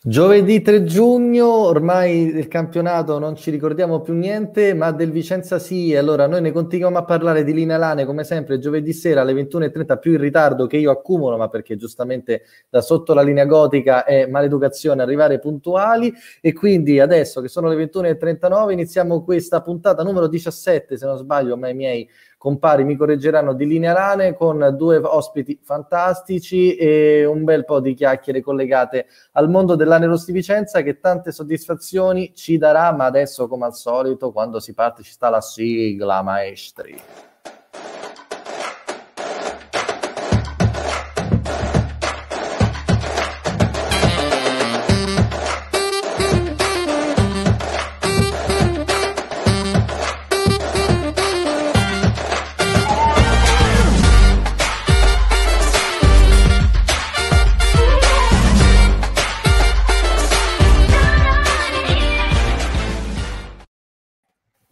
[0.00, 5.92] Giovedì 3 giugno, ormai del campionato non ci ricordiamo più niente, ma del Vicenza sì.
[5.96, 9.98] Allora noi ne continuiamo a parlare di linea Lane come sempre giovedì sera alle 21.30
[9.98, 14.26] più in ritardo che io accumulo, ma perché giustamente da sotto la linea gotica è
[14.26, 20.96] maleducazione arrivare puntuali e quindi adesso che sono le 21.39 iniziamo questa puntata numero 17
[20.96, 22.08] se non sbaglio, ma i miei
[22.38, 27.94] compari mi correggeranno di linea Lane con due ospiti fantastici e un bel po' di
[27.94, 33.66] chiacchiere collegate al mondo dell'Aneros di Vicenza che tante soddisfazioni ci darà, ma adesso come
[33.66, 36.96] al solito quando si parte ci sta la sigla maestri.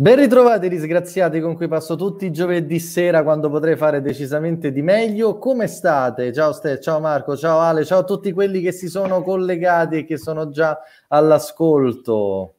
[0.06, 4.80] Ben ritrovati disgraziati con cui passo tutti i giovedì sera quando potrei fare decisamente di
[4.80, 5.36] meglio.
[5.36, 6.32] Come state?
[6.32, 10.04] Ciao Ste, ciao Marco, ciao Ale, ciao a tutti quelli che si sono collegati e
[10.04, 12.54] che sono già all'ascolto.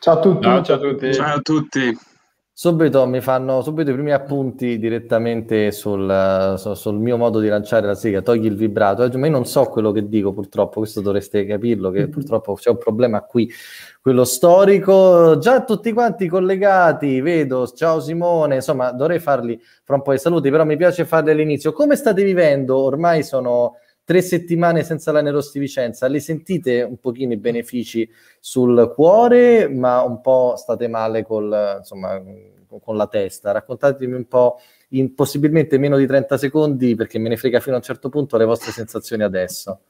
[0.00, 0.42] Ciao a tutti.
[0.42, 1.14] Ciao, ciao a tutti.
[1.14, 1.98] Ciao a tutti.
[2.58, 7.94] Subito mi fanno subito i primi appunti direttamente sul, sul, mio modo di lanciare la
[7.94, 8.22] sigla.
[8.22, 9.06] Togli il vibrato.
[9.18, 10.80] Ma io non so quello che dico, purtroppo.
[10.80, 11.90] Questo dovreste capirlo.
[11.90, 13.50] Che purtroppo c'è un problema qui,
[14.06, 15.36] quello storico.
[15.38, 17.66] Già tutti quanti collegati, vedo.
[17.66, 18.54] Ciao Simone.
[18.54, 21.72] Insomma, dovrei farli fra un po' di saluti, però mi piace farli all'inizio.
[21.72, 22.76] Come state vivendo?
[22.76, 28.92] Ormai sono tre settimane senza la Nerosti Vicenza, le sentite un pochino i benefici sul
[28.94, 32.22] cuore, ma un po' state male col, insomma,
[32.80, 33.50] con la testa.
[33.50, 37.78] Raccontatemi un po' in possibilmente meno di 30 secondi, perché me ne frega fino a
[37.78, 39.80] un certo punto le vostre sensazioni adesso,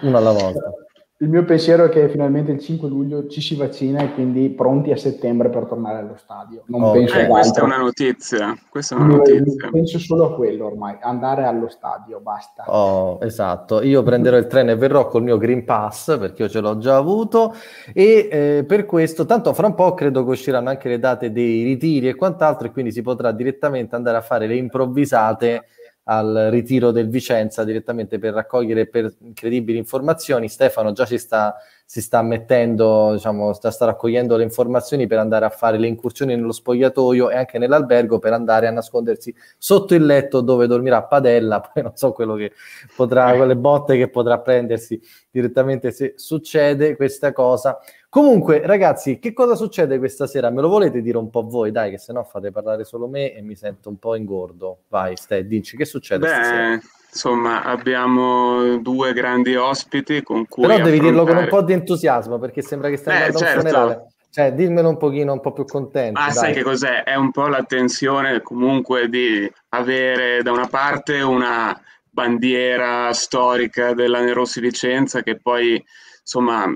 [0.00, 0.72] una alla volta.
[1.20, 4.92] Il mio pensiero è che finalmente il 5 luglio ci si vaccina e quindi pronti
[4.92, 6.62] a settembre per tornare allo stadio.
[6.66, 8.56] Non oh, penso eh, questa è una notizia.
[8.70, 9.68] Questa è una notizia.
[9.68, 12.72] Penso solo a quello ormai, andare allo stadio, basta.
[12.72, 13.82] Oh, esatto.
[13.82, 16.94] Io prenderò il treno e verrò col mio Green Pass perché io ce l'ho già
[16.94, 17.52] avuto
[17.92, 21.64] e eh, per questo, tanto fra un po' credo che usciranno anche le date dei
[21.64, 25.64] ritiri e quant'altro e quindi si potrà direttamente andare a fare le improvvisate
[26.10, 30.48] al ritiro del Vicenza direttamente per raccogliere per incredibili informazioni.
[30.48, 31.54] Stefano già si sta,
[31.84, 36.34] si sta mettendo, diciamo, sta, sta, raccogliendo le informazioni per andare a fare le incursioni
[36.34, 41.60] nello spogliatoio e anche nell'albergo per andare a nascondersi sotto il letto dove dormirà Padella.
[41.72, 42.52] Poi non so quello che
[42.96, 44.98] potrà, quelle botte che potrà prendersi
[45.30, 47.78] direttamente se succede questa cosa.
[48.10, 50.48] Comunque, ragazzi, che cosa succede questa sera?
[50.48, 51.70] Me lo volete dire un po' voi?
[51.70, 54.84] Dai, che se no fate parlare solo me e mi sento un po' ingordo.
[54.88, 56.80] Vai, Ste, dici, che succede Beh, stasera?
[57.10, 60.62] Insomma, abbiamo due grandi ospiti con cui.
[60.62, 61.10] Però devi affrontare...
[61.10, 63.52] dirlo con un po' di entusiasmo perché sembra che stai Beh, andando certo.
[63.52, 63.78] a un certo.
[63.78, 64.12] funerale.
[64.30, 66.18] Cioè, dimmelo un pochino un po' più contento.
[66.18, 67.02] Ah, sai che cos'è?
[67.02, 74.20] È un po' la tensione comunque di avere da una parte una bandiera storica della
[74.20, 75.82] Nerossi Vicenza che poi
[76.20, 76.66] insomma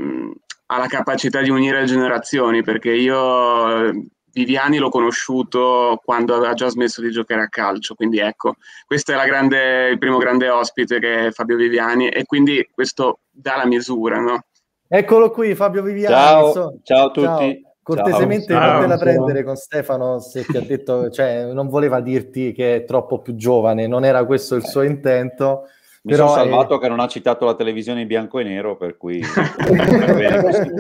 [0.73, 3.91] ha la capacità di unire generazioni, perché io
[4.33, 8.55] Viviani l'ho conosciuto quando aveva già smesso di giocare a calcio, quindi ecco,
[8.87, 13.57] questo è grande, il primo grande ospite che è Fabio Viviani e quindi questo dà
[13.57, 14.45] la misura, no?
[14.89, 16.15] Eccolo qui Fabio Viviani.
[16.15, 16.79] Ciao, so.
[16.83, 17.25] ciao a tutti.
[17.27, 17.71] Ciao.
[17.83, 22.01] Cortesemente ciao, non te la prendere con Stefano se ti ha detto, cioè non voleva
[22.01, 25.65] dirti che è troppo più giovane, non era questo il suo intento.
[26.05, 26.81] Mi Però sono salvato è...
[26.81, 29.21] che non ha citato la televisione in bianco e nero, per cui...
[29.21, 30.71] così.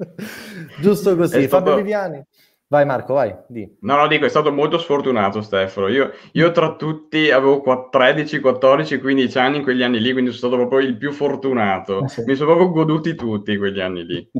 [0.80, 1.48] Giusto così.
[1.48, 2.24] Fabio Viviani.
[2.70, 3.34] Vai Marco, vai.
[3.48, 3.68] Di.
[3.80, 5.88] No, no, dico, è stato molto sfortunato Stefano.
[5.88, 10.52] Io, io tra tutti avevo 13, 14, 15 anni in quegli anni lì, quindi sono
[10.52, 12.06] stato proprio il più fortunato.
[12.10, 14.30] Ah, Mi sono proprio goduti tutti quegli anni lì.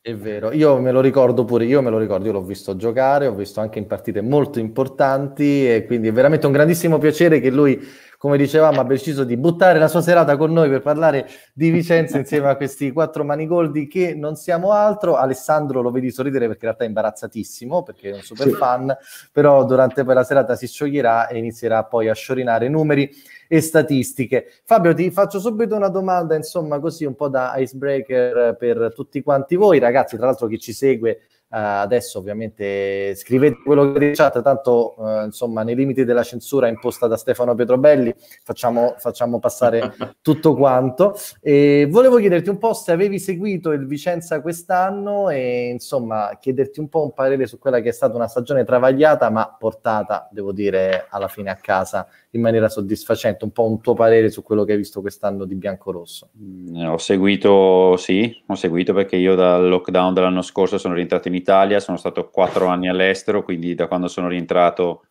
[0.00, 3.28] È vero, io me lo ricordo pure, io me lo ricordo, io l'ho visto giocare,
[3.28, 7.50] ho visto anche in partite molto importanti e quindi è veramente un grandissimo piacere che
[7.50, 7.80] lui
[8.22, 12.18] come dicevamo, ha deciso di buttare la sua serata con noi per parlare di Vicenza
[12.18, 15.16] insieme a questi quattro manigoldi che non siamo altro.
[15.16, 18.52] Alessandro lo vedi sorridere perché in realtà è imbarazzatissimo, perché è un super sì.
[18.52, 18.96] fan,
[19.32, 23.10] però durante poi la serata si scioglierà e inizierà poi a sciorinare numeri
[23.48, 24.52] e statistiche.
[24.62, 29.56] Fabio, ti faccio subito una domanda, insomma, così un po' da icebreaker per tutti quanti
[29.56, 31.22] voi, ragazzi, tra l'altro chi ci segue
[31.54, 37.16] adesso ovviamente scrivete quello che diciate, tanto uh, insomma nei limiti della censura imposta da
[37.16, 41.14] Stefano Petrobelli facciamo, facciamo passare tutto quanto.
[41.40, 46.88] E volevo chiederti un po' se avevi seguito il Vicenza quest'anno e insomma chiederti un
[46.88, 51.06] po' un parere su quella che è stata una stagione travagliata ma portata, devo dire,
[51.10, 53.44] alla fine a casa in maniera soddisfacente.
[53.44, 56.30] Un po' un tuo parere su quello che hai visto quest'anno di bianco-rosso?
[56.38, 61.34] Mm, ho seguito, sì, ho seguito perché io dal lockdown dell'anno scorso sono rientrato in
[61.34, 65.06] Italia, sono stato quattro anni all'estero, quindi da quando sono rientrato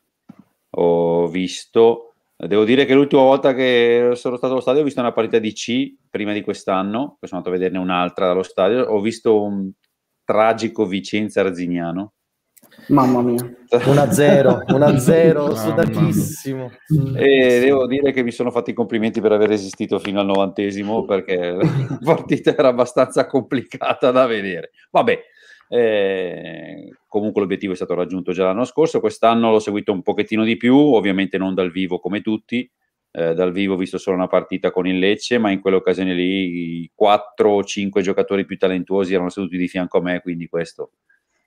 [0.73, 2.12] ho visto
[2.47, 5.53] Devo dire che l'ultima volta che sono stato allo stadio ho visto una partita di
[5.53, 9.69] C prima di quest'anno, poi sono andato a vederne un'altra dallo stadio, ho visto un
[10.24, 12.13] tragico Vicenza Arzignano.
[12.88, 13.41] Mamma mia.
[13.69, 16.71] 1-0, 1-0, sudatissimo.
[17.15, 21.06] E devo dire che mi sono fatti i complimenti per aver resistito fino al novantesimo
[21.06, 24.71] perché la partita era abbastanza complicata da vedere.
[24.89, 25.19] Vabbè,
[25.69, 30.57] eh, comunque l'obiettivo è stato raggiunto già l'anno scorso, quest'anno l'ho seguito un pochettino di
[30.57, 32.69] più, ovviamente non dal vivo come tutti,
[33.13, 36.81] eh, dal vivo ho visto solo una partita con il Lecce, ma in quell'occasione lì
[36.81, 40.91] i 4 o 5 giocatori più talentuosi erano seduti di fianco a me, quindi questo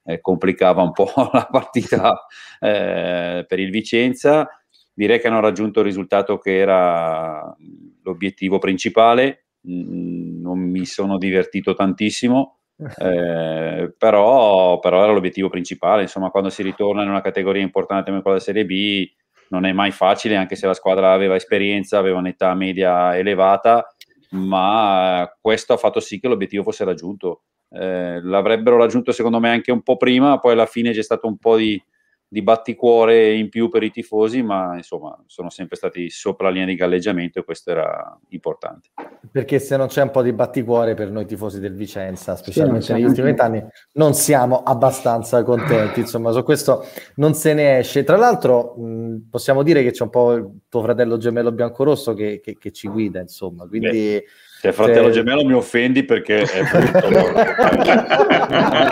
[0.04, 2.26] eh, complicava un po' la partita
[2.60, 4.48] eh, per il Vicenza.
[4.92, 7.54] Direi che hanno raggiunto il risultato che era
[8.02, 12.58] l'obiettivo principale, mm, non mi sono divertito tantissimo,
[12.98, 16.02] eh, però, però, era l'obiettivo principale.
[16.02, 19.08] Insomma, quando si ritorna in una categoria importante come quella della Serie B,
[19.48, 23.86] non è mai facile, anche se la squadra aveva esperienza, aveva un'età media elevata,
[24.30, 27.42] ma questo ha fatto sì che l'obiettivo fosse raggiunto.
[27.76, 31.38] Eh, l'avrebbero raggiunto secondo me anche un po' prima, poi alla fine c'è stato un
[31.38, 31.82] po' di,
[32.28, 36.68] di batticuore in più per i tifosi, ma insomma sono sempre stati sopra la linea
[36.68, 38.90] di galleggiamento e questo era importante.
[39.28, 42.92] Perché se non c'è un po' di batticuore per noi tifosi del Vicenza, specialmente sì,
[42.92, 46.84] negli ultimi vent'anni, non siamo abbastanza contenti, insomma su questo
[47.16, 48.04] non se ne esce.
[48.04, 52.38] Tra l'altro mh, possiamo dire che c'è un po' il tuo fratello gemello biancorosso che,
[52.40, 53.88] che, che ci guida, insomma, quindi...
[53.88, 54.24] Beh.
[54.64, 57.06] Se fratello gemello mi offendi perché è brutto.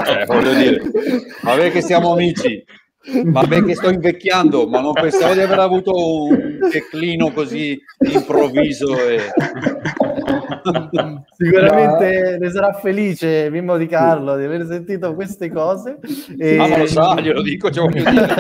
[0.07, 0.83] eh, voglio dire,
[1.41, 2.63] vabbè che siamo amici,
[3.05, 8.97] Vabbè che sto invecchiando, ma non pensavo di aver avuto un declino così improvviso.
[8.97, 9.19] E...
[11.37, 15.99] Sicuramente ne sarà felice Mimmo Di Carlo di aver sentito queste cose.
[16.39, 16.59] E...
[16.59, 18.35] Ah, ma lo sa, glielo dico, cioè voglio dire.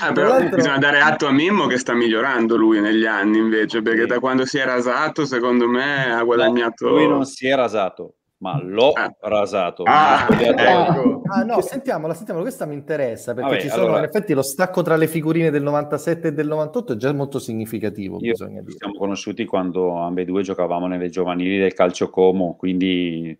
[0.00, 4.06] ah, però bisogna dare atto a Mimmo che sta migliorando lui negli anni invece, perché
[4.06, 6.88] da quando si è rasato, secondo me, ha guadagnato...
[6.88, 9.14] No, lui non si è rasato, ma l'ho ah.
[9.20, 9.82] rasato.
[9.84, 11.22] Ah, ecco.
[11.26, 13.98] ah, no, sentiamola, sentiamola, questa mi interessa perché Vabbè, ci sono allora...
[13.98, 17.38] in effetti lo stacco tra le figurine del 97 e del 98 è già molto
[17.38, 18.18] significativo.
[18.20, 18.76] Io bisogna dire.
[18.76, 23.36] Siamo conosciuti quando ambedue giocavamo nelle giovanili del calcio Como, quindi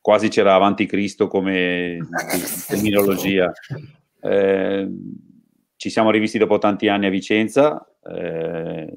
[0.00, 1.98] quasi c'era avanti Cristo come
[2.68, 3.52] terminologia.
[4.20, 4.88] Eh,
[5.76, 7.84] ci siamo rivisti dopo tanti anni a Vicenza.
[8.02, 8.92] Eh,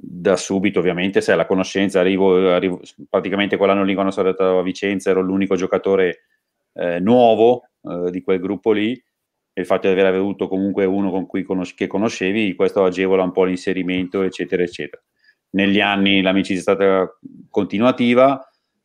[0.00, 2.80] da subito ovviamente se la conoscenza arrivo, arrivo,
[3.10, 6.26] praticamente quell'anno lì quando sono andato a Vicenza ero l'unico giocatore
[6.74, 8.92] eh, nuovo eh, di quel gruppo lì.
[8.92, 13.24] E il fatto di aver avuto comunque uno con cui conos- che conoscevi questo agevola
[13.24, 15.02] un po' l'inserimento eccetera eccetera.
[15.50, 17.18] Negli anni l'amicizia è stata
[17.50, 18.40] continuativa.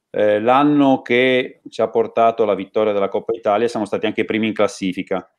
[0.09, 4.47] Eh, l'anno che ci ha portato alla vittoria della Coppa Italia siamo stati anche primi
[4.47, 5.31] in classifica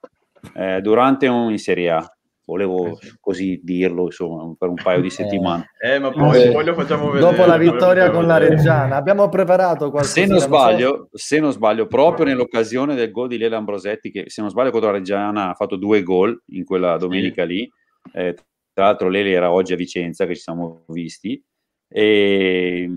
[0.54, 5.06] eh, durante un in Serie A volevo eh così dirlo insomma per un paio di
[5.06, 5.10] eh.
[5.10, 9.28] settimane eh, ma poi, poi, lo facciamo vedere dopo la vittoria con la Reggiana abbiamo
[9.28, 11.18] preparato qualcosa se non sbaglio so.
[11.18, 14.90] se non sbaglio proprio nell'occasione del gol di Lela Ambrosetti che se non sbaglio contro
[14.90, 17.48] la Reggiana ha fatto due gol in quella domenica sì.
[17.48, 17.72] lì
[18.12, 18.34] eh,
[18.74, 21.42] tra l'altro Lele era oggi a Vicenza che ci siamo visti
[21.88, 22.90] e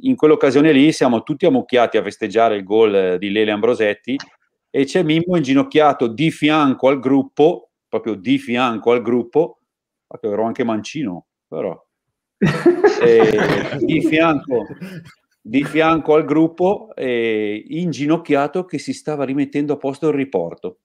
[0.00, 4.16] in quell'occasione lì siamo tutti ammucchiati a festeggiare il gol di Lele Ambrosetti
[4.70, 9.60] e c'è Mimmo inginocchiato di fianco al gruppo proprio di fianco al gruppo,
[10.20, 11.80] ero anche mancino, però,
[13.80, 14.66] di, fianco,
[15.40, 20.80] di fianco al gruppo, eh, inginocchiato che si stava rimettendo a posto il riporto.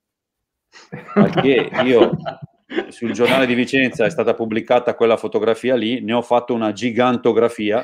[1.14, 2.18] Perché io
[2.90, 7.84] sul giornale di Vicenza è stata pubblicata quella fotografia lì, ne ho fatto una gigantografia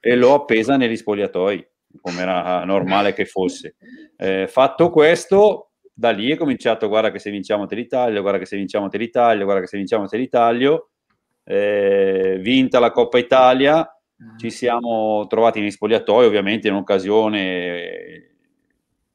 [0.00, 1.66] e l'ho appesa negli spogliatoi,
[2.00, 3.76] come era normale che fosse.
[4.16, 8.46] Eh, fatto questo, da lì è cominciato, guarda che se vinciamo te l'Italia, guarda che
[8.46, 10.76] se vinciamo te l'Italia, guarda che se vinciamo te l'Italia,
[11.44, 13.88] eh, vinta la Coppa Italia,
[14.36, 18.32] ci siamo trovati negli spogliatoi, ovviamente in occasione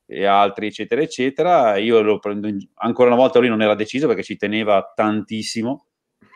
[0.05, 1.77] e altri, eccetera, eccetera.
[1.77, 2.57] Io lo prendo in...
[2.75, 5.85] ancora una volta lui non era deciso perché ci teneva tantissimo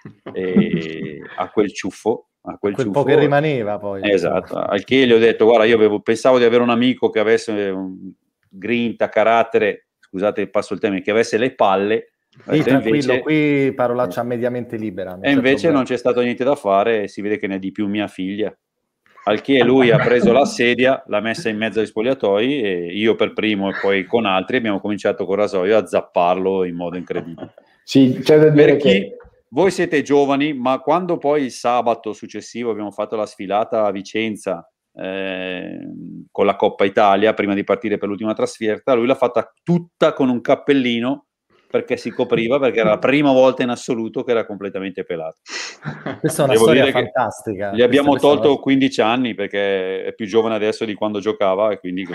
[0.34, 2.28] eh, a quel ciuffo.
[2.46, 4.02] A quel, quel po' che rimaneva poi.
[4.04, 7.20] Esatto, al che gli ho detto, guarda, io avevo, pensavo di avere un amico che
[7.20, 8.12] avesse un
[8.50, 12.14] grinta, carattere, scusate passo il termine, che avesse le palle.
[12.30, 15.18] Sì, tranquillo, invece, qui parolaccia mediamente libera.
[15.22, 15.76] E invece problema.
[15.76, 18.56] non c'è stato niente da fare, si vede che ne è di più mia figlia.
[19.26, 23.16] Al che lui ha preso la sedia, l'ha messa in mezzo ai spogliatoi e io
[23.16, 27.54] per primo e poi con altri abbiamo cominciato con Rasoio a zapparlo in modo incredibile.
[27.84, 29.18] Sì, c'è da dire chi, che
[29.50, 34.68] voi siete giovani, ma quando poi il sabato successivo abbiamo fatto la sfilata a Vicenza
[34.96, 35.80] eh,
[36.32, 40.30] con la Coppa Italia, prima di partire per l'ultima trasferta, lui l'ha fatta tutta con
[40.30, 41.26] un cappellino
[41.74, 45.38] perché si copriva, perché era la prima volta in assoluto che era completamente pelato.
[46.20, 47.74] Questa è una Devo storia fantastica.
[47.74, 51.72] Gli abbiamo questa, tolto questa 15 anni perché è più giovane adesso di quando giocava
[51.72, 52.08] e quindi.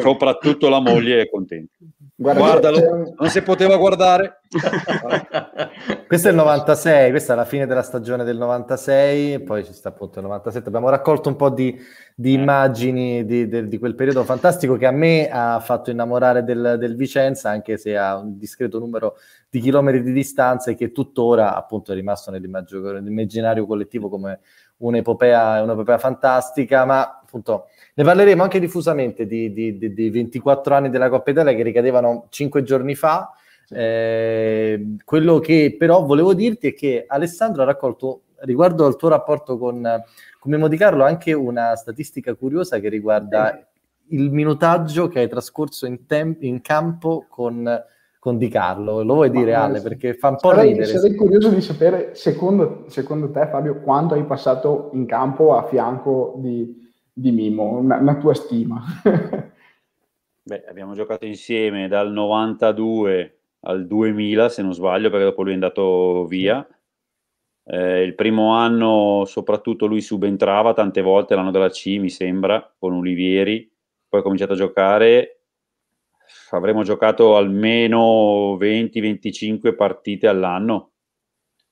[0.00, 1.74] Soprattutto la moglie è contenta.
[2.14, 4.41] Guarda, Guardalo, non si poteva guardare.
[6.06, 9.88] questo è il 96, questa è la fine della stagione del 96, poi ci sta
[9.88, 10.68] appunto il 97.
[10.68, 11.78] Abbiamo raccolto un po' di,
[12.14, 12.38] di eh.
[12.38, 16.96] immagini di, di, di, quel periodo fantastico che a me ha fatto innamorare del, del
[16.96, 19.16] Vicenza, anche se ha un discreto numero
[19.48, 24.40] di chilometri di distanza e che tuttora appunto è rimasto nell'immaginario collettivo come
[24.78, 30.90] un'epopea, un'epopea fantastica, ma appunto ne parleremo anche diffusamente di, di, di, di 24 anni
[30.90, 33.32] della Coppa Italia che ricadevano 5 giorni fa.
[33.74, 39.58] Eh, quello che però volevo dirti è che Alessandro ha raccolto riguardo al tuo rapporto
[39.58, 39.82] con,
[40.38, 43.66] con Memo Di Carlo anche una statistica curiosa che riguarda
[44.08, 47.82] il minutaggio che hai trascorso in, tem- in campo con,
[48.18, 49.02] con, Di Carlo.
[49.02, 49.80] Lo vuoi Ma dire, Ale?
[49.80, 50.86] Perché fa un po' sarei, ridere.
[50.86, 56.34] Sarei curioso di sapere, secondo, secondo te, Fabio, quanto hai passato in campo a fianco
[56.38, 58.82] di, di Mimo, una, una tua stima.
[60.44, 65.54] Beh, abbiamo giocato insieme dal 92 al 2000, se non sbaglio, perché dopo lui è
[65.54, 66.66] andato via.
[67.64, 72.94] Eh, il primo anno, soprattutto, lui subentrava tante volte, l'anno della C, mi sembra, con
[72.94, 73.68] Olivieri.
[74.08, 75.38] Poi ha cominciato a giocare.
[76.50, 80.90] Avremmo giocato almeno 20-25 partite all'anno.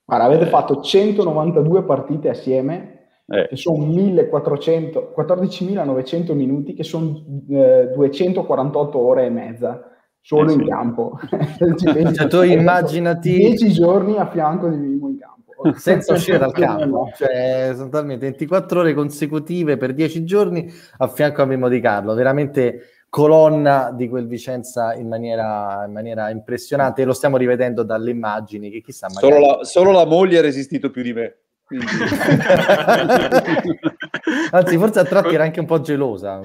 [0.05, 0.49] Guarda, avete eh.
[0.49, 3.47] fatto 192 partite assieme eh.
[3.49, 9.90] che sono 14.900 minuti, che sono eh, 248 ore e mezza
[10.21, 10.65] solo eh, in sì.
[10.67, 11.19] campo.
[12.13, 15.29] cioè, tu immaginati 10 giorni a fianco di Mimo in campo.
[15.75, 21.43] Senza uscire dal campo, cioè sono talmente 24 ore consecutive per 10 giorni a fianco
[21.43, 27.05] a Mimo Di Carlo, veramente colonna di quel Vicenza in maniera, in maniera impressionante e
[27.05, 29.33] lo stiamo rivedendo dalle immagini che chissà magari...
[29.33, 31.35] solo, la, solo la moglie ha resistito più di me
[34.51, 36.41] Anzi, forse a tratti era anche un po' gelosa.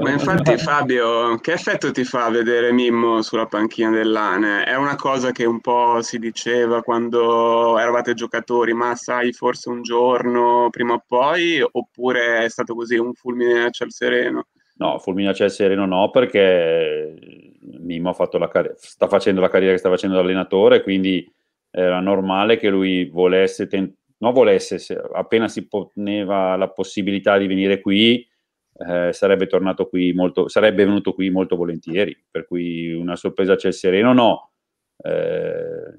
[0.00, 4.64] Ma infatti, Fabio, che effetto ti fa vedere Mimmo sulla panchina dell'Ane?
[4.64, 9.80] È una cosa che un po' si diceva quando eravate giocatori, ma sai, forse un
[9.82, 14.48] giorno prima o poi, oppure è stato così un fulmine a ciel sereno?
[14.76, 19.88] No, fulmine a ciel sereno no, perché Mimmo car- sta facendo la carriera che sta
[19.88, 21.26] facendo da allenatore, quindi
[21.70, 27.48] era normale che lui volesse tentare non volesse, se, appena si poneva la possibilità di
[27.48, 28.26] venire qui,
[28.74, 33.68] eh, sarebbe tornato qui molto, sarebbe venuto qui molto volentieri, per cui una sorpresa c'è
[33.68, 34.52] il sereno, no.
[34.96, 35.98] Eh,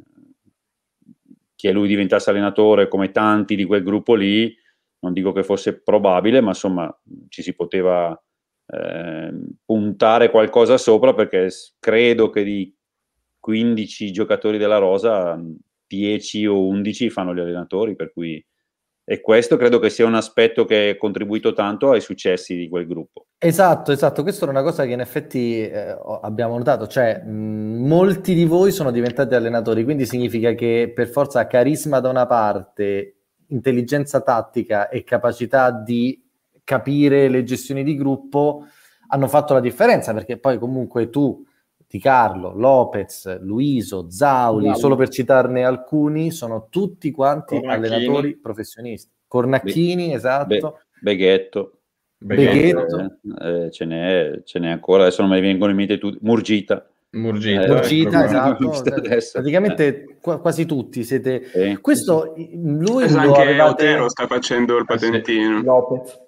[1.53, 4.53] che lui diventasse allenatore come tanti di quel gruppo lì,
[4.99, 8.17] non dico che fosse probabile, ma insomma ci si poteva
[8.67, 9.33] eh,
[9.65, 11.49] puntare qualcosa sopra perché
[11.79, 12.73] credo che di
[13.39, 15.41] 15 giocatori della Rosa
[15.97, 18.43] 10 o 11 fanno gli allenatori, per cui
[19.05, 22.87] e questo credo che sia un aspetto che ha contribuito tanto ai successi di quel
[22.87, 23.25] gruppo.
[23.37, 28.33] Esatto, esatto, questa è una cosa che in effetti eh, abbiamo notato, cioè mh, molti
[28.33, 33.15] di voi sono diventati allenatori, quindi significa che per forza carisma da una parte,
[33.47, 36.23] intelligenza tattica e capacità di
[36.63, 38.67] capire le gestioni di gruppo
[39.09, 41.45] hanno fatto la differenza, perché poi comunque tu
[41.93, 47.85] di Carlo, Lopez, Luiso, Zauli, Zauli, solo per citarne alcuni, sono tutti quanti Cornacchini.
[47.85, 49.11] allenatori professionisti.
[49.27, 50.47] Cornacchini, Be- esatto.
[50.47, 50.73] Be-
[51.15, 51.77] Beghetto.
[52.17, 53.19] Beghetto.
[53.39, 56.17] Eh, ce, n'è, ce, n'è, ancora, adesso non mi vengono in mente tutti.
[56.21, 56.83] Murgita.
[57.11, 58.71] Murgita, eh, Murgita esatto.
[59.31, 60.17] Praticamente eh.
[60.19, 61.43] qu- quasi tutti siete...
[61.51, 61.77] Eh.
[61.79, 63.83] Questo, lui esatto, lo anche avevate...
[63.83, 65.61] Otero sta facendo il patentino.
[65.61, 66.21] Lopez.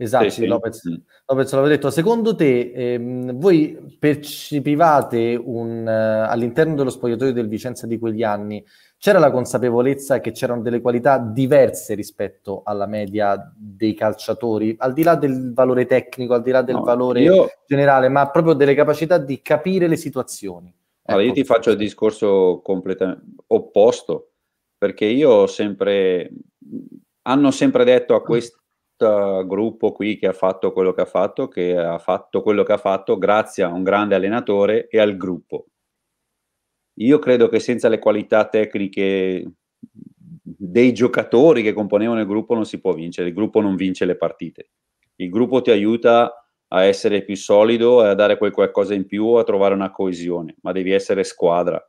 [0.00, 0.46] Esatto, sì, sì.
[0.46, 0.82] Lopez,
[1.26, 1.90] Lopez l'aveva detto.
[1.90, 8.64] Secondo te, ehm, voi percepivate un, uh, all'interno dello spogliatoio del Vicenza di quegli anni,
[8.96, 15.02] c'era la consapevolezza che c'erano delle qualità diverse rispetto alla media dei calciatori, al di
[15.02, 17.48] là del valore tecnico, al di là del no, valore io...
[17.66, 20.72] generale, ma proprio delle capacità di capire le situazioni?
[21.06, 21.40] Allora, io ecco.
[21.40, 24.30] ti faccio il discorso completamente opposto,
[24.78, 26.30] perché io ho sempre,
[27.22, 28.56] hanno sempre detto a questi
[29.06, 32.78] gruppo qui che ha fatto quello che ha fatto, che ha fatto quello che ha
[32.78, 35.66] fatto grazie a un grande allenatore e al gruppo.
[37.00, 39.44] Io credo che senza le qualità tecniche
[40.42, 44.16] dei giocatori che componevano il gruppo non si può vincere, il gruppo non vince le
[44.16, 44.70] partite.
[45.16, 46.32] Il gruppo ti aiuta
[46.68, 50.56] a essere più solido e a dare quel qualcosa in più, a trovare una coesione,
[50.62, 51.80] ma devi essere squadra.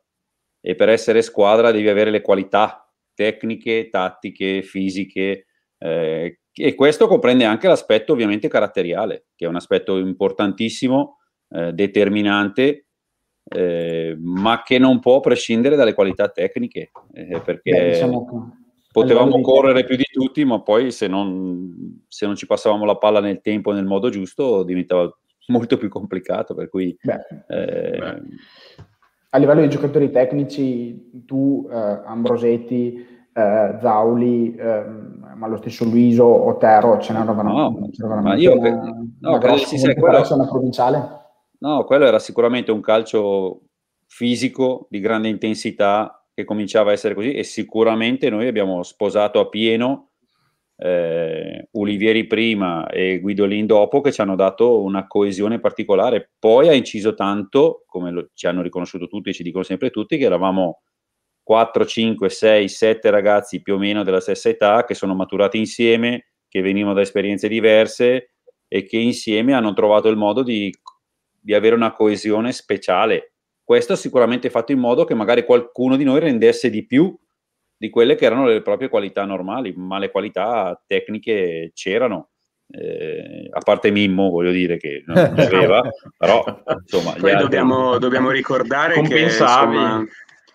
[0.62, 5.46] e per essere squadra devi avere le qualità tecniche, tattiche, fisiche
[5.78, 11.18] eh, e questo comprende anche l'aspetto ovviamente caratteriale, che è un aspetto importantissimo,
[11.50, 12.86] eh, determinante,
[13.44, 18.58] eh, ma che non può prescindere dalle qualità tecniche, eh, perché Beh, diciamo
[18.92, 23.20] potevamo correre più di tutti, ma poi se non, se non, ci passavamo la palla
[23.20, 25.08] nel tempo e nel modo giusto diventava
[25.46, 26.54] molto più complicato.
[26.54, 28.22] Per cui, Beh, eh,
[29.30, 36.24] a livello di giocatori tecnici, tu, eh, Ambrosetti, eh, Zauli, ehm, ma lo stesso Luiso,
[36.26, 37.88] Otero, ce n'erano no,
[38.22, 41.08] ma io una, no, una che sia quello, provinciale?
[41.58, 43.62] No, quello era sicuramente un calcio
[44.06, 49.48] fisico di grande intensità che cominciava a essere così e sicuramente noi abbiamo sposato a
[49.48, 50.10] pieno
[50.76, 56.32] eh, Ulivieri prima e Guidolin dopo che ci hanno dato una coesione particolare.
[56.38, 60.16] Poi ha inciso tanto, come lo, ci hanno riconosciuto tutti e ci dicono sempre tutti,
[60.16, 60.80] che eravamo
[61.50, 66.28] 4, 5, 6, 7 ragazzi più o meno della stessa età che sono maturati insieme,
[66.48, 68.34] che venivano da esperienze diverse
[68.68, 70.72] e che insieme hanno trovato il modo di,
[71.40, 73.32] di avere una coesione speciale.
[73.64, 77.12] Questo ha sicuramente fatto in modo che magari qualcuno di noi rendesse di più
[77.76, 82.28] di quelle che erano le proprie qualità normali, ma le qualità tecniche c'erano.
[82.70, 85.82] Eh, a parte Mimmo, voglio dire che non aveva,
[86.16, 86.44] però
[86.80, 87.14] insomma.
[87.18, 90.06] Poi dobbiamo, dobbiamo, ricordare che insomma,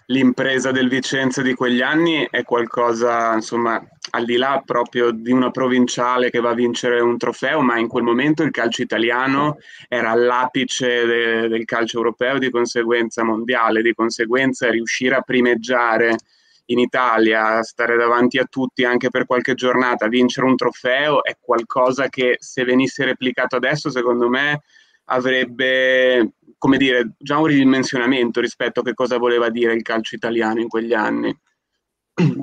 [0.07, 3.81] l'impresa del Vicenza di quegli anni è qualcosa, insomma,
[4.11, 7.87] al di là proprio di una provinciale che va a vincere un trofeo, ma in
[7.87, 9.57] quel momento il calcio italiano
[9.87, 16.17] era all'apice de- del calcio europeo, di conseguenza mondiale, di conseguenza riuscire a primeggiare
[16.65, 22.09] in Italia, stare davanti a tutti anche per qualche giornata, vincere un trofeo è qualcosa
[22.09, 24.61] che se venisse replicato adesso, secondo me,
[25.05, 30.59] avrebbe, come dire, già un ridimensionamento rispetto a che cosa voleva dire il calcio italiano
[30.59, 31.35] in quegli anni.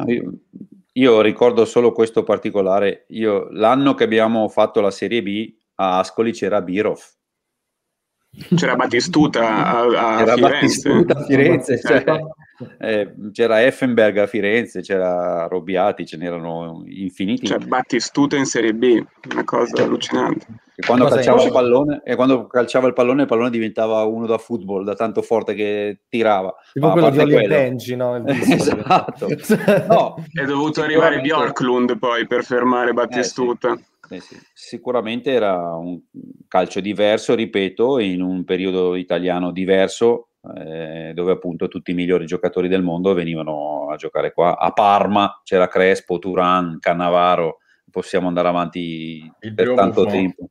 [0.06, 0.32] Io,
[0.92, 3.06] io ricordo solo questo particolare.
[3.08, 7.00] Io, l'anno che abbiamo fatto la Serie B a Ascoli c'era Birov.
[8.54, 10.88] C'era Battistuta a, a c'era Firenze.
[10.88, 12.04] Battistuta a Firenze, cioè,
[12.78, 17.46] eh, c'era Effenberg a Firenze, c'era Robbiati, ce n'erano infiniti.
[17.46, 20.46] C'è Battistuta in Serie B, una cosa cioè, allucinante.
[20.74, 24.38] E quando, calciava il pallone, e quando calciava il pallone, il pallone diventava uno da
[24.38, 26.54] football, da tanto forte che tirava.
[26.72, 28.16] Tipo quello di Oli Benji, no?
[28.26, 29.28] esatto.
[29.88, 33.72] no, è dovuto arrivare Bjorklund poi per fermare Battistuta.
[33.72, 33.90] Eh, sì.
[34.10, 34.36] Eh sì.
[34.52, 36.00] Sicuramente era un
[36.48, 42.68] calcio diverso, ripeto, in un periodo italiano diverso, eh, dove appunto tutti i migliori giocatori
[42.68, 44.58] del mondo venivano a giocare qua.
[44.58, 47.58] A Parma c'era Crespo, Turan, Cannavaro,
[47.90, 50.48] possiamo andare avanti Il per tanto tempo.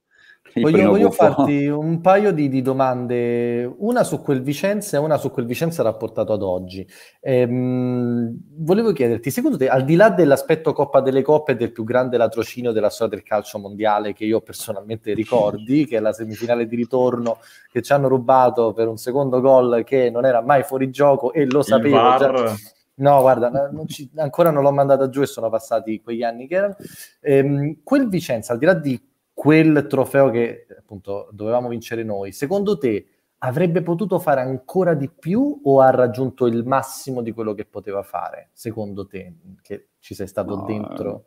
[0.55, 5.31] Voglio, voglio farti un paio di, di, domande, una su quel Vicenza e una su
[5.31, 6.85] quel Vicenza rapportato ad oggi.
[7.21, 11.83] Ehm, volevo chiederti, secondo te, al di là dell'aspetto Coppa delle Coppe e del più
[11.83, 16.67] grande latrocinio della storia del calcio mondiale, che io personalmente ricordi, che è la semifinale
[16.67, 17.37] di ritorno
[17.71, 21.45] che ci hanno rubato per un secondo gol che non era mai fuori gioco e
[21.45, 22.55] lo sapevo già...
[22.93, 26.55] No, guarda, non ci, ancora non l'ho mandata giù e sono passati quegli anni che
[26.55, 26.75] erano.
[27.21, 29.01] Ehm, quel Vicenza, al di là di
[29.41, 33.07] quel trofeo che appunto dovevamo vincere noi, secondo te
[33.39, 38.03] avrebbe potuto fare ancora di più o ha raggiunto il massimo di quello che poteva
[38.03, 41.25] fare, secondo te, che ci sei stato no, dentro?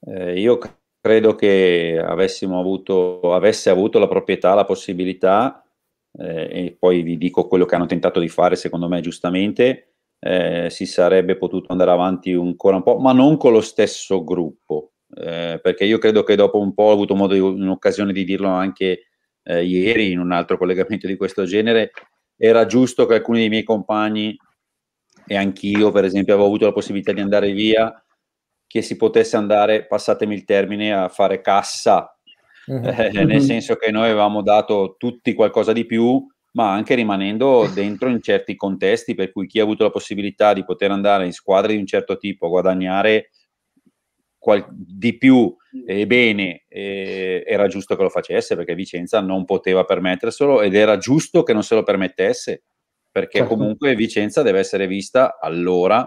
[0.00, 0.58] Eh, io
[1.00, 5.64] credo che avessimo avuto, avesse avuto la proprietà, la possibilità,
[6.18, 10.66] eh, e poi vi dico quello che hanno tentato di fare, secondo me giustamente, eh,
[10.70, 15.60] si sarebbe potuto andare avanti ancora un po', ma non con lo stesso gruppo eh,
[15.62, 19.08] perché io credo che dopo un po' ho avuto modo di, un'occasione di dirlo anche
[19.42, 21.90] eh, ieri in un altro collegamento di questo genere,
[22.36, 24.36] era giusto che alcuni dei miei compagni
[25.26, 27.92] e anch'io per esempio avevo avuto la possibilità di andare via,
[28.66, 32.18] che si potesse andare, passatemi il termine, a fare cassa,
[32.70, 32.84] mm-hmm.
[33.16, 38.08] eh, nel senso che noi avevamo dato tutti qualcosa di più, ma anche rimanendo dentro
[38.08, 41.72] in certi contesti, per cui chi ha avuto la possibilità di poter andare in squadre
[41.72, 43.30] di un certo tipo a guadagnare
[44.44, 49.84] qual- di più e bene eh, era giusto che lo facesse perché Vicenza non poteva
[49.84, 52.64] permetterselo ed era giusto che non se lo permettesse
[53.10, 53.54] perché certo.
[53.54, 56.06] comunque Vicenza deve essere vista allora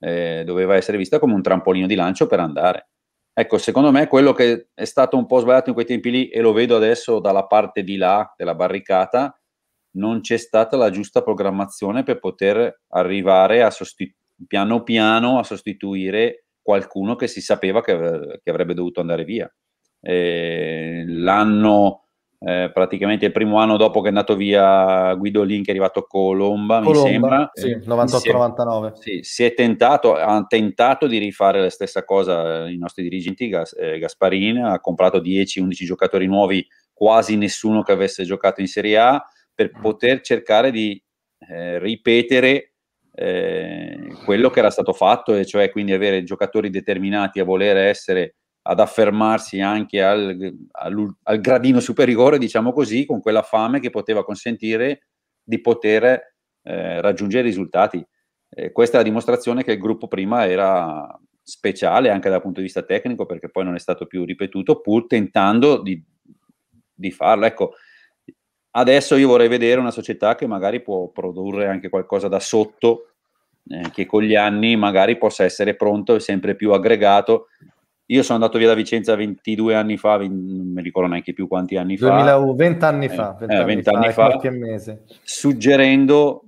[0.00, 2.88] eh, doveva essere vista come un trampolino di lancio per andare
[3.34, 6.40] ecco secondo me quello che è stato un po' sbagliato in quei tempi lì e
[6.40, 9.38] lo vedo adesso dalla parte di là della barricata
[9.96, 16.44] non c'è stata la giusta programmazione per poter arrivare a sostitu- piano piano a sostituire
[16.68, 19.50] qualcuno che si sapeva che, che avrebbe dovuto andare via.
[20.02, 22.08] Eh, l'anno
[22.40, 26.02] eh, praticamente il primo anno dopo che è andato via Guido Lin, che è arrivato
[26.02, 27.50] Colomba, Colomba mi sembra.
[27.54, 28.92] Sì, 98-99.
[29.00, 33.48] Sì, si è tentato, ha tentato di rifare la stessa cosa eh, i nostri dirigenti,
[33.48, 38.98] Gas, eh, Gasparin, ha comprato 10-11 giocatori nuovi, quasi nessuno che avesse giocato in Serie
[38.98, 41.02] A, per poter cercare di
[41.48, 42.74] eh, ripetere
[43.20, 48.36] eh, quello che era stato fatto, e cioè quindi avere giocatori determinati a voler essere
[48.62, 55.08] ad affermarsi anche al, al, gradino superiore, diciamo così, con quella fame che poteva consentire
[55.42, 56.04] di poter
[56.62, 58.04] eh, raggiungere risultati.
[58.50, 62.66] Eh, questa è la dimostrazione che il gruppo prima era speciale anche dal punto di
[62.66, 66.00] vista tecnico, perché poi non è stato più ripetuto, pur tentando di,
[66.94, 67.46] di farlo.
[67.46, 67.72] Ecco,
[68.78, 73.10] adesso io vorrei vedere una società che magari può produrre anche qualcosa da sotto,
[73.68, 77.46] eh, che con gli anni magari possa essere pronto e sempre più aggregato
[78.10, 81.46] io sono andato via da Vicenza 22 anni fa, 20, non mi ricordo neanche più
[81.46, 82.08] quanti anni fa.
[82.08, 85.04] 2020 anni fa, 20 eh, 20 anni fa, qualche mese.
[85.22, 86.44] Suggerendo,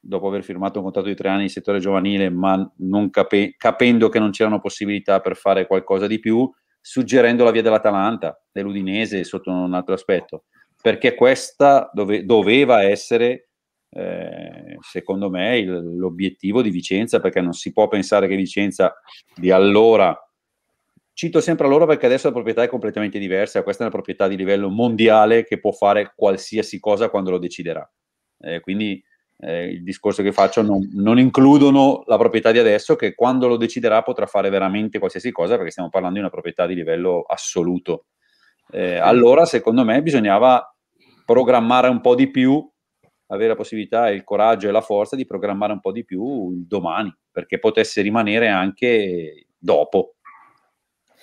[0.00, 4.08] dopo aver firmato un contratto di tre anni in settore giovanile, ma non cape- capendo
[4.08, 9.50] che non c'erano possibilità per fare qualcosa di più, suggerendo la via dell'Atalanta, dell'Udinese sotto
[9.50, 10.44] un altro aspetto,
[10.84, 13.48] perché questa dove- doveva essere
[13.88, 18.94] eh, secondo me il, l'obiettivo di Vicenza perché non si può pensare che Vicenza
[19.34, 20.14] di allora
[21.14, 24.34] Cito sempre loro perché adesso la proprietà è completamente diversa, questa è una proprietà di
[24.34, 27.88] livello mondiale che può fare qualsiasi cosa quando lo deciderà.
[28.40, 29.00] Eh, quindi
[29.38, 33.56] eh, il discorso che faccio non, non, includono la proprietà di adesso che quando lo
[33.56, 38.06] deciderà potrà fare veramente qualsiasi cosa perché stiamo parlando di una proprietà di livello assoluto.
[38.72, 40.73] Eh, allora, secondo me, bisognava
[41.24, 42.66] programmare un po' di più,
[43.28, 46.66] avere la possibilità, il coraggio e la forza di programmare un po' di più il
[46.66, 50.14] domani, perché potesse rimanere anche dopo.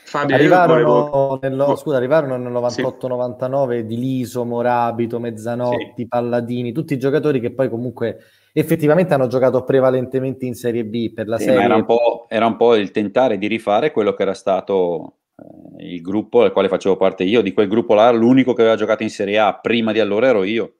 [0.04, 1.40] Fabio, arrivarono, volevo...
[1.42, 3.86] nello, scusa, arrivarono nel 98-99 sì.
[3.86, 6.08] di Liso, Morabito, Mezzanotti, sì.
[6.08, 8.18] Palladini, tutti i giocatori che poi comunque
[8.52, 11.62] effettivamente hanno giocato prevalentemente in Serie B per la sì, serie.
[11.62, 11.86] Era un,
[12.28, 16.52] era un, po', il tentare di rifare quello che era stato eh, il gruppo del
[16.52, 17.41] quale facevo parte io.
[17.41, 20.44] Di quel gruppo là, l'unico che aveva giocato in Serie A prima di allora ero
[20.44, 20.76] io.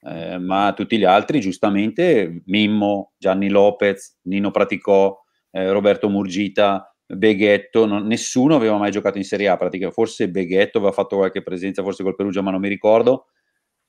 [0.00, 5.16] Eh, ma tutti gli altri, giustamente, Mimmo, Gianni Lopez, Nino Praticò,
[5.50, 10.78] eh, Roberto Murgita, Beghetto, non, nessuno aveva mai giocato in Serie A, praticamente, forse Beghetto
[10.78, 13.28] aveva fatto qualche presenza, forse col Perugia, ma non mi ricordo,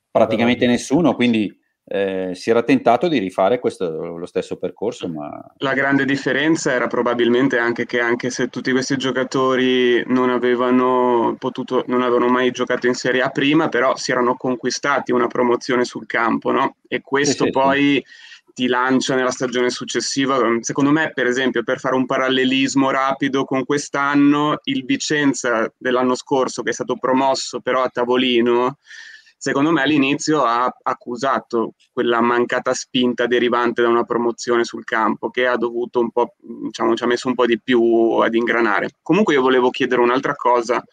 [0.09, 1.55] praticamente nessuno, quindi
[1.89, 5.07] eh, si era tentato di rifare questo, lo stesso percorso.
[5.07, 5.43] Ma...
[5.57, 11.83] La grande differenza era probabilmente anche che anche se tutti questi giocatori non avevano potuto,
[11.87, 16.05] non avevano mai giocato in Serie A prima, però si erano conquistati una promozione sul
[16.05, 16.75] campo, no?
[16.87, 18.05] E questo sì, poi...
[18.51, 20.37] Ti lancia nella stagione successiva.
[20.59, 26.61] Secondo me, per esempio, per fare un parallelismo rapido con quest'anno, il Vicenza dell'anno scorso,
[26.61, 28.79] che è stato promosso però a tavolino,
[29.39, 35.47] secondo me all'inizio ha accusato quella mancata spinta derivante da una promozione sul campo che
[35.47, 37.81] ha dovuto un po', diciamo, ci ha messo un po' di più
[38.21, 38.89] ad ingranare.
[39.01, 40.83] Comunque io volevo chiedere un'altra cosa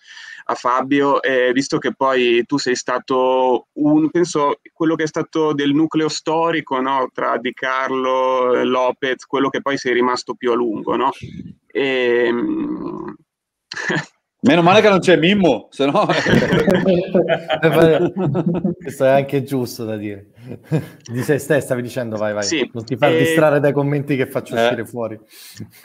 [0.48, 5.52] a Fabio, eh, visto che poi tu sei stato un, penso, quello che è stato
[5.52, 7.11] del nucleo storico no?
[7.12, 11.11] tra Di Carlo, Lopez, quello che poi sei rimasto più a lungo, no?
[11.66, 12.32] E,
[14.38, 16.07] Meno male che non c'è Mimmo, se no...
[18.77, 20.27] Questo è anche giusto da dire.
[21.11, 23.18] Di se stessa stavi dicendo vai vai, sì, non ti far e...
[23.18, 24.62] distrarre dai commenti che faccio eh.
[24.62, 25.18] uscire fuori.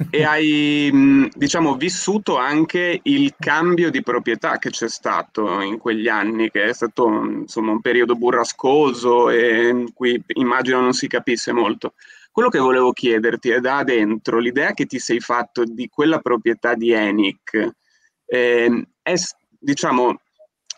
[0.10, 6.52] E hai, diciamo, vissuto anche il cambio di proprietà che c'è stato in quegli anni,
[6.52, 11.94] che è stato insomma un periodo burrascoso e in cui immagino non si capisse molto.
[12.32, 16.76] Quello che volevo chiederti è da dentro l'idea che ti sei fatto di quella proprietà
[16.76, 17.80] di Enic,
[18.34, 19.14] eh, è,
[19.60, 20.22] diciamo,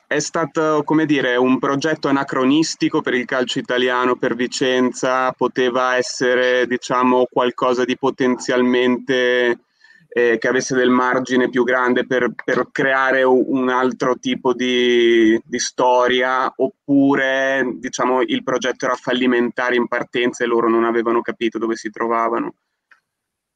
[0.07, 6.65] è stato come dire, un progetto anacronistico per il calcio italiano, per Vicenza, poteva essere
[6.65, 9.59] diciamo, qualcosa di potenzialmente
[10.07, 15.59] eh, che avesse del margine più grande per, per creare un altro tipo di, di,
[15.59, 21.75] storia, oppure diciamo, il progetto era fallimentare in partenza e loro non avevano capito dove
[21.75, 22.55] si trovavano.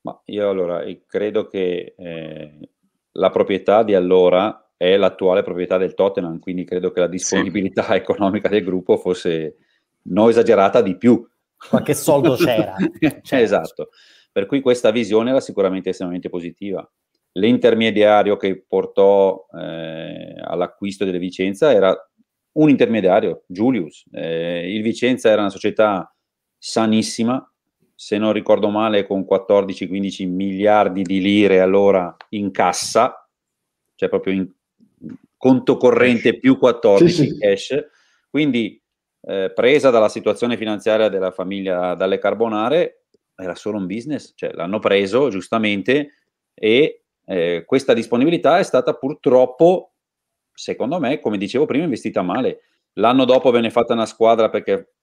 [0.02, 2.70] Ma io allora credo che eh,
[3.18, 7.94] la proprietà di allora è l'attuale proprietà del Tottenham, quindi credo che la disponibilità sì.
[7.98, 9.58] economica del gruppo fosse
[10.04, 11.28] non esagerata di più.
[11.70, 12.76] Qualche soldo c'era.
[13.22, 13.42] c'era.
[13.42, 13.90] esatto.
[14.32, 16.88] Per cui questa visione era sicuramente estremamente positiva.
[17.34, 21.96] L'intermediario che portò eh, all'acquisto delle Vicenza era
[22.54, 24.06] un intermediario, Julius.
[24.12, 26.12] Eh, il Vicenza era una società
[26.58, 27.52] sanissima,
[28.00, 33.28] se non ricordo male, con 14-15 miliardi di lire allora in cassa,
[33.96, 34.48] cioè proprio in,
[35.36, 37.38] conto corrente più 14 sì, sì.
[37.40, 37.88] cash,
[38.30, 38.80] quindi
[39.22, 43.06] eh, presa dalla situazione finanziaria della famiglia Dalle Carbonare,
[43.36, 46.12] era solo un business, cioè l'hanno preso giustamente
[46.54, 49.94] e eh, questa disponibilità è stata purtroppo,
[50.54, 52.62] secondo me, come dicevo prima, investita male.
[52.94, 54.94] L'anno dopo venne fatta una squadra perché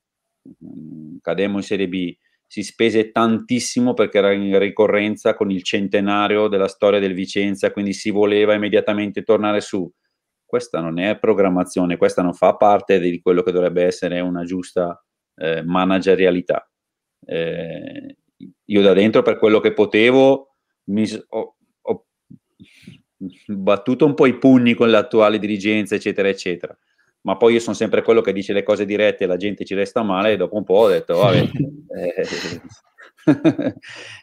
[0.42, 2.16] mh, mm, cademmo in Serie B,
[2.54, 7.92] si spese tantissimo perché era in ricorrenza con il centenario della storia del Vicenza, quindi
[7.92, 9.90] si voleva immediatamente tornare su.
[10.46, 15.04] Questa non è programmazione, questa non fa parte di quello che dovrebbe essere una giusta
[15.34, 16.70] eh, managerialità.
[17.26, 18.18] Eh,
[18.66, 20.54] io da dentro, per quello che potevo,
[20.90, 22.06] mi, ho, ho
[23.48, 26.78] battuto un po' i pugni con l'attuale dirigenza, eccetera, eccetera
[27.24, 29.74] ma poi io sono sempre quello che dice le cose dirette e la gente ci
[29.74, 31.38] resta male e dopo un po' ho detto, vabbè.
[31.96, 32.26] eh,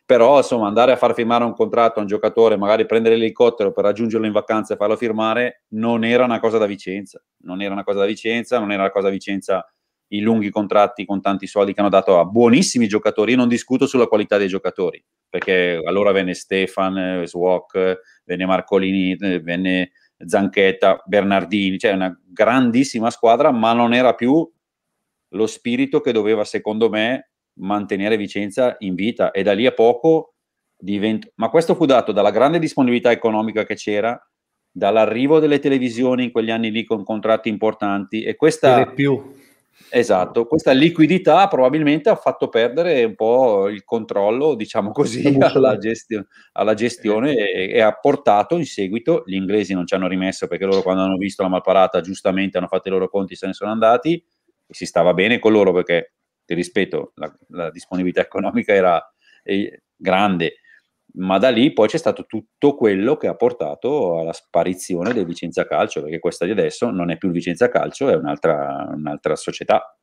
[0.06, 3.86] però insomma andare a far firmare un contratto a un giocatore, magari prendere l'elicottero per
[3.86, 7.84] raggiungerlo in vacanza e farlo firmare, non era una cosa da Vicenza, non era una
[7.84, 9.66] cosa da Vicenza, non era una cosa da Vicenza
[10.14, 13.88] i lunghi contratti con tanti soldi che hanno dato a buonissimi giocatori, io non discuto
[13.88, 19.92] sulla qualità dei giocatori, perché allora venne Stefan, eh, Swok, venne Marcolini, eh, venne
[20.26, 24.50] Zanchetta, Bernardini, cioè una grandissima squadra, ma non era più
[25.34, 29.32] lo spirito che doveva, secondo me, mantenere Vicenza in vita.
[29.32, 30.36] E da lì a poco
[30.78, 31.28] diventa...
[31.36, 34.20] Ma questo fu dato dalla grande disponibilità economica che c'era,
[34.72, 38.86] dall'arrivo delle televisioni in quegli anni lì con contratti importanti e questa...
[38.86, 39.36] più
[39.90, 46.28] Esatto, questa liquidità probabilmente ha fatto perdere un po' il controllo, diciamo così, alla, gestio-
[46.54, 50.66] alla gestione e-, e, ha portato in seguito, gli inglesi non ci hanno rimesso perché
[50.66, 53.72] loro quando hanno visto la malparata giustamente hanno fatto i loro conti, se ne sono
[53.72, 56.14] andati e si stava bene con loro perché,
[56.46, 60.61] ti rispetto, la, la disponibilità economica era eh, grande
[61.14, 65.66] ma da lì poi c'è stato tutto quello che ha portato alla sparizione del Vicenza
[65.66, 69.98] Calcio, perché questa di adesso non è più il Vicenza Calcio, è un'altra, un'altra società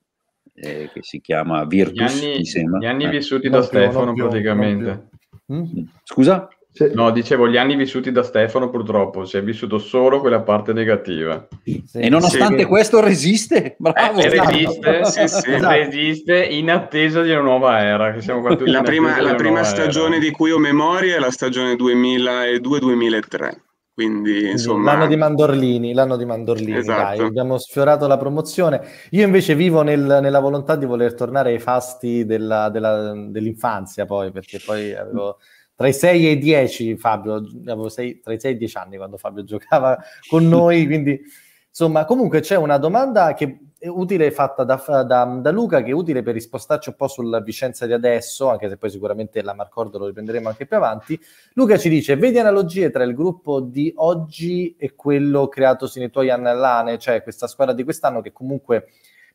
[0.55, 2.79] eh, che si chiama Virtus, gli anni.
[2.79, 3.11] Gli anni eh.
[3.11, 5.09] vissuti da Stefano più, praticamente.
[5.53, 5.83] Mm?
[6.03, 6.49] Scusa?
[6.71, 6.91] Sì.
[6.95, 11.49] No, dicevo, gli anni vissuti da Stefano purtroppo, si è vissuto solo quella parte negativa.
[11.65, 11.83] Sì.
[11.93, 12.65] E nonostante sì.
[12.67, 14.21] questo resiste, bravo.
[14.21, 15.75] Eh, resiste, sì, sì, esatto.
[15.75, 18.13] resiste in attesa di una nuova era.
[18.13, 20.25] Che siamo la prima, la prima stagione era.
[20.25, 23.67] di cui ho memoria è la stagione 2002-2003.
[23.99, 24.93] Quindi, insomma...
[24.93, 27.17] L'anno di Mandorlini, l'anno di Mandorlini, esatto.
[27.17, 28.81] dai, abbiamo sfiorato la promozione.
[29.11, 34.31] Io invece vivo nel, nella volontà di voler tornare ai fasti della, della, dell'infanzia, poi,
[34.31, 35.39] perché poi avevo
[35.79, 38.77] tra i 6 e i 10 Fabio, avevo sei, tra i 6 e i 10
[38.79, 39.97] anni quando Fabio giocava
[40.29, 41.21] con noi, quindi
[41.69, 45.95] insomma comunque c'è una domanda che è utile fatta da, da, da, Luca che è
[45.95, 49.99] utile per rispostarci un po' sulla Vicenza di adesso, anche se poi sicuramente la Marcordo
[49.99, 51.17] lo riprenderemo anche più avanti.
[51.53, 56.29] Luca ci dice, vedi analogie tra il gruppo di oggi e quello creatosi nei tuoi
[56.31, 58.89] anni all'ANE, cioè questa squadra di quest'anno che comunque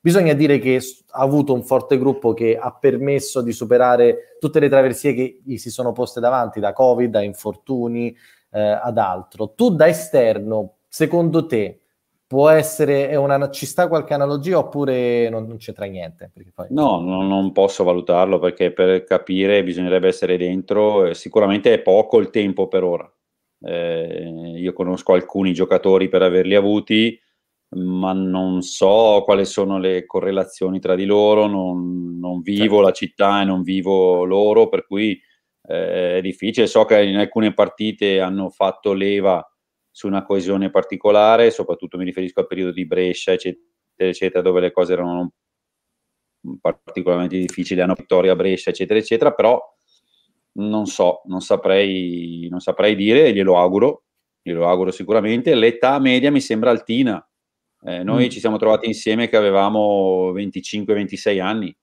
[0.04, 4.68] Bisogna dire che ha avuto un forte gruppo che ha permesso di superare tutte le
[4.68, 8.14] traversie che gli si sono poste davanti, da Covid, a infortuni,
[8.52, 9.54] eh, ad altro.
[9.56, 11.84] Tu da esterno, secondo te,
[12.28, 16.34] può essere, una, ci sta qualche analogia oppure non, non c'entra niente?
[16.54, 16.68] Poi...
[16.72, 22.30] No, no, non posso valutarlo perché per capire bisognerebbe essere dentro, sicuramente è poco il
[22.30, 23.10] tempo per ora.
[23.62, 27.18] Eh, io conosco alcuni giocatori per averli avuti,
[27.76, 32.82] ma non so quali sono le correlazioni tra di loro, non, non vivo certo.
[32.82, 35.20] la città e non vivo loro, per cui
[35.68, 36.68] eh, è difficile.
[36.68, 39.46] So che in alcune partite hanno fatto leva
[39.90, 43.64] su una coesione particolare, soprattutto mi riferisco al periodo di Brescia, eccetera,
[43.96, 45.34] eccetera, dove le cose erano
[46.60, 49.62] particolarmente difficili, hanno vittoria a Brescia, eccetera, eccetera, però
[50.54, 54.04] non so, non saprei, non saprei dire, glielo auguro,
[54.42, 55.56] glielo auguro sicuramente.
[55.56, 57.26] L'età media mi sembra altina,
[57.86, 58.30] eh, noi mm.
[58.30, 61.76] ci siamo trovati insieme che avevamo 25-26 anni,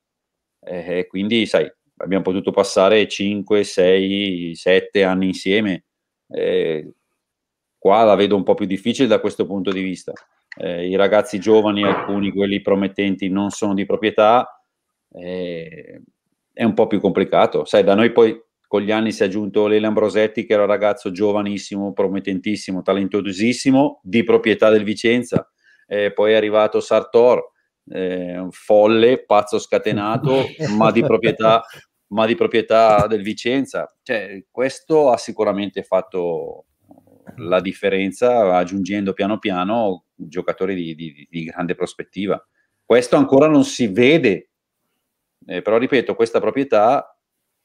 [0.62, 5.84] eh, quindi sai, abbiamo potuto passare 5, 6, 7 anni insieme.
[6.28, 6.92] Eh,
[7.78, 10.12] qua la vedo un po' più difficile da questo punto di vista.
[10.56, 14.62] Eh, I ragazzi giovani, alcuni quelli promettenti, non sono di proprietà,
[15.12, 16.02] eh,
[16.52, 17.64] è un po' più complicato.
[17.64, 20.68] Sai, da noi poi con gli anni si è aggiunto Lele Ambrosetti, che era un
[20.68, 25.50] ragazzo giovanissimo, promettentissimo, talentosissimo, di proprietà del Vicenza
[25.90, 27.50] eh, poi è arrivato Sartor,
[27.90, 30.44] eh, folle, pazzo scatenato,
[30.78, 31.64] ma, di proprietà,
[32.12, 33.92] ma di proprietà del Vicenza.
[34.00, 36.66] Cioè, questo ha sicuramente fatto
[37.38, 42.40] la differenza aggiungendo piano piano giocatori di, di, di grande prospettiva.
[42.84, 44.50] Questo ancora non si vede,
[45.44, 47.19] eh, però ripeto, questa proprietà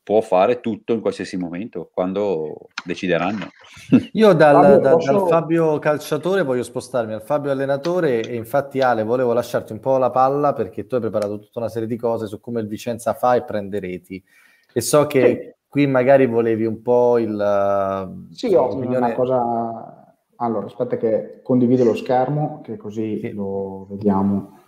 [0.06, 3.48] può fare tutto in qualsiasi momento, quando decideranno.
[4.13, 5.12] Io dal, Fabio, da, posso...
[5.12, 9.98] dal, Fabio calciatore voglio spostarmi al Fabio allenatore e infatti Ale volevo lasciarti un po'
[9.98, 13.15] la palla perché tu hai preparato tutta una serie di cose su come il Vicenza
[13.15, 14.24] fa e prende reti
[14.72, 15.68] e so che sì.
[15.68, 18.28] qui magari volevi un po' il...
[18.30, 20.15] Sì, ho una cosa...
[20.36, 23.32] Allora, aspetta che condivido lo schermo che così sì.
[23.32, 24.64] lo vediamo.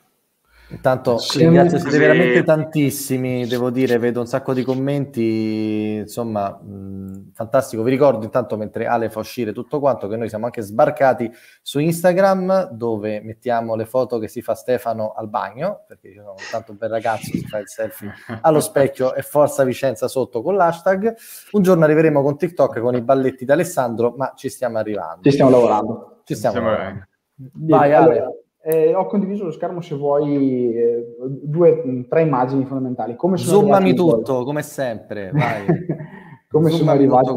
[0.69, 7.31] Intanto sì, ringrazio, siete veramente tantissimi, devo dire, vedo un sacco di commenti, insomma, mh,
[7.33, 7.83] fantastico.
[7.83, 11.79] Vi ricordo intanto mentre Ale fa uscire tutto quanto che noi siamo anche sbarcati su
[11.79, 16.71] Instagram dove mettiamo le foto che si fa Stefano al bagno, perché io sono tanto
[16.73, 21.15] un bel ragazzo, si fa il selfie allo specchio e Forza Vicenza sotto con l'hashtag.
[21.51, 25.21] Un giorno arriveremo con TikTok con i balletti di Alessandro, ma ci stiamo arrivando.
[25.23, 26.21] Ci stiamo lavorando.
[26.25, 27.07] Ci stiamo, stiamo lavorando.
[27.35, 28.41] Vai Ale.
[28.69, 33.15] Eh, ho condiviso lo schermo se vuoi eh, due, tre immagini fondamentali.
[33.15, 35.31] Come Zoomami tutto, come sempre.
[36.51, 37.31] come sono arrivati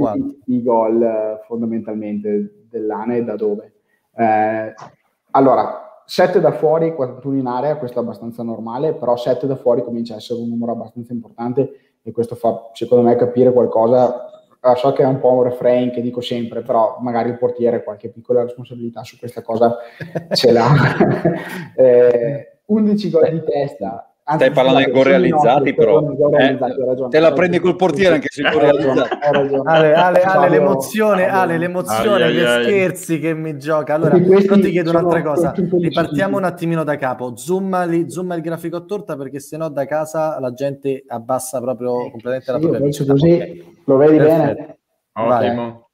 [0.47, 3.75] i, i gol eh, fondamentalmente dell'ANE e da dove?
[4.13, 4.75] Eh,
[5.31, 9.85] allora, 7 da fuori, 41 in area, questo è abbastanza normale, però 7 da fuori
[9.85, 14.40] comincia a essere un numero abbastanza importante e questo fa secondo me capire qualcosa
[14.77, 18.11] so che è un po' un refrain che dico sempre, però magari il portiere qualche
[18.11, 19.77] piccola responsabilità su questa cosa
[20.33, 20.69] ce l'ha.
[21.77, 24.10] eh, 11 gol di testa.
[24.31, 26.09] Anzi, Stai parlando di gol realizzati, però.
[26.39, 26.59] Eh,
[27.09, 29.19] te la prendi col portiere anche se gol realizzati.
[29.65, 33.19] Ale, Ale, Ale, l'emozione, Ale, l'emozione, ai, gli ai, scherzi ai.
[33.19, 33.95] che mi gioca.
[33.95, 35.53] Allora, però ti chiedo un'altra cosa.
[35.57, 37.37] Ripartiamo un attimino da capo.
[37.37, 42.45] Zoomma il grafico a torta perché sennò da casa la gente abbassa proprio eh, completamente
[42.45, 43.05] sì, la propria vista.
[43.05, 43.65] Così okay.
[43.85, 44.55] lo vedi Perfetto.
[44.55, 44.79] bene?
[45.13, 45.90] Ottimo.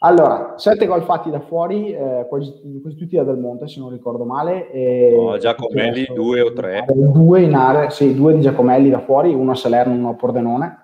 [0.00, 3.90] Allora, sette gol fatti da fuori, eh, quasi, quasi, tutti da Del Monte, se non
[3.90, 4.70] ricordo male.
[4.70, 6.84] E no, Giacomelli, due o tre.
[6.88, 10.78] Due in area, sì, due di Giacomelli da fuori, uno a Salerno, uno a Pordenone.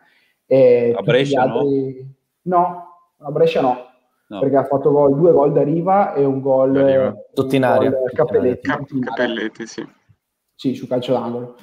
[0.46, 2.05] E a Brescia altri...
[2.42, 2.57] no?
[2.57, 2.87] No,
[3.18, 3.77] a Brescia no,
[4.27, 4.38] no.
[4.40, 7.24] perché ha fatto gol, due gol da Riva e un gol...
[7.33, 7.92] Tutti in aria.
[8.12, 8.68] Cappelletti.
[9.00, 9.87] Cappelletti, sì.
[10.57, 11.55] Sì, su calcio d'angolo.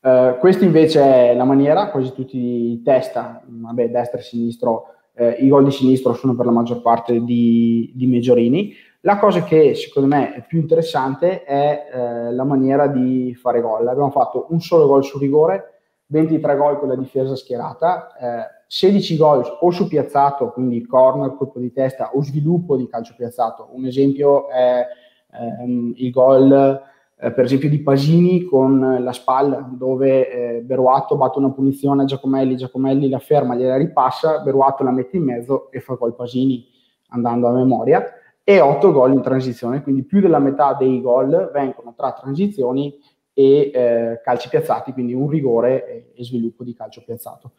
[0.00, 5.36] Uh, questo invece è la maniera, quasi tutti di testa, vabbè, destra e sinistro eh,
[5.40, 8.72] i gol di sinistro sono per la maggior parte di, di Meggiorini.
[9.02, 13.86] La cosa che secondo me è più interessante è eh, la maniera di fare gol.
[13.86, 19.16] Abbiamo fatto un solo gol su rigore, 23 gol con la difesa schierata, eh, 16
[19.18, 23.68] gol o su piazzato, quindi corner, colpo di testa o sviluppo di calcio piazzato.
[23.72, 24.86] Un esempio è
[25.32, 26.80] ehm, il gol
[27.22, 32.06] eh, per esempio di Pasini con la spalla, dove eh, Beruato batte una punizione a
[32.06, 36.66] Giacomelli, Giacomelli la ferma, gliela ripassa, Beruato la mette in mezzo e fa gol Pasini
[37.08, 38.04] andando a memoria,
[38.42, 42.98] e 8 gol in transizione, quindi più della metà dei gol vengono tra transizioni
[43.32, 47.52] e eh, calci piazzati, quindi un rigore e, sviluppo di calcio piazzato.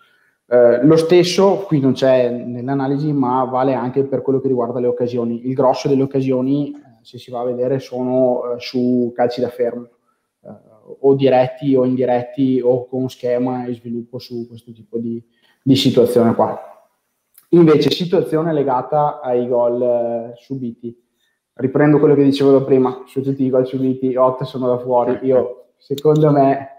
[0.48, 4.88] Eh, lo stesso qui non c'è nell'analisi, ma vale anche per quello che riguarda le
[4.88, 5.48] occasioni.
[5.48, 9.90] Il grosso delle occasioni se si va a vedere, sono eh, su calci da fermo,
[10.44, 10.50] eh,
[11.00, 15.24] o diretti o indiretti o con schema e sviluppo su questo tipo di,
[15.64, 16.72] di situazione qua.
[17.50, 20.98] Invece, situazione legata ai gol eh, subiti.
[21.54, 25.20] Riprendo quello che dicevo da prima, su tutti i gol subiti, 8 sono da fuori.
[25.24, 26.70] Io, secondo me,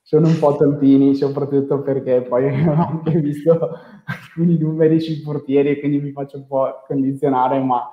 [0.00, 5.78] sono un po' tantini, soprattutto perché poi ho anche visto alcuni numeri sui portieri e
[5.78, 7.90] quindi mi faccio un po' condizionare, ma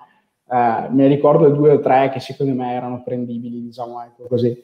[0.51, 4.61] eh, ne ricordo due o tre che secondo me erano prendibili, diciamo ecco così,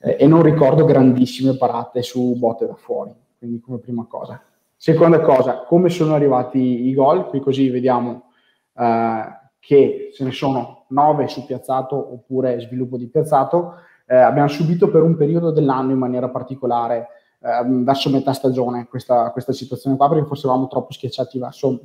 [0.00, 4.42] eh, e non ricordo grandissime parate su botte da fuori, quindi come prima cosa.
[4.76, 8.32] Seconda cosa, come sono arrivati i gol, qui così vediamo
[8.74, 9.22] eh,
[9.58, 13.76] che se ne sono nove su piazzato oppure sviluppo di piazzato,
[14.06, 17.08] eh, abbiamo subito per un periodo dell'anno in maniera particolare
[17.40, 21.80] eh, verso metà stagione questa, questa situazione qua perché forse eravamo troppo schiacciati verso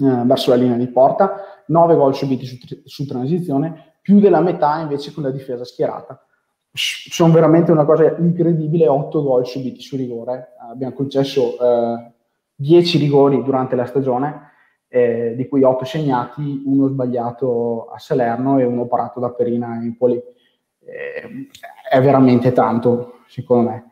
[0.00, 5.12] verso la linea di porta, 9 gol subiti su, su, transizione, più della metà invece
[5.12, 6.24] con la difesa schierata.
[6.72, 12.12] Sono veramente una cosa incredibile, 8 gol subiti su rigore, abbiamo concesso eh,
[12.54, 14.48] 10 rigori durante la stagione,
[14.88, 19.76] eh, di cui 8 segnati, uno sbagliato a Salerno e uno parato da Perina a
[19.76, 20.16] Empoli.
[20.16, 21.48] Eh,
[21.88, 23.90] è veramente tanto, secondo me.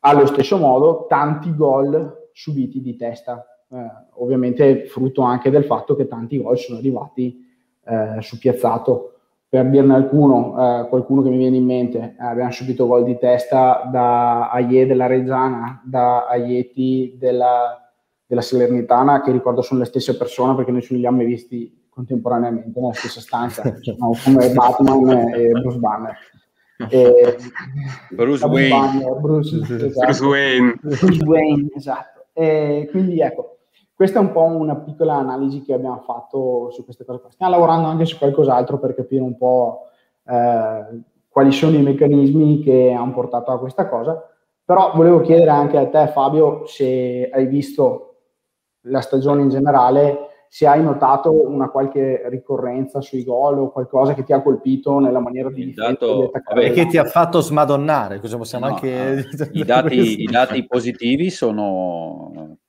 [0.00, 3.49] Allo stesso modo, tanti gol subiti di testa, eh,
[4.14, 7.46] ovviamente frutto anche del fatto che tanti gol sono arrivati
[7.84, 9.14] eh, su piazzato.
[9.48, 13.18] Per dirne alcuno, eh, qualcuno che mi viene in mente, eh, abbiamo subito gol di
[13.18, 17.90] testa da Aie della Reggiana, da Aieti della,
[18.24, 21.88] della Salernitana, che ricordo sono le stesse persone perché noi ce li abbiamo mai visti
[21.88, 23.62] contemporaneamente nella stessa stanza,
[23.98, 26.16] no, come Batman e Bruce Banner.
[26.88, 27.36] E,
[28.10, 28.68] Bruce, Wayne.
[28.68, 30.04] Banner, Bruce, esatto.
[30.04, 30.78] Bruce Wayne.
[30.80, 32.26] Bruce Wayne, esatto.
[32.32, 33.59] E quindi ecco,
[34.00, 37.20] questa è un po' una piccola analisi che abbiamo fatto su queste cose.
[37.28, 39.88] Stiamo lavorando anche su qualcos'altro per capire un po'
[40.24, 44.26] eh, quali sono i meccanismi che hanno portato a questa cosa.
[44.64, 48.20] Però volevo chiedere anche a te, Fabio, se hai visto
[48.84, 54.24] la stagione in generale, se hai notato una qualche ricorrenza sui gol o qualcosa che
[54.24, 58.66] ti ha colpito nella maniera di difendere e che ti ha fatto smadonnare, cosa possiamo
[58.66, 59.26] no, anche...
[59.52, 62.59] I dati, I dati positivi sono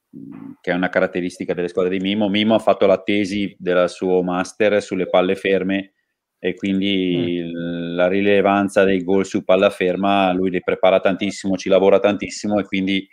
[0.60, 2.30] che è una caratteristica delle squadre di Mimo.
[2.30, 5.94] Mimo ha fatto la tesi del suo master sulle palle ferme
[6.38, 7.96] e quindi mm.
[7.96, 12.66] la rilevanza dei gol su palla ferma lui li prepara tantissimo, ci lavora tantissimo e
[12.66, 13.08] quindi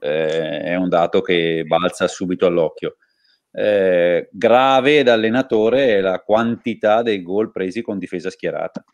[0.00, 2.96] eh, è un dato che balza subito all'occhio.
[3.50, 8.84] Eh, grave da allenatore è la quantità dei gol presi con difesa schierata.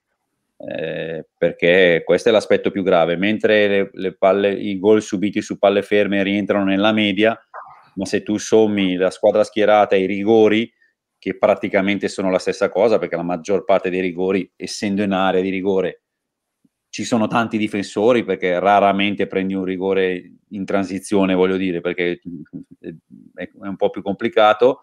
[0.62, 5.58] Eh, perché questo è l'aspetto più grave, mentre le, le palle, i gol subiti su
[5.58, 7.36] palle ferme rientrano nella media,
[7.94, 10.70] ma se tu sommi la squadra schierata e i rigori,
[11.18, 15.42] che praticamente sono la stessa cosa, perché la maggior parte dei rigori, essendo in area
[15.42, 16.04] di rigore,
[16.88, 22.20] ci sono tanti difensori perché raramente prendi un rigore in transizione, voglio dire, perché
[22.80, 24.80] è un po' più complicato.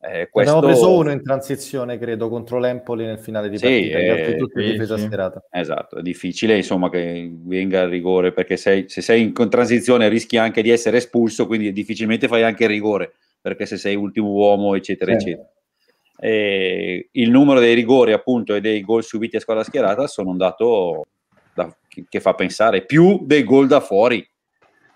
[0.00, 0.56] Eh, questo...
[0.56, 4.62] Abbiamo preso uno in transizione, credo, contro l'Empoli nel finale di partita, sì, eh, tutti
[4.62, 5.08] sì, difesa sì.
[5.50, 10.36] Esatto, è difficile insomma che venga il rigore perché sei, se sei in transizione rischi
[10.36, 14.74] anche di essere espulso, quindi difficilmente fai anche il rigore perché se sei ultimo uomo,
[14.74, 15.48] eccetera, eccetera.
[16.20, 20.36] E il numero dei rigori appunto e dei gol subiti a squadra schierata sono un
[20.36, 21.06] dato
[21.54, 24.28] da, che, che, fa pensare più dei gol da fuori.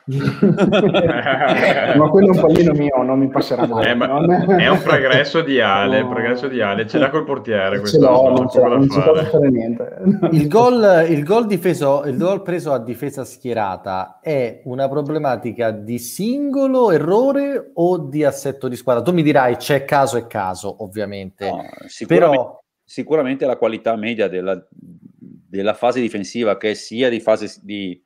[1.96, 3.90] ma quello è un pallino mio, non mi passerà mai.
[3.90, 4.28] Eh, non...
[4.30, 6.09] È un progresso di Ale, no.
[6.09, 7.84] progresso di Ale, ce l'ha col portiere.
[7.86, 9.98] Ce l'ho, non, ce non si può fare niente.
[10.32, 15.98] Il gol, il gol difeso, il gol preso a difesa schierata è una problematica di
[15.98, 19.03] singolo errore o di assetto di squadra?
[19.03, 21.48] Tu mi dirai c'è caso e caso, ovviamente.
[21.48, 22.61] No, sicuramente, però...
[22.84, 28.03] sicuramente la qualità media della, della fase difensiva, che sia di fase di,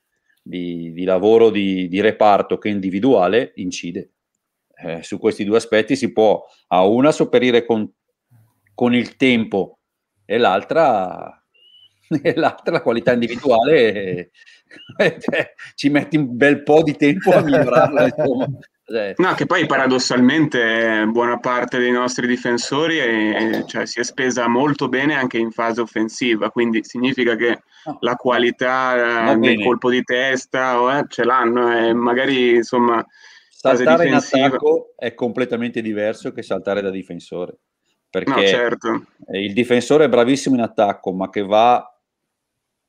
[0.47, 4.11] di, di lavoro di, di, reparto che individuale, incide.
[4.79, 7.91] Eh, su questi due aspetti si può a una sopperire con,
[8.75, 9.81] con il tempo
[10.25, 11.43] e l'altra,
[12.23, 14.31] e l'altra la qualità individuale
[14.99, 15.19] eh,
[15.75, 18.15] ci metti un bel po' di tempo a migliorarla.
[18.89, 24.47] Cioè, no, che poi paradossalmente buona parte dei nostri difensori è, cioè, si è spesa
[24.47, 27.97] molto bene anche in fase offensiva, quindi significa che no.
[28.01, 33.05] la qualità nel colpo di testa eh, ce l'hanno e magari insomma
[33.51, 37.59] saltare in attacco è completamente diverso che saltare da difensore
[38.09, 39.07] perché no, certo.
[39.33, 41.85] il difensore è bravissimo in attacco ma che va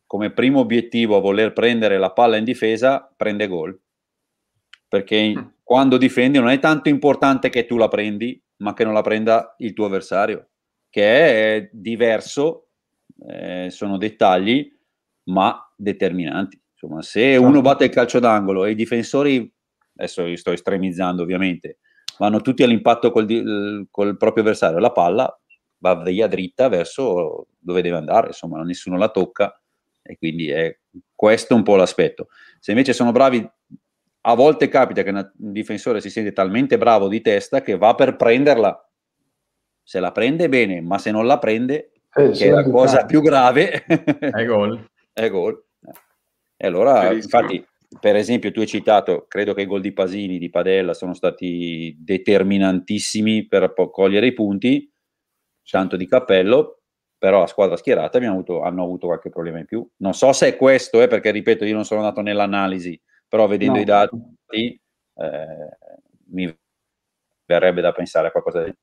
[0.05, 3.79] come primo obiettivo a voler prendere la palla in difesa prende gol
[4.87, 8.93] perché mm quando difendi non è tanto importante che tu la prendi, ma che non
[8.93, 10.51] la prenda il tuo avversario,
[10.89, 12.69] che è diverso,
[13.27, 14.65] eh, sono dettagli,
[15.25, 16.57] ma determinanti.
[16.71, 17.45] Insomma, se certo.
[17.45, 19.53] uno batte il calcio d'angolo e i difensori,
[19.97, 21.79] adesso io sto estremizzando ovviamente,
[22.17, 25.37] vanno tutti all'impatto col, col proprio avversario, la palla
[25.79, 29.61] va via dritta verso dove deve andare, insomma, nessuno la tocca
[30.01, 30.79] e quindi è
[31.13, 32.29] questo un po' l'aspetto.
[32.57, 33.45] Se invece sono bravi
[34.29, 38.17] a volte capita che un difensore si sente talmente bravo di testa che va per
[38.17, 38.89] prenderla.
[39.81, 43.21] Se la prende bene, ma se non la prende, eh, che è la cosa più
[43.21, 44.85] grave, è gol.
[45.13, 45.63] è gol.
[46.57, 47.41] E allora, Bellissimo.
[47.41, 47.65] infatti,
[48.01, 51.95] per esempio, tu hai citato, credo che i gol di Pasini, di Padella, sono stati
[51.97, 54.91] determinantissimi per cogliere i punti,
[55.69, 56.81] tanto di cappello,
[57.17, 59.89] però a squadra schierata avuto, hanno avuto qualche problema in più.
[59.97, 63.75] Non so se è questo, eh, perché ripeto, io non sono andato nell'analisi però vedendo
[63.75, 63.81] no.
[63.81, 64.17] i dati
[64.49, 65.77] eh,
[66.29, 66.57] mi
[67.45, 68.73] verrebbe da pensare a qualcosa di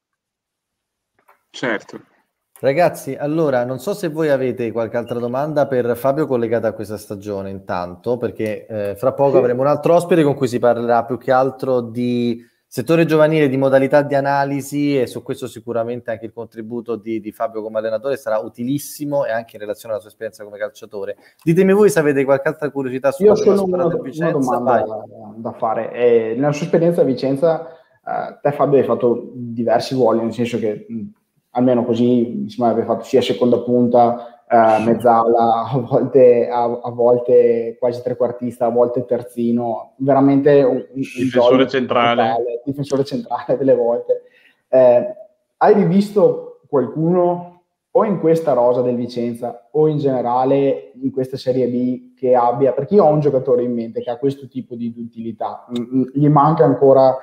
[1.51, 2.13] certo
[2.61, 6.97] Ragazzi, allora non so se voi avete qualche altra domanda per Fabio collegata a questa
[6.97, 11.19] stagione intanto, perché eh, fra poco avremo un altro ospite con cui si parlerà più
[11.19, 12.43] che altro di
[12.77, 17.31] Settore giovanile di modalità di analisi e su questo sicuramente anche il contributo di, di,
[17.31, 21.17] Fabio come allenatore sarà utilissimo e anche in relazione alla sua esperienza come calciatore.
[21.41, 25.05] Ditemi voi se avete qualche altra curiosità sulla Io solo una, una domanda da,
[25.37, 25.93] da fare.
[25.93, 30.59] Eh, nella sua esperienza a Vicenza, eh, te Fabio hai fatto diversi ruoli, nel senso
[30.59, 31.03] che mh,
[31.51, 36.91] almeno così mi sembra aver fatto sia seconda punta, uh, mezzala, a volte, a, a,
[36.91, 42.23] volte quasi trequartista, a volte terzino, veramente un, un difensore centrale.
[42.23, 44.23] Totale, difensore centrale delle volte.
[44.69, 45.15] Eh,
[45.57, 47.51] hai rivisto qualcuno
[47.97, 52.73] o in questa rosa del Vicenza o in generale in questa Serie B che abbia,
[52.73, 55.65] perché io ho un giocatore in mente che ha questo tipo di utilità,
[56.13, 57.17] gli manca ancora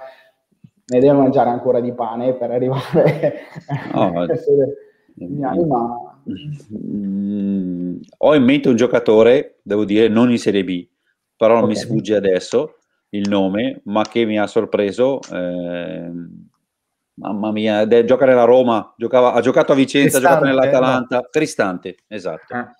[0.91, 3.33] ne deve mangiare ancora di pane per arrivare
[3.93, 4.73] no, a essere
[5.41, 6.10] anni, ma...
[6.29, 10.87] Mm, ho in mente un giocatore, devo dire, non in Serie B,
[11.35, 11.75] però non okay.
[11.75, 12.77] mi sfugge adesso
[13.09, 15.19] il nome, ma che mi ha sorpreso.
[15.31, 16.11] Eh,
[17.15, 21.15] mamma mia, de, gioca nella Roma, giocava, ha giocato a Vicenza, Cristante, ha giocato nell'Atalanta,
[21.17, 21.27] no.
[21.29, 22.73] Cristante, esatto, ah.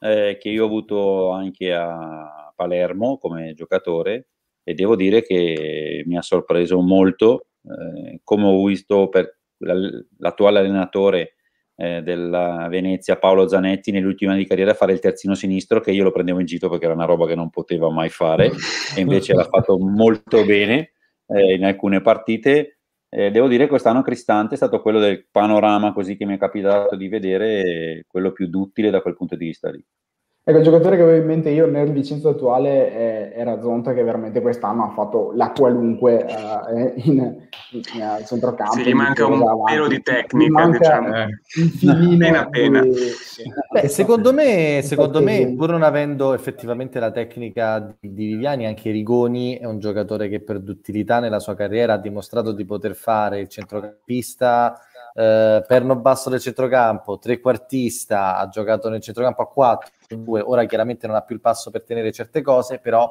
[0.00, 4.28] eh, che io ho avuto anche a Palermo come giocatore
[4.62, 11.35] e devo dire che mi ha sorpreso molto, eh, come ho visto per l'attuale allenatore
[11.76, 16.10] eh, della Venezia, Paolo Zanetti, nell'ultima di carriera fare il terzino sinistro, che io lo
[16.10, 18.50] prendevo in giro perché era una roba che non poteva mai fare,
[18.96, 20.92] e invece l'ha fatto molto bene
[21.26, 22.78] eh, in alcune partite.
[23.08, 26.38] Eh, devo dire che quest'anno Cristante è stato quello del panorama così che mi è
[26.38, 29.82] capitato di vedere, quello più duttile da quel punto di vista lì.
[30.48, 34.04] Ecco, il giocatore che avevo in mente io nel Vicenza attuale è, era Zonta che
[34.04, 37.18] veramente quest'anno ha fatto la qualunque uh, in,
[37.72, 38.74] in, in, centrocampo.
[38.74, 39.72] Sì, gli manca un avanti.
[39.72, 41.14] pelo di tecnica, diciamo.
[41.16, 41.26] Eh.
[41.88, 42.82] appena appena.
[42.92, 43.42] Sì.
[43.72, 48.92] Beh, secondo me, secondo me, pur non avendo effettivamente la tecnica di, di Viviani, anche
[48.92, 53.40] Rigoni è un giocatore che per duttilità nella sua carriera ha dimostrato di poter fare
[53.40, 54.80] il centrocampista
[55.18, 61.06] eh, perno basso del centrocampo, trequartista, ha giocato nel centrocampo a 4, 2, ora chiaramente
[61.06, 63.10] non ha più il passo per tenere certe cose, però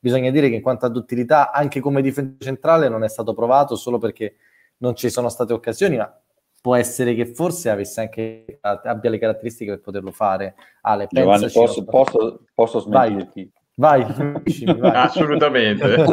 [0.00, 3.76] bisogna dire che in quanto ad utilità anche come difesa centrale non è stato provato
[3.76, 4.36] solo perché
[4.78, 6.18] non ci sono state occasioni, ma
[6.58, 10.54] può essere che forse avesse anche, abbia le caratteristiche per poterlo fare.
[10.80, 13.52] Ale, Giovanni, posso, posso, posso smentirti?
[13.74, 14.32] Vai, vai,
[14.74, 14.90] vai.
[14.96, 16.04] Assolutamente.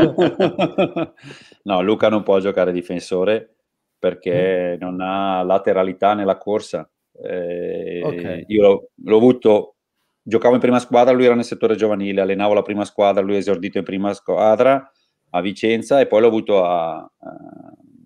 [1.63, 3.53] no, Luca non può giocare difensore
[3.99, 4.79] perché mm.
[4.79, 6.89] non ha lateralità nella corsa.
[7.21, 8.45] Eh, okay.
[8.47, 9.75] Io l'ho, l'ho, avuto,
[10.23, 13.39] giocavo in prima squadra, lui era nel settore giovanile, allenavo la prima squadra, lui è
[13.39, 14.89] esordito in prima squadra
[15.31, 17.09] a Vicenza e poi l'ho avuto a, a,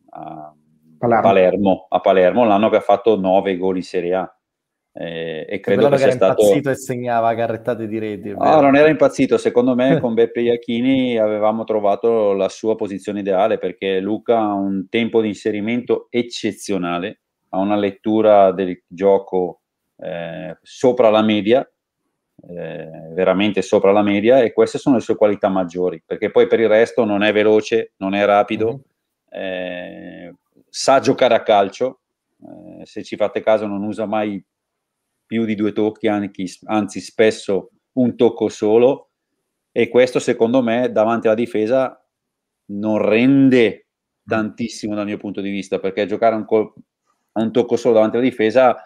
[0.09, 0.55] a
[0.97, 1.21] Palermo.
[1.21, 1.85] Palermo.
[1.89, 4.37] a Palermo, l'anno che ha fatto 9 gol in Serie A.
[4.95, 8.29] Eh, e credo che sia stato impazzito e segnava carrettate di reti.
[8.29, 9.37] No, non era impazzito.
[9.39, 14.87] Secondo me, con Beppe Iachini avevamo trovato la sua posizione ideale perché Luca ha un
[14.89, 19.61] tempo di inserimento eccezionale, ha una lettura del gioco
[19.97, 21.67] eh, sopra la media,
[22.49, 26.59] eh, veramente sopra la media, e queste sono le sue qualità maggiori perché poi per
[26.59, 28.81] il resto non è veloce, non è rapido,
[29.35, 30.33] mm-hmm.
[30.69, 32.01] sa giocare a calcio.
[32.45, 34.43] Eh, se ci fate caso, non usa mai
[35.25, 39.09] più di due tocchi, anzi spesso un tocco solo.
[39.71, 41.97] E questo secondo me davanti alla difesa
[42.65, 43.87] non rende
[44.25, 46.71] tantissimo dal mio punto di vista perché giocare un, col-
[47.33, 48.77] un tocco solo davanti alla difesa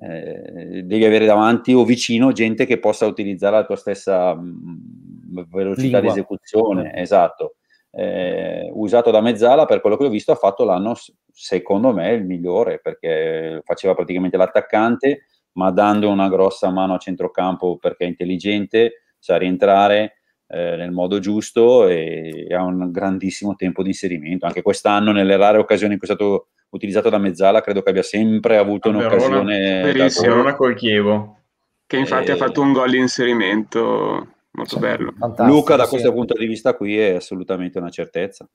[0.00, 5.42] eh, devi avere davanti o vicino gente che possa utilizzare la tua stessa mh, mm,
[5.50, 6.00] velocità Lingua.
[6.00, 7.56] di esecuzione esatto.
[7.96, 10.94] Eh, usato da Mezzala per quello che ho visto ha fatto l'anno
[11.30, 17.76] secondo me il migliore perché faceva praticamente l'attaccante ma dando una grossa mano a centrocampo
[17.78, 23.82] perché è intelligente, sa rientrare eh, nel modo giusto e, e, ha un grandissimo tempo
[23.82, 24.46] di inserimento.
[24.46, 28.02] Anche quest'anno, nelle rare occasioni in cui è stato utilizzato da Mezzala, credo che abbia
[28.02, 29.82] sempre avuto un'occasione.
[29.82, 31.38] Verissimo, Verona col Chievo.
[31.86, 32.32] Che infatti e...
[32.32, 35.14] ha fatto un gol di inserimento molto sì, bello.
[35.38, 38.48] Luca, da questo punto di vista, qui è assolutamente una certezza.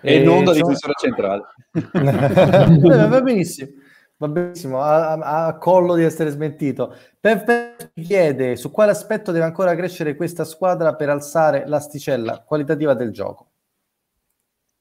[0.00, 0.64] E, e non da sono...
[0.64, 1.42] difensore centrale.
[3.08, 3.70] Va benissimo.
[4.16, 6.94] Va benissimo, a, a, collo di essere smentito.
[7.18, 13.10] Pepe chiede su quale aspetto deve ancora crescere questa squadra per alzare l'asticella qualitativa del
[13.10, 13.48] gioco.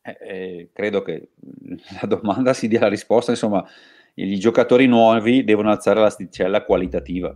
[0.03, 1.29] Eh, eh, credo che
[2.01, 3.65] la domanda si dia la risposta, insomma,
[4.15, 7.35] i giocatori nuovi devono alzare l'asticella qualitativa,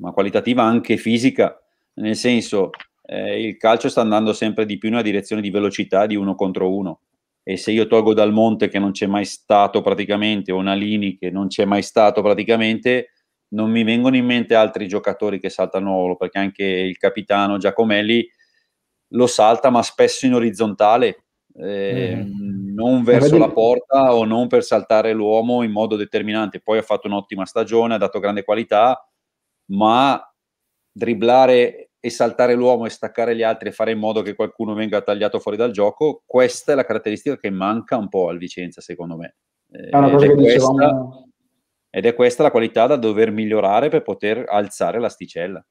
[0.00, 1.58] ma qualitativa anche fisica,
[1.94, 2.70] nel senso
[3.04, 6.74] eh, il calcio sta andando sempre di più nella direzione di velocità di uno contro
[6.74, 7.00] uno
[7.48, 11.30] e se io tolgo Dal Monte che non c'è mai stato praticamente o Nalini che
[11.30, 13.12] non c'è mai stato praticamente
[13.54, 18.28] non mi vengono in mente altri giocatori che saltano perché anche il capitano Giacomelli
[19.12, 21.24] lo salta ma spesso in orizzontale
[21.54, 22.74] eh, mm.
[22.74, 27.06] non verso la porta o non per saltare l'uomo in modo determinante poi ha fatto
[27.06, 29.08] un'ottima stagione ha dato grande qualità
[29.70, 30.22] ma
[30.92, 35.00] dribblare e saltare l'uomo e staccare gli altri e fare in modo che qualcuno venga
[35.00, 39.16] tagliato fuori dal gioco, questa è la caratteristica che manca un po' al Vicenza, secondo
[39.16, 39.36] me.
[39.70, 41.28] È una cosa ed, è che questa, dicevamo...
[41.90, 45.64] ed è questa la qualità da dover migliorare per poter alzare l'asticella.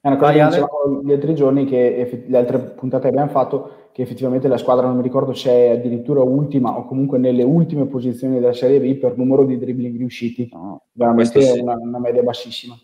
[0.00, 3.88] È una cosa che dicevamo gli altri giorni, che le altre puntate che abbiamo fatto,
[3.92, 7.86] che effettivamente la squadra, non mi ricordo se è addirittura ultima o comunque nelle ultime
[7.86, 10.48] posizioni della Serie B per numero di dribbling riusciti.
[10.52, 12.78] No, Veramente è una, una media bassissima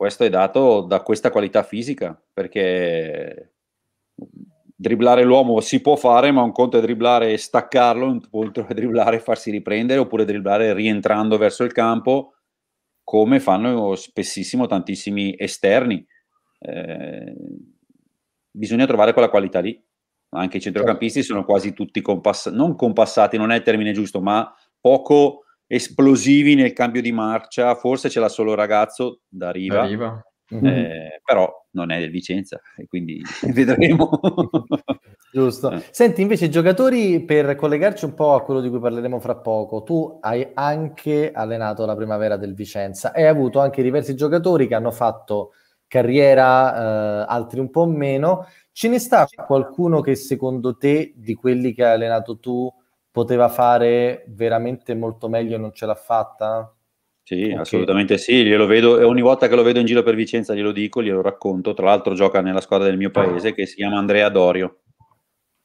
[0.00, 3.52] questo è dato da questa qualità fisica, perché
[4.74, 8.72] dribblare l'uomo si può fare, ma un conto è dribblare e staccarlo, un conto è
[8.72, 12.32] dribblare e farsi riprendere, oppure dribblare rientrando verso il campo,
[13.04, 16.02] come fanno spessissimo tantissimi esterni.
[16.60, 17.34] Eh,
[18.50, 19.78] bisogna trovare quella qualità lì.
[20.30, 24.50] Anche i centrocampisti sono quasi tutti compassati, non compassati, non è il termine giusto, ma
[24.80, 25.42] poco
[25.72, 27.76] esplosivi nel cambio di marcia.
[27.76, 29.76] Forse ce l'ha solo ragazzo da riva.
[29.76, 30.24] Da riva.
[30.52, 30.66] Mm-hmm.
[30.66, 33.22] Eh, però non è del Vicenza e quindi
[33.54, 34.18] vedremo.
[35.32, 35.70] Giusto.
[35.70, 35.80] Eh.
[35.92, 40.18] Senti, invece, giocatori, per collegarci un po' a quello di cui parleremo fra poco, tu
[40.20, 44.90] hai anche allenato la primavera del Vicenza e hai avuto anche diversi giocatori che hanno
[44.90, 45.52] fatto
[45.86, 48.44] carriera, eh, altri un po' meno.
[48.72, 52.68] Ce ne sta qualcuno che secondo te, di quelli che hai allenato tu,
[53.10, 56.74] poteva fare veramente molto meglio e non ce l'ha fatta?
[57.22, 57.54] Sì, okay.
[57.54, 60.72] assolutamente sì, glielo vedo e ogni volta che lo vedo in giro per Vicenza glielo
[60.72, 61.74] dico, glielo racconto.
[61.74, 64.80] Tra l'altro gioca nella squadra del mio paese che si chiama Andrea Dorio,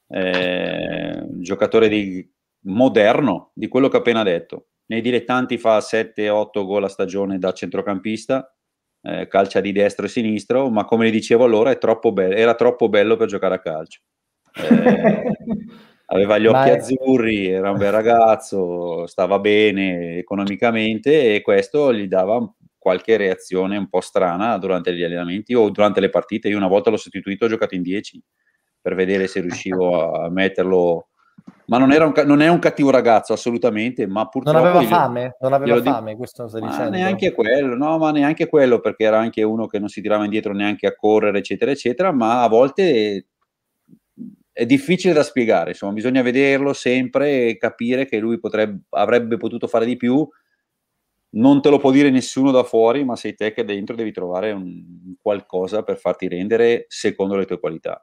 [0.09, 2.31] eh, giocatore di,
[2.65, 4.67] moderno di quello che ho appena detto.
[4.87, 8.53] Nei dilettanti fa 7-8 gol a stagione da centrocampista,
[9.01, 13.15] eh, calcia di destro e sinistro, ma come dicevo allora troppo be- era troppo bello
[13.15, 14.01] per giocare a calcio.
[14.53, 15.35] Eh,
[16.07, 22.07] aveva gli occhi Ma azzurri, era un bel ragazzo, stava bene economicamente e questo gli
[22.07, 22.47] dava
[22.77, 26.49] qualche reazione un po' strana durante gli allenamenti o durante le partite.
[26.49, 28.21] Io una volta l'ho sostituito, ho giocato in 10
[28.79, 31.07] per vedere se riuscivo a metterlo.
[31.65, 34.59] Ma non, era un, non è un cattivo ragazzo assolutamente, ma purtroppo...
[34.59, 36.91] Non aveva fame, non aveva fame, dico, questo stai dicendo.
[36.91, 40.53] Neanche quello, no, ma neanche quello, perché era anche uno che non si tirava indietro
[40.53, 43.25] neanche a correre, eccetera, eccetera, ma a volte
[44.57, 49.67] è difficile da spiegare, insomma, bisogna vederlo sempre e capire che lui potrebbe, avrebbe potuto
[49.67, 50.25] fare di più.
[51.31, 54.53] Non te lo può dire nessuno da fuori, ma sei te che dentro devi trovare
[54.53, 58.01] un qualcosa per farti rendere secondo le tue qualità.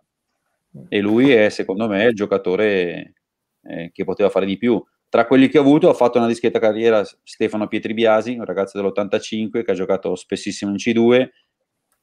[0.91, 3.15] E lui è, secondo me, il giocatore
[3.63, 4.83] eh, che poteva fare di più.
[5.09, 9.65] Tra quelli che ho avuto, ha fatto una discreta carriera Stefano Pietribiasi, un ragazzo dell'85
[9.65, 11.29] che ha giocato spessissimo in C2,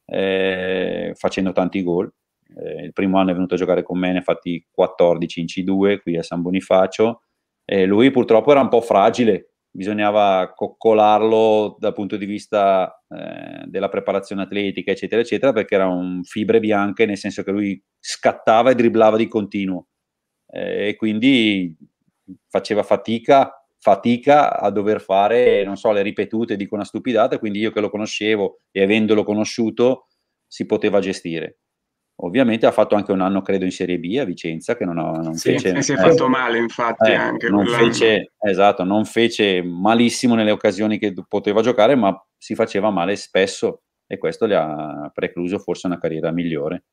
[0.06, 2.12] eh, facendo tanti gol
[2.56, 5.46] eh, il primo anno è venuto a giocare con me, ne ha fatti 14 in
[5.46, 7.22] C2 qui a San Bonifacio.
[7.64, 13.88] E lui purtroppo era un po' fragile, bisognava coccolarlo dal punto di vista eh, della
[13.88, 18.74] preparazione atletica, eccetera, eccetera, perché era un fibre bianche, nel senso che lui scattava e
[18.74, 19.86] dribblava di continuo.
[20.48, 21.76] Eh, e quindi
[22.48, 27.72] faceva fatica fatica a dover fare, non so, le ripetute, dico una stupidata, quindi io
[27.72, 30.08] che lo conoscevo e avendolo conosciuto
[30.46, 31.60] si poteva gestire.
[32.22, 35.10] Ovviamente ha fatto anche un anno, credo, in Serie B a Vicenza, che non, ha,
[35.10, 35.80] non sì, fece...
[35.82, 40.98] Si è fatto male, infatti, eh, anche non fece, Esatto, non fece malissimo nelle occasioni
[40.98, 45.98] che poteva giocare, ma si faceva male spesso e questo gli ha precluso forse una
[45.98, 46.84] carriera migliore.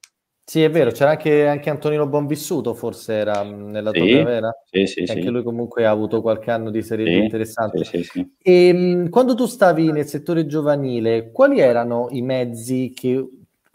[0.49, 4.49] Sì, è vero, c'era anche, anche Antonino Bonvissuto, forse era nella sì, tua vera.
[4.63, 5.29] Sì, sì, anche sì.
[5.29, 7.83] lui comunque ha avuto qualche anno di Serie sì, B interessante.
[7.83, 13.27] Sì, sì, e ehm, quando tu stavi nel settore giovanile, quali erano i mezzi che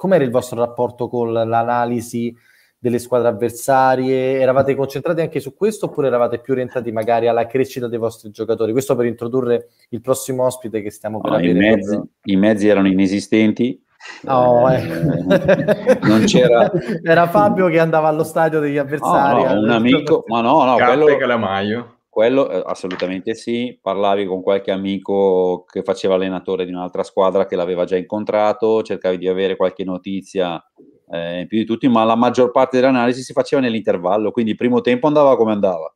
[0.03, 2.34] com'era il vostro rapporto con l'analisi
[2.76, 4.40] delle squadre avversarie?
[4.40, 8.72] Eravate concentrati anche su questo oppure eravate più orientati magari alla crescita dei vostri giocatori?
[8.72, 11.50] Questo per introdurre il prossimo ospite che stiamo per no, avere.
[11.53, 13.80] I mezzi, I mezzi erano inesistenti.
[14.22, 14.82] No, eh.
[14.82, 15.98] eh.
[16.03, 16.72] non c'era.
[17.00, 19.44] Era Fabio che andava allo stadio degli avversari.
[19.44, 21.98] No, no, un amico, ma no, no, quello, Calamaio.
[22.12, 27.56] Quello eh, assolutamente sì, parlavi con qualche amico che faceva allenatore di un'altra squadra che
[27.56, 30.62] l'aveva già incontrato, cercavi di avere qualche notizia
[31.10, 34.58] eh, più di tutti, ma la maggior parte delle analisi si faceva nell'intervallo, quindi il
[34.58, 35.90] primo tempo andava come andava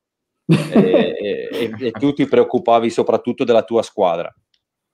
[0.46, 1.18] e,
[1.52, 4.34] e, e, tu ti preoccupavi soprattutto della tua squadra.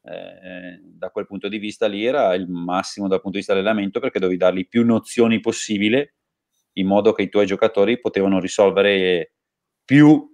[0.02, 4.00] Eh, da quel punto di vista lì era il massimo dal punto di vista dell'allenamento
[4.00, 6.16] perché dovevi dargli più nozioni possibile
[6.72, 9.34] in modo che i tuoi giocatori potevano risolvere
[9.84, 10.28] più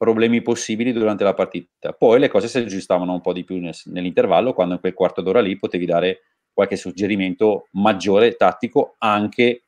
[0.00, 1.92] problemi possibili durante la partita.
[1.92, 5.20] Poi le cose si aggiustavano un po' di più nel, nell'intervallo, quando in quel quarto
[5.20, 6.20] d'ora lì potevi dare
[6.54, 9.64] qualche suggerimento maggiore tattico, anche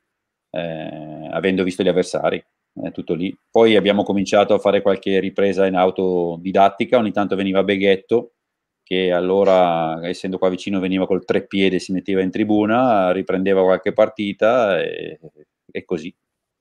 [0.48, 2.42] eh, avendo visto gli avversari.
[2.72, 3.36] È tutto lì.
[3.50, 8.32] Poi abbiamo cominciato a fare qualche ripresa in autodidattica, ogni tanto veniva Beghetto,
[8.82, 14.80] che allora, essendo qua vicino, veniva col treppiede, si metteva in tribuna, riprendeva qualche partita
[14.82, 15.20] e,
[15.70, 16.14] e così,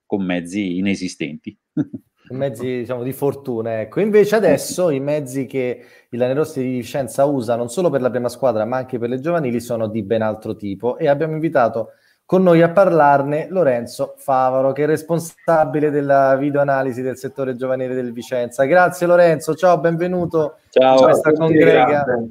[0.06, 1.58] con mezzi inesistenti.
[2.32, 3.82] mezzi diciamo, di fortuna.
[3.82, 4.00] Ecco.
[4.00, 8.30] Invece adesso i mezzi che il Lanerossi di Vicenza usa non solo per la prima
[8.30, 11.92] squadra ma anche per le giovanili sono di ben altro tipo e abbiamo invitato
[12.32, 18.14] con noi a parlarne Lorenzo Favaro che è responsabile della videoanalisi del settore giovanile del
[18.14, 18.64] Vicenza.
[18.64, 21.86] Grazie Lorenzo, ciao, benvenuto ciao, a questa congrega.
[21.86, 22.30] Grazie,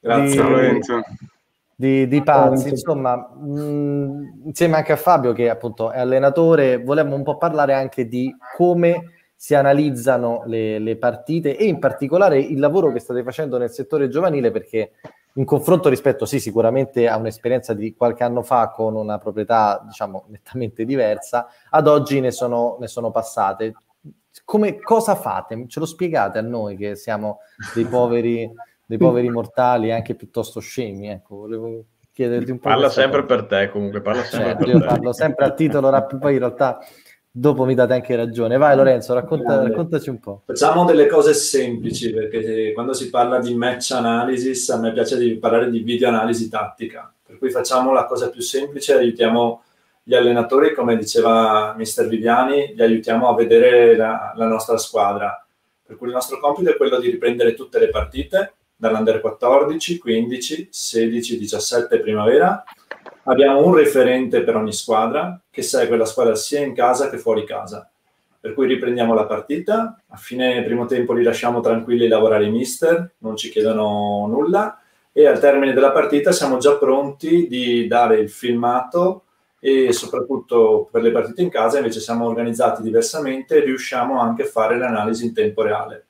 [0.00, 1.02] grazie di, Lorenzo.
[1.74, 2.70] di, di pazzi.
[2.70, 8.08] Insomma, mh, insieme anche a Fabio, che appunto è allenatore, volemmo un po' parlare anche
[8.08, 13.58] di come si analizzano le, le, partite e in particolare il lavoro che state facendo
[13.58, 14.92] nel settore giovanile, perché
[15.32, 20.26] in confronto rispetto, sì, sicuramente a un'esperienza di qualche anno fa con una proprietà, diciamo,
[20.28, 23.72] nettamente diversa, ad oggi ne sono, ne sono passate.
[24.44, 25.64] Come, cosa fate?
[25.66, 27.38] Ce lo spiegate a noi che siamo
[27.74, 28.48] dei poveri
[28.86, 31.08] dei poveri mortali anche piuttosto scemi.
[31.08, 32.68] Ecco, volevo chiederti un po'.
[32.68, 33.34] Parla sempre cosa.
[33.34, 34.86] per te, comunque, parla sempre per io te.
[34.86, 36.78] parlo sempre a titolo rap, poi in realtà
[37.32, 38.58] dopo mi date anche ragione.
[38.58, 40.42] Vai Lorenzo, racconta, raccontaci un po'.
[40.44, 45.36] Facciamo delle cose semplici, perché quando si parla di match analysis, a me piace di
[45.36, 47.12] parlare di video analisi tattica.
[47.24, 49.62] Per cui facciamo la cosa più semplice, aiutiamo
[50.02, 55.44] gli allenatori, come diceva mister Viviani, li aiutiamo a vedere la, la nostra squadra.
[55.84, 60.68] Per cui il nostro compito è quello di riprendere tutte le partite, dall'Under 14, 15,
[60.70, 62.64] 16, 17 primavera.
[63.24, 67.44] Abbiamo un referente per ogni squadra che segue la squadra sia in casa che fuori
[67.44, 67.88] casa.
[68.40, 73.12] Per cui riprendiamo la partita, a fine primo tempo li lasciamo tranquilli lavorare i mister,
[73.18, 74.80] non ci chiedono nulla
[75.12, 79.26] e al termine della partita siamo già pronti di dare il filmato
[79.60, 84.46] e soprattutto per le partite in casa invece siamo organizzati diversamente e riusciamo anche a
[84.46, 86.06] fare l'analisi in tempo reale.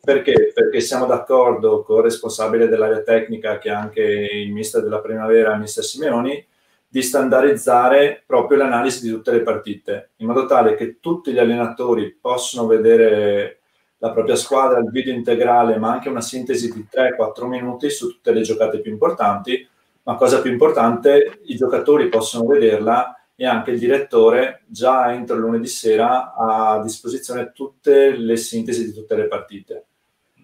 [0.00, 0.52] Perché?
[0.54, 5.54] Perché siamo d'accordo con il responsabile dell'area tecnica, che è anche il mister della primavera,
[5.54, 6.50] il mister Simeoni,
[6.92, 12.14] di standardizzare proprio l'analisi di tutte le partite, in modo tale che tutti gli allenatori
[12.20, 13.60] possano vedere
[13.96, 18.34] la propria squadra, il video integrale, ma anche una sintesi di 3-4 minuti su tutte
[18.34, 19.66] le giocate più importanti,
[20.02, 25.68] ma cosa più importante, i giocatori possono vederla e anche il direttore già entro lunedì
[25.68, 29.86] sera ha a disposizione tutte le sintesi di tutte le partite.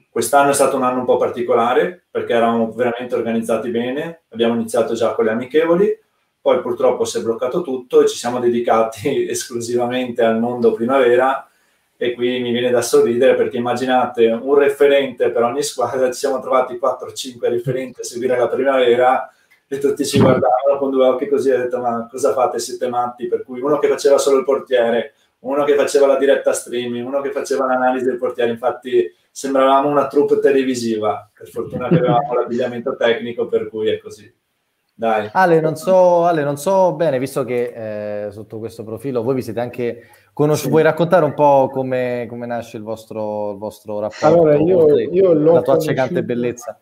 [0.09, 4.95] Quest'anno è stato un anno un po' particolare perché eravamo veramente organizzati bene, abbiamo iniziato
[4.95, 6.07] già con le amichevoli,
[6.49, 11.47] poi purtroppo si è bloccato tutto e ci siamo dedicati esclusivamente al mondo primavera
[11.95, 16.41] e qui mi viene da sorridere perché immaginate un referente per ogni squadra, ci siamo
[16.41, 19.31] trovati 4-5 referenti a seguire la primavera
[19.67, 22.89] e tutti ci guardavano con due occhi così e ho detto ma cosa fate, siete
[22.89, 23.27] matti?
[23.27, 27.21] Per cui uno che faceva solo il portiere, uno che faceva la diretta streaming, uno
[27.21, 31.29] che faceva l'analisi del portiere, infatti sembravamo una troupe televisiva.
[31.37, 34.33] Per fortuna che avevamo l'abbigliamento tecnico, per cui è così.
[34.99, 35.29] Dai.
[35.31, 39.43] Ale, non so, Ale, non so bene, visto che eh, sotto questo profilo voi vi
[39.43, 40.71] siete anche conosciuti, sì.
[40.71, 44.27] vuoi raccontare un po' come, come nasce il vostro, il vostro rapporto?
[44.27, 46.81] Allora, io, io la tua accecante bellezza.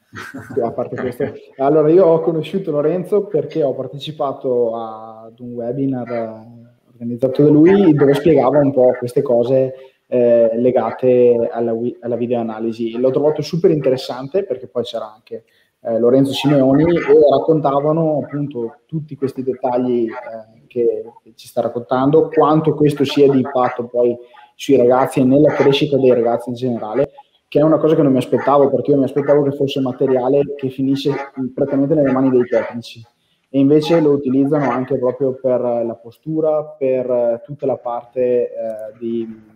[0.63, 1.31] a parte questo.
[1.59, 6.43] Allora, io ho conosciuto Lorenzo perché ho partecipato ad un webinar
[6.95, 9.75] organizzato da lui dove spiegava un po' queste cose
[10.07, 12.99] eh, legate alla, alla videoanalisi.
[12.99, 15.45] L'ho trovato super interessante perché poi c'era anche
[15.87, 21.05] eh, Lorenzo Simeoni e raccontavano appunto tutti questi dettagli eh, che,
[21.37, 24.17] ci sta raccontando, quanto questo sia di impatto poi
[24.55, 27.11] sui ragazzi e nella crescita dei ragazzi in generale,
[27.47, 30.55] che è una cosa che non mi aspettavo perché io mi aspettavo che fosse materiale
[30.57, 31.13] che finisse
[31.55, 33.05] prettamente nelle mani dei tecnici.
[33.49, 38.51] E invece lo utilizzano anche proprio per la postura, per tutta la parte eh,
[38.99, 39.55] di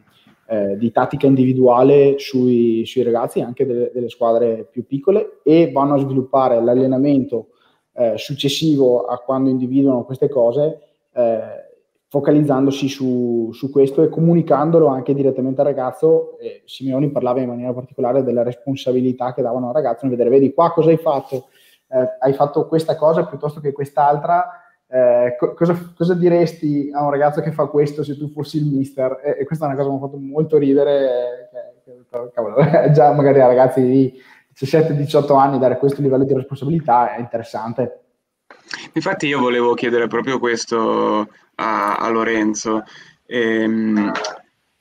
[0.50, 5.94] eh, di tattica individuale sui, sui ragazzi, anche delle, delle, squadre più piccole, e vanno
[5.94, 7.50] a sviluppare l'allenamento
[7.92, 10.80] eh, successivo a quando individuano queste cose,
[11.12, 11.40] eh,
[12.08, 16.36] focalizzandosi su, su, questo e comunicandolo anche direttamente al ragazzo.
[16.64, 20.72] Simeoni parlava in maniera particolare della responsabilità che davano al ragazzo nel vedere, vedi qua
[20.72, 21.46] cosa hai fatto,
[21.90, 24.59] eh, hai fatto questa cosa piuttosto che quest'altra
[24.92, 28.66] eh, co- cosa, cosa, diresti a un ragazzo che fa questo se tu fossi il
[28.66, 29.20] mister?
[29.22, 31.48] E, e questa è una cosa che mi ha fatto molto ridere,
[31.84, 32.56] che, che, cavolo,
[32.92, 34.12] già magari a ragazzi di
[34.58, 38.00] 17-18 anni dare questo livello di responsabilità è interessante.
[38.94, 42.82] Infatti io volevo chiedere proprio questo a, a Lorenzo.
[43.26, 44.10] Ehm,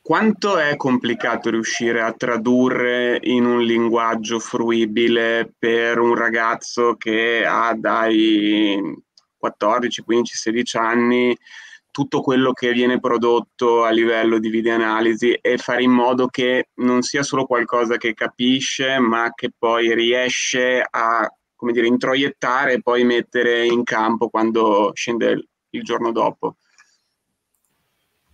[0.01, 7.76] quanto è complicato riuscire a tradurre in un linguaggio fruibile per un ragazzo che ha
[7.78, 9.07] dai
[9.40, 11.38] 14, 15, 16 anni
[11.92, 17.02] tutto quello che viene prodotto a livello di videoanalisi e fare in modo che non
[17.02, 21.28] sia solo qualcosa che capisce, ma che poi riesce a
[21.60, 26.56] come dire, introiettare e poi mettere in campo quando scende il giorno dopo.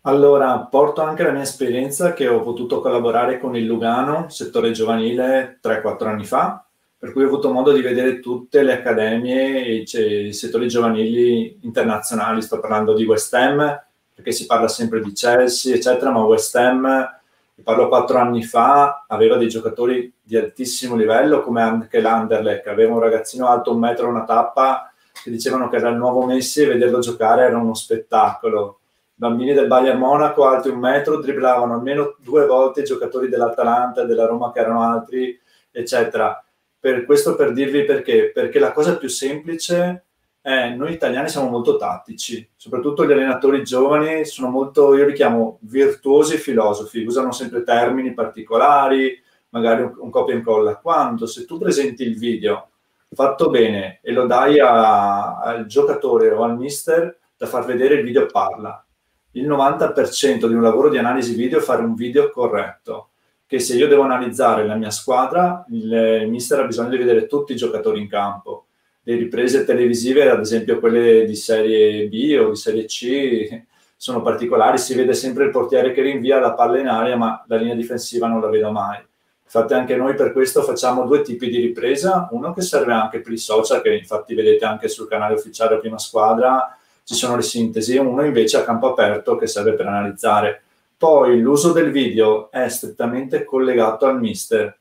[0.01, 5.60] Allora, porto anche la mia esperienza che ho potuto collaborare con il Lugano, settore giovanile,
[5.60, 6.64] 3-4 anni fa,
[7.06, 9.84] per cui ho avuto modo di vedere tutte le accademie e
[10.26, 12.41] i settori giovanili internazionali.
[12.41, 17.08] Sto parlando di West Ham, perché si parla sempre di Chelsea, eccetera, ma West Ham,
[17.53, 22.95] vi parlo quattro anni fa, aveva dei giocatori di altissimo livello, come anche l'Anderlecht, aveva
[22.95, 26.70] un ragazzino alto un metro una tappa, che dicevano che era il nuovo Messi e
[26.70, 28.80] vederlo giocare era uno spettacolo.
[29.10, 34.06] I bambini del Bayern Monaco, alti un metro, dribblavano almeno due volte i giocatori dell'Atalanta
[34.06, 35.39] della Roma che erano altri,
[35.70, 36.39] eccetera.
[36.86, 40.04] Per questo per dirvi perché, perché la cosa più semplice
[40.40, 45.58] è noi italiani siamo molto tattici, soprattutto gli allenatori giovani sono molto, io li chiamo
[45.62, 49.20] virtuosi filosofi, usano sempre termini particolari,
[49.50, 50.76] magari un, un copia e incolla.
[50.78, 52.70] Quando se tu presenti il video
[53.10, 58.04] fatto bene e lo dai a, al giocatore o al mister da far vedere il
[58.04, 58.86] video parla.
[59.32, 63.10] Il 90% di un lavoro di analisi video è fare un video corretto,
[63.48, 67.54] che se io devo analizzare la mia squadra, il, mister ha bisogno di vedere tutti
[67.54, 68.68] i giocatori in campo.
[69.04, 73.64] Le riprese televisive, ad esempio quelle di serie B o di serie C,
[73.96, 77.56] sono particolari, si vede sempre il portiere che rinvia la palla in aria, ma la
[77.56, 79.04] linea difensiva non la vedo mai
[79.46, 83.32] Infatti anche noi per questo facciamo due tipi di ripresa, uno che serve anche per
[83.32, 87.96] i social, che infatti vedete anche sul canale ufficiale Prima Squadra, ci sono le sintesi,
[87.96, 90.64] uno invece a campo aperto che serve per analizzare.
[90.98, 94.80] Poi l'uso del video è strettamente collegato al mister.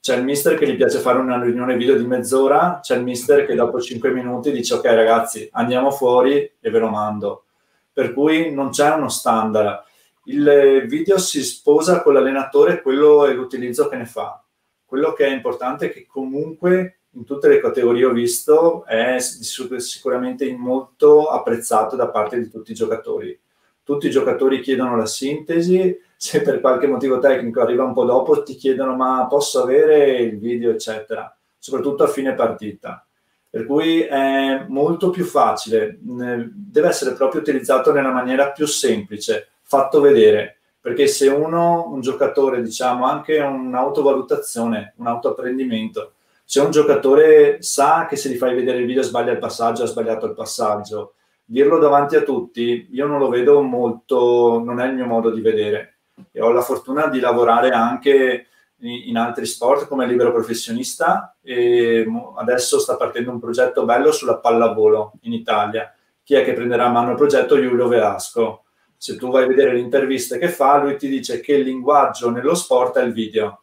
[0.00, 3.44] C'è il mister che gli piace fare una riunione video di mezz'ora, c'è il mister
[3.44, 7.44] che dopo 5 minuti dice ok ragazzi andiamo fuori e ve lo mando.
[7.92, 9.84] Per cui non c'è uno standard
[10.28, 14.42] il video si sposa con l'allenatore, quello è l'utilizzo che ne fa.
[14.84, 20.52] Quello che è importante è che comunque in tutte le categorie ho visto è sicuramente
[20.56, 23.38] molto apprezzato da parte di tutti i giocatori.
[23.86, 28.42] Tutti i giocatori chiedono la sintesi, se per qualche motivo tecnico arriva un po' dopo
[28.42, 30.72] ti chiedono ma posso avere il video?
[30.72, 33.06] eccetera, soprattutto a fine partita.
[33.48, 40.00] Per cui è molto più facile, deve essere proprio utilizzato nella maniera più semplice fatto
[40.00, 46.14] vedere, perché se uno, un giocatore, diciamo anche un'autovalutazione, un autoapprendimento,
[46.44, 49.86] se un giocatore sa che se gli fai vedere il video sbaglia il passaggio, ha
[49.86, 51.12] sbagliato il passaggio,
[51.46, 55.40] dirlo davanti a tutti, io non lo vedo molto, non è il mio modo di
[55.40, 56.00] vedere.
[56.30, 58.48] E ho la fortuna di lavorare anche
[58.80, 65.12] in altri sport come libero professionista e adesso sta partendo un progetto bello sulla pallavolo
[65.22, 65.94] in Italia.
[66.22, 67.58] Chi è che prenderà a mano il progetto?
[67.58, 68.64] Giulio Velasco
[68.96, 72.30] se tu vai a vedere le interviste che fa, lui ti dice che il linguaggio
[72.30, 73.62] nello sport è il video.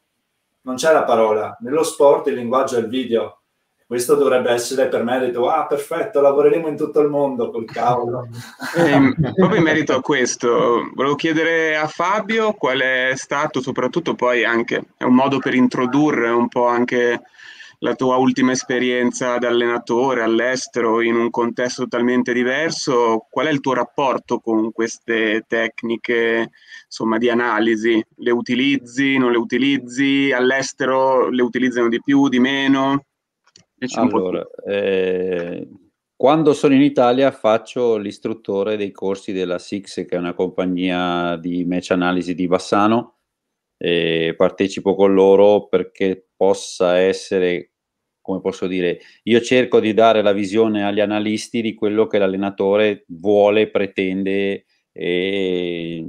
[0.61, 3.41] Non c'è la parola, nello sport il linguaggio è il video.
[3.94, 8.28] Questo dovrebbe essere per me, detto, ah perfetto, lavoreremo in tutto il mondo col cavolo.
[8.76, 14.44] Eh, proprio in merito a questo, volevo chiedere a Fabio qual è stato, soprattutto poi
[14.44, 17.22] anche, è un modo per introdurre un po' anche
[17.80, 23.60] la tua ultima esperienza da allenatore all'estero in un contesto totalmente diverso, qual è il
[23.60, 26.50] tuo rapporto con queste tecniche
[26.86, 28.04] insomma, di analisi?
[28.16, 30.32] Le utilizzi, non le utilizzi?
[30.32, 33.04] All'estero le utilizzano di più, di meno?
[33.91, 35.67] Allora, eh,
[36.15, 41.65] quando sono in Italia faccio l'istruttore dei corsi della Six, che è una compagnia di
[41.65, 43.17] match analisi di Bassano,
[43.77, 47.73] e partecipo con loro perché possa essere
[48.23, 53.03] come posso dire, io cerco di dare la visione agli analisti di quello che l'allenatore
[53.09, 54.63] vuole, pretende
[54.93, 56.05] e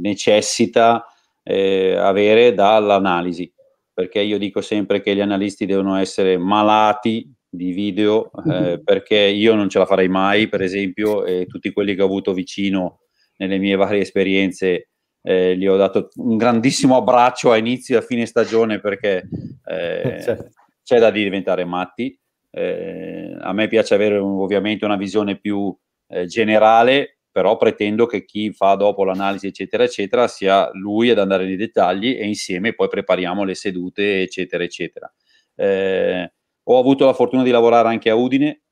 [0.00, 1.06] necessita
[1.44, 3.52] eh, avere dall'analisi.
[3.96, 9.54] Perché io dico sempre che gli analisti devono essere malati di video, eh, perché io
[9.54, 13.00] non ce la farei mai, per esempio, e tutti quelli che ho avuto vicino
[13.38, 14.88] nelle mie varie esperienze
[15.22, 19.28] eh, gli ho dato un grandissimo abbraccio a inizio e a fine stagione perché
[19.64, 20.50] eh, certo
[20.86, 22.16] c'è da diventare matti.
[22.48, 25.76] Eh, a me piace avere un, ovviamente una visione più
[26.06, 31.44] eh, generale, però pretendo che chi fa dopo l'analisi, eccetera, eccetera, sia lui ad andare
[31.44, 35.14] nei dettagli e insieme poi prepariamo le sedute, eccetera, eccetera.
[35.54, 36.32] Eh,
[36.62, 38.62] ho avuto la fortuna di lavorare anche a Udine,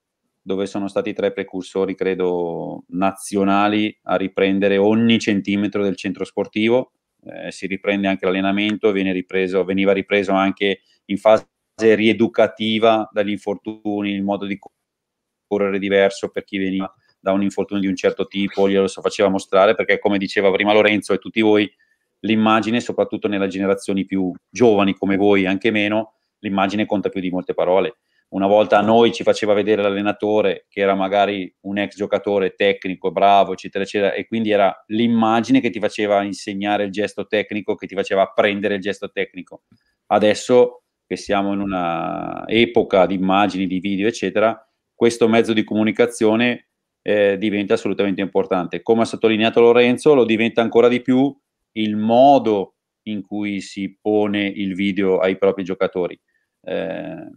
[0.40, 6.92] dove sono stati tre precursori, credo, nazionali a riprendere ogni centimetro del centro sportivo.
[7.22, 11.44] Eh, si riprende anche l'allenamento, ripreso, veniva ripreso anche in fase
[11.76, 14.58] rieducativa dagli infortuni, il modo di
[15.46, 16.90] correre diverso per chi veniva
[17.24, 21.14] da un infortunio di un certo tipo, glielo faceva mostrare perché come diceva prima Lorenzo
[21.14, 21.66] e tutti voi,
[22.20, 27.54] l'immagine, soprattutto nelle generazioni più giovani come voi, anche meno, l'immagine conta più di molte
[27.54, 27.96] parole.
[28.34, 33.10] Una volta a noi ci faceva vedere l'allenatore che era magari un ex giocatore tecnico,
[33.10, 37.86] bravo, eccetera, eccetera, e quindi era l'immagine che ti faceva insegnare il gesto tecnico, che
[37.86, 39.62] ti faceva apprendere il gesto tecnico.
[40.08, 44.58] Adesso che siamo in una epoca di immagini, di video, eccetera,
[44.94, 46.68] questo mezzo di comunicazione
[47.06, 48.80] eh, diventa assolutamente importante.
[48.80, 51.36] Come ha sottolineato Lorenzo, lo diventa ancora di più
[51.72, 56.18] il modo in cui si pone il video ai propri giocatori.
[56.62, 57.30] Eh,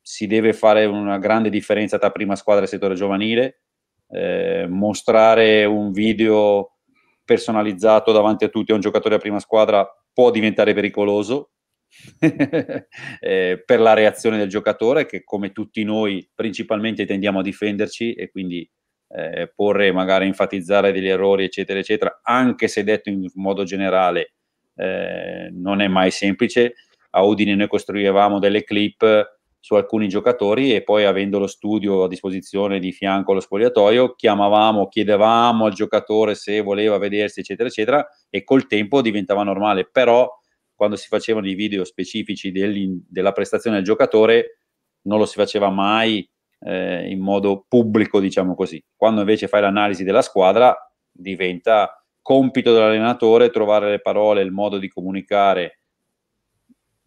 [0.00, 3.60] si deve fare una grande differenza tra prima squadra e settore giovanile,
[4.08, 6.78] eh, mostrare un video
[7.22, 11.52] personalizzato davanti a tutti a un giocatore a prima squadra può diventare pericoloso
[12.18, 18.30] eh, per la reazione del giocatore che come tutti noi principalmente tendiamo a difenderci e
[18.30, 18.68] quindi
[19.14, 24.34] eh, porre magari enfatizzare degli errori eccetera eccetera anche se detto in modo generale
[24.76, 26.74] eh, non è mai semplice.
[27.10, 32.08] A Udine noi costruivamo delle clip su alcuni giocatori e poi avendo lo studio a
[32.08, 38.42] disposizione di fianco allo spogliatoio chiamavamo, chiedevamo al giocatore se voleva vedersi eccetera eccetera e
[38.42, 39.88] col tempo diventava normale.
[39.90, 40.28] Però
[40.74, 44.58] quando si facevano i video specifici della prestazione del giocatore
[45.02, 46.28] non lo si faceva mai
[46.64, 50.76] eh, in modo pubblico diciamo così quando invece fai l'analisi della squadra
[51.10, 55.80] diventa compito dell'allenatore trovare le parole, il modo di comunicare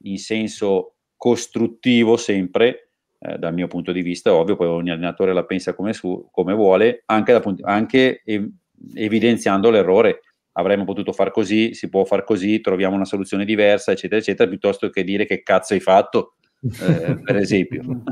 [0.04, 5.46] in senso costruttivo sempre, eh, dal mio punto di vista, ovvio, poi ogni allenatore la
[5.46, 8.52] pensa come, su, come vuole, anche, da, anche ev-
[8.94, 10.20] evidenziando l'errore.
[10.58, 14.90] Avremmo potuto far così, si può far così, troviamo una soluzione diversa, eccetera, eccetera, piuttosto
[14.90, 16.36] che dire che cazzo hai fatto
[16.82, 17.82] eh, per esempio.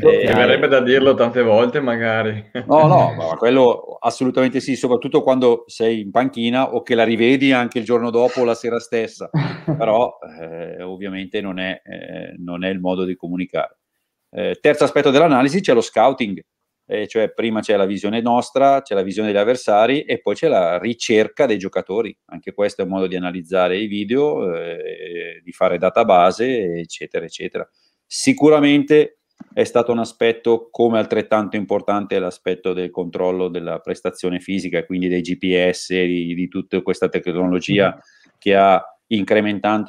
[0.00, 2.50] eh, verrebbe da dirlo tante volte, magari.
[2.66, 7.52] no, no, ma quello assolutamente sì, soprattutto quando sei in panchina o che la rivedi
[7.52, 9.30] anche il giorno dopo o la sera stessa,
[9.64, 13.78] però eh, ovviamente non è, eh, non è, il modo di comunicare.
[14.30, 16.42] Eh, terzo aspetto dell'analisi c'è lo scouting
[16.86, 20.48] eh, cioè prima c'è la visione nostra, c'è la visione degli avversari e poi c'è
[20.48, 22.16] la ricerca dei giocatori.
[22.26, 27.68] Anche questo è un modo di analizzare i video, eh, di fare database, eccetera, eccetera.
[28.06, 29.20] Sicuramente
[29.52, 35.22] è stato un aspetto come altrettanto importante l'aspetto del controllo della prestazione fisica, quindi dei
[35.22, 37.98] GPS, di, di tutta questa tecnologia
[38.38, 38.82] che ha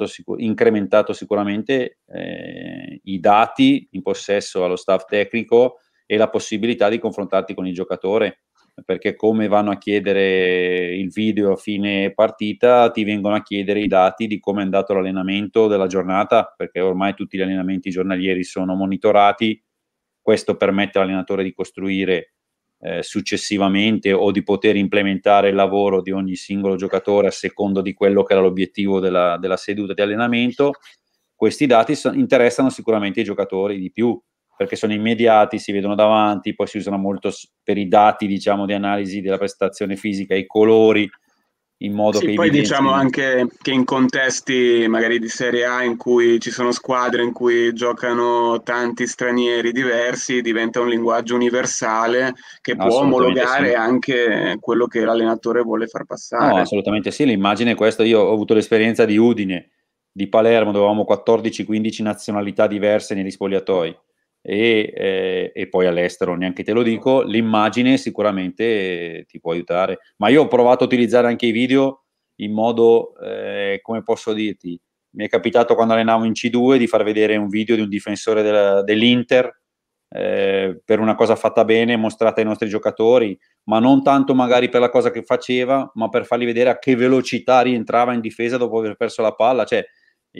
[0.06, 6.98] sicur- incrementato sicuramente eh, i dati in possesso allo staff tecnico e la possibilità di
[6.98, 8.42] confrontarti con il giocatore
[8.84, 13.86] perché come vanno a chiedere il video a fine partita, ti vengono a chiedere i
[13.86, 18.74] dati di come è andato l'allenamento della giornata, perché ormai tutti gli allenamenti giornalieri sono
[18.74, 19.62] monitorati.
[20.20, 22.34] Questo permette all'allenatore di costruire
[22.80, 27.94] eh, successivamente o di poter implementare il lavoro di ogni singolo giocatore a secondo di
[27.94, 30.72] quello che era l'obiettivo della, della seduta di allenamento.
[31.34, 34.20] Questi dati so- interessano sicuramente i giocatori di più,
[34.56, 37.30] perché sono immediati, si vedono davanti, poi si usano molto
[37.62, 41.08] per i dati, diciamo, di analisi della prestazione fisica, i colori,
[41.78, 42.34] in modo sì, che...
[42.34, 47.22] Poi diciamo anche che in contesti magari di Serie A in cui ci sono squadre
[47.22, 53.74] in cui giocano tanti stranieri diversi, diventa un linguaggio universale che può omologare sì.
[53.74, 56.54] anche quello che l'allenatore vuole far passare.
[56.54, 58.04] No, assolutamente sì, l'immagine è questa.
[58.04, 59.70] Io ho avuto l'esperienza di Udine,
[60.10, 64.04] di Palermo, dove avevamo 14-15 nazionalità diverse negli spogliatoi
[64.48, 69.98] e, eh, e, poi all'estero neanche te lo dico, l'immagine sicuramente ti può aiutare.
[70.18, 72.04] Ma io ho provato a utilizzare anche i video
[72.36, 74.80] in modo, eh, come posso dirti,
[75.16, 78.42] mi è capitato quando allenavo in C2 di far vedere un video di un difensore
[78.42, 79.52] della, dell'Inter
[80.10, 84.80] eh, per una cosa fatta bene, mostrata ai nostri giocatori, ma non tanto magari per
[84.80, 88.78] la cosa che faceva, ma per fargli vedere a che velocità rientrava in difesa dopo
[88.78, 89.64] aver perso la palla.
[89.64, 89.84] Cioè,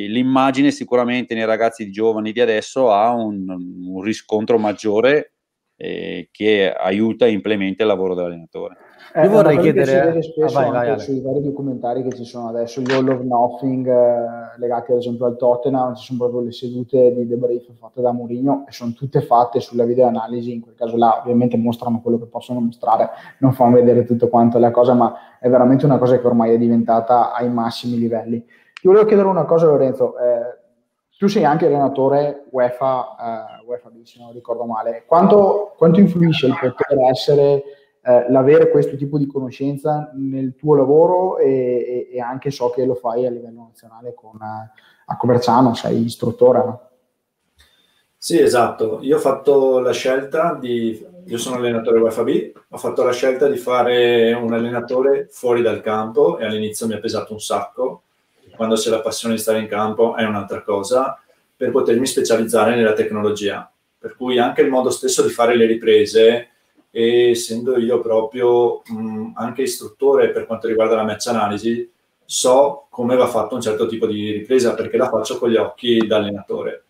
[0.04, 5.32] l'immagine sicuramente nei ragazzi giovani di adesso ha un, un riscontro maggiore
[5.76, 8.76] eh, che aiuta e implementa il lavoro dell'allenatore.
[9.14, 12.80] Eh, io vorrei chiedere spesso ah, vai, vai, sui vari documentari che ci sono adesso,
[12.80, 17.14] gli All of Nothing eh, legati ad esempio al Tottenham, ci sono proprio le sedute
[17.14, 21.18] di debrief fatte da Mourinho e sono tutte fatte sulla videoanalisi, in quel caso là
[21.18, 25.48] ovviamente mostrano quello che possono mostrare, non fanno vedere tutto quanto la cosa, ma è
[25.48, 28.44] veramente una cosa che ormai è diventata ai massimi livelli.
[28.80, 30.18] Ti volevo chiedere una cosa, Lorenzo.
[30.18, 30.64] Eh,
[31.18, 35.04] tu sei anche allenatore UEFA, eh, UEFA se non ricordo male.
[35.06, 37.62] Quanto, quanto influisce il poter essere,
[38.02, 42.84] eh, l'avere questo tipo di conoscenza nel tuo lavoro e, e, e, anche so che
[42.84, 46.58] lo fai a livello nazionale con, a Coverciano, sei istruttore?
[46.58, 46.80] No?
[48.18, 48.98] Sì, esatto.
[49.00, 51.14] Io ho fatto la scelta di...
[51.28, 55.80] Io sono allenatore UEFA B, ho fatto la scelta di fare un allenatore fuori dal
[55.80, 58.02] campo e all'inizio mi ha pesato un sacco
[58.56, 61.20] quando c'è la passione di stare in campo è un'altra cosa,
[61.56, 63.70] per potermi specializzare nella tecnologia.
[63.98, 66.48] Per cui anche il modo stesso di fare le riprese,
[66.90, 71.90] essendo io proprio mh, anche istruttore per quanto riguarda la match analisi,
[72.24, 76.06] so come va fatto un certo tipo di ripresa perché la faccio con gli occhi
[76.06, 76.84] da allenatore.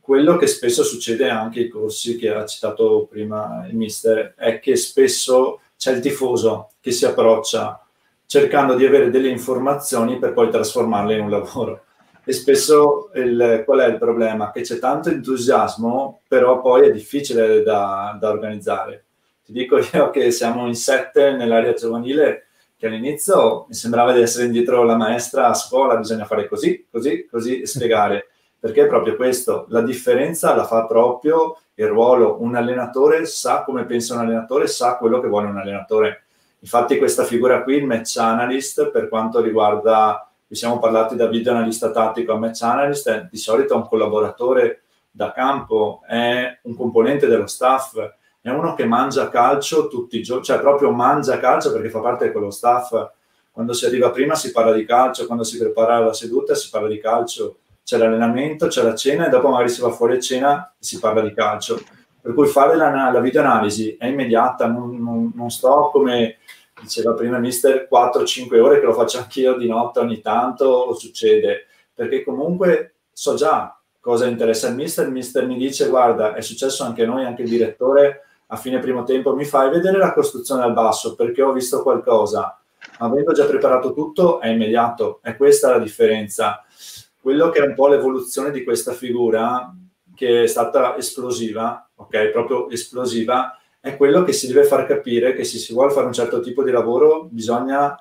[0.00, 4.76] Quello che spesso succede anche ai corsi che ha citato prima il mister è che
[4.76, 7.83] spesso c'è il tifoso che si approccia
[8.26, 11.84] cercando di avere delle informazioni per poi trasformarle in un lavoro.
[12.24, 14.50] E spesso il, qual è il problema?
[14.50, 19.04] Che c'è tanto entusiasmo, però poi è difficile da, da organizzare.
[19.44, 22.46] Ti dico io che siamo in sette nell'area giovanile,
[22.78, 27.26] che all'inizio mi sembrava di essere indietro la maestra a scuola, bisogna fare così, così,
[27.30, 28.28] così e spiegare.
[28.58, 32.40] Perché è proprio questo, la differenza la fa proprio il ruolo.
[32.40, 36.23] Un allenatore sa come pensa un allenatore, sa quello che vuole un allenatore.
[36.64, 41.52] Infatti questa figura qui, il match analyst, per quanto riguarda vi siamo parlati da video
[41.52, 47.26] analista tattico a match analyst, è di solito un collaboratore da campo, è un componente
[47.26, 47.98] dello staff,
[48.40, 52.26] è uno che mangia calcio tutti i giorni, cioè proprio mangia calcio perché fa parte
[52.26, 53.10] di quello staff.
[53.52, 56.88] Quando si arriva prima si parla di calcio, quando si prepara la seduta si parla
[56.88, 60.72] di calcio, c'è l'allenamento, c'è la cena e dopo magari si va fuori a cena
[60.78, 61.78] e si parla di calcio.
[62.22, 66.38] Per cui fare la, la videoanalisi è immediata, non, non, non sto come
[66.84, 71.66] diceva prima mister 4-5 ore che lo faccio anch'io di notte ogni tanto succede.
[71.92, 76.84] Perché comunque so già cosa interessa il mister il mister mi dice guarda è successo
[76.84, 80.74] anche noi anche il direttore a fine primo tempo mi fai vedere la costruzione al
[80.74, 82.58] basso perché ho visto qualcosa.
[82.98, 85.20] Avendo già preparato tutto è immediato.
[85.22, 86.62] È questa la differenza.
[87.20, 89.74] Quello che è un po' l'evoluzione di questa figura
[90.14, 95.44] che è stata esplosiva ok proprio esplosiva è quello che si deve far capire che
[95.44, 97.94] se si vuole fare un certo tipo di lavoro bisogna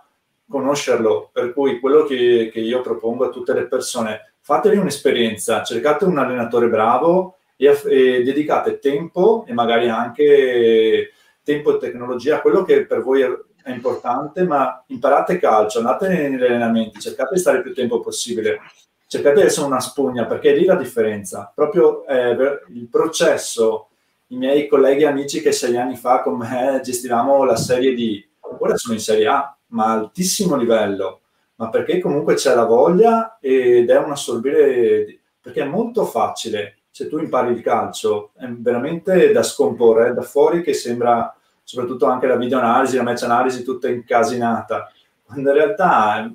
[0.48, 1.30] conoscerlo.
[1.34, 6.18] Per cui quello che, che io propongo a tutte le persone, fatevi un'esperienza, cercate un
[6.18, 11.12] allenatore bravo e, e dedicate tempo e magari anche
[11.44, 13.22] tempo e tecnologia a quello che per voi
[13.62, 18.62] è importante, ma imparate calcio, andate negli allenamenti, cercate di stare il più tempo possibile,
[19.06, 21.52] cercate di essere una spugna, perché è lì la differenza.
[21.54, 23.90] Proprio eh, il processo
[24.34, 28.26] i miei colleghi e amici che sei anni fa con me gestivamo la Serie D,
[28.60, 31.22] ora sono in Serie A, ma altissimo livello,
[31.56, 37.08] ma perché comunque c'è la voglia ed è un assorbire, perché è molto facile, se
[37.08, 42.36] tu impari il calcio, è veramente da scomporre, da fuori che sembra, soprattutto anche la
[42.36, 44.92] videoanalisi, la match analisi tutta incasinata,
[45.24, 46.32] quando in realtà,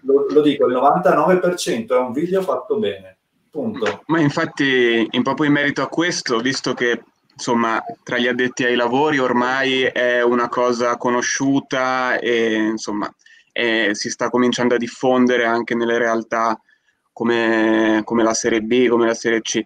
[0.00, 3.18] lo, lo dico, il 99% è un video fatto bene.
[3.50, 4.02] Punto.
[4.06, 7.00] Ma infatti, in proprio in merito a questo, visto che
[7.34, 13.12] insomma, tra gli addetti ai lavori ormai è una cosa conosciuta e insomma,
[13.52, 16.58] è, si sta cominciando a diffondere anche nelle realtà
[17.12, 19.60] come, come la Serie B, come la Serie C.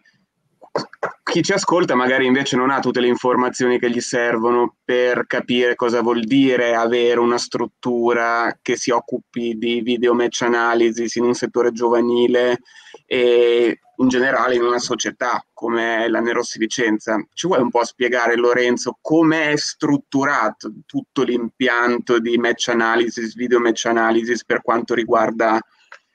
[1.23, 5.75] Chi ci ascolta magari invece non ha tutte le informazioni che gli servono per capire
[5.75, 11.35] cosa vuol dire avere una struttura che si occupi di video match analysis in un
[11.35, 12.61] settore giovanile
[13.07, 17.17] e in generale in una società come la Nerossi Vicenza.
[17.33, 23.61] Ci vuoi un po' spiegare, Lorenzo, come è strutturato tutto l'impianto di match analysis, video
[23.61, 25.61] match analysis per quanto riguarda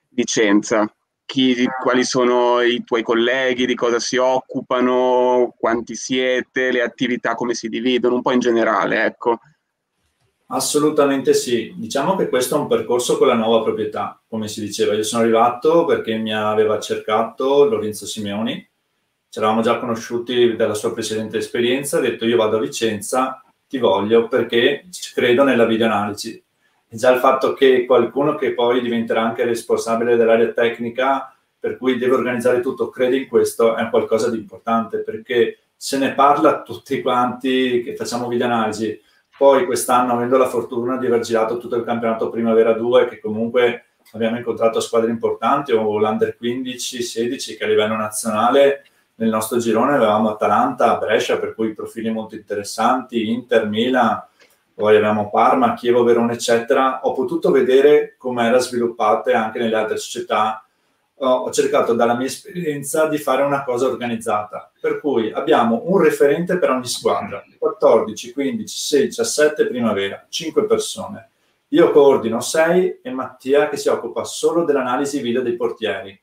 [0.09, 0.93] Vicenza?
[1.25, 7.53] Chi, quali sono i tuoi colleghi, di cosa si occupano, quanti siete, le attività come
[7.53, 9.39] si dividono, un po' in generale, ecco.
[10.55, 14.93] Assolutamente sì, diciamo che questo è un percorso con la nuova proprietà, come si diceva.
[14.93, 18.69] Io sono arrivato perché mi aveva cercato Lorenzo Simeoni,
[19.29, 23.79] ci eravamo già conosciuti dalla sua precedente esperienza, ha detto io vado a Vicenza, ti
[23.79, 24.85] voglio perché
[25.15, 26.43] credo nella videoanalisi.
[26.87, 31.97] E già il fatto che qualcuno che poi diventerà anche responsabile dell'area tecnica, per cui
[31.97, 37.01] deve organizzare tutto, crede in questo, è qualcosa di importante perché se ne parla tutti
[37.01, 39.01] quanti che facciamo videoanalisi
[39.37, 43.85] poi quest'anno, avendo la fortuna di aver girato tutto il campionato Primavera 2, che comunque
[44.13, 49.95] abbiamo incontrato squadre importanti, o l'Under 15, 16, che a livello nazionale nel nostro girone
[49.95, 54.23] avevamo Atalanta, Brescia, per cui profili molto interessanti, Inter, Milan,
[54.75, 57.01] poi avevamo Parma, Chievo, Verona, eccetera.
[57.03, 60.62] Ho potuto vedere come era sviluppata anche nelle altre società
[61.27, 66.57] ho cercato dalla mia esperienza di fare una cosa organizzata, per cui abbiamo un referente
[66.57, 71.29] per ogni squadra, 14, 15, 16, 17 primavera, 5 persone.
[71.69, 76.19] Io coordino 6 e Mattia che si occupa solo dell'analisi video dei portieri,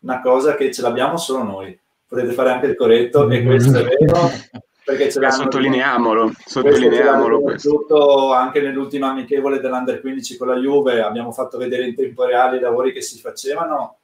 [0.00, 1.78] una cosa che ce l'abbiamo solo noi.
[2.08, 4.30] Potete fare anche il corretto e questo è vero.
[4.86, 8.32] Perché ce sottolineiamolo, sottolineiamolo questo.
[8.32, 12.60] anche nell'ultima amichevole dell'Under 15 con la Juve abbiamo fatto vedere in tempo reale i
[12.60, 13.98] lavori che si facevano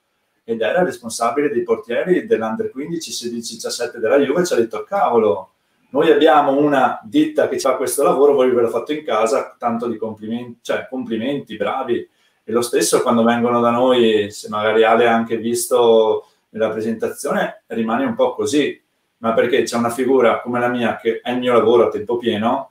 [0.44, 5.52] ed era responsabile dei portieri dell'Under 15, 16, 17 della Juve, ci ha detto cavolo,
[5.92, 9.88] noi abbiamo una ditta che fa questo lavoro, voi ve l'ho fatto in casa, tanto
[9.88, 12.08] di complimenti, cioè complimenti, bravi.
[12.44, 17.64] E lo stesso quando vengono da noi, se magari Ale ha anche visto nella presentazione,
[17.66, 18.82] rimane un po' così,
[19.18, 22.16] ma perché c'è una figura come la mia che è il mio lavoro a tempo
[22.16, 22.70] pieno,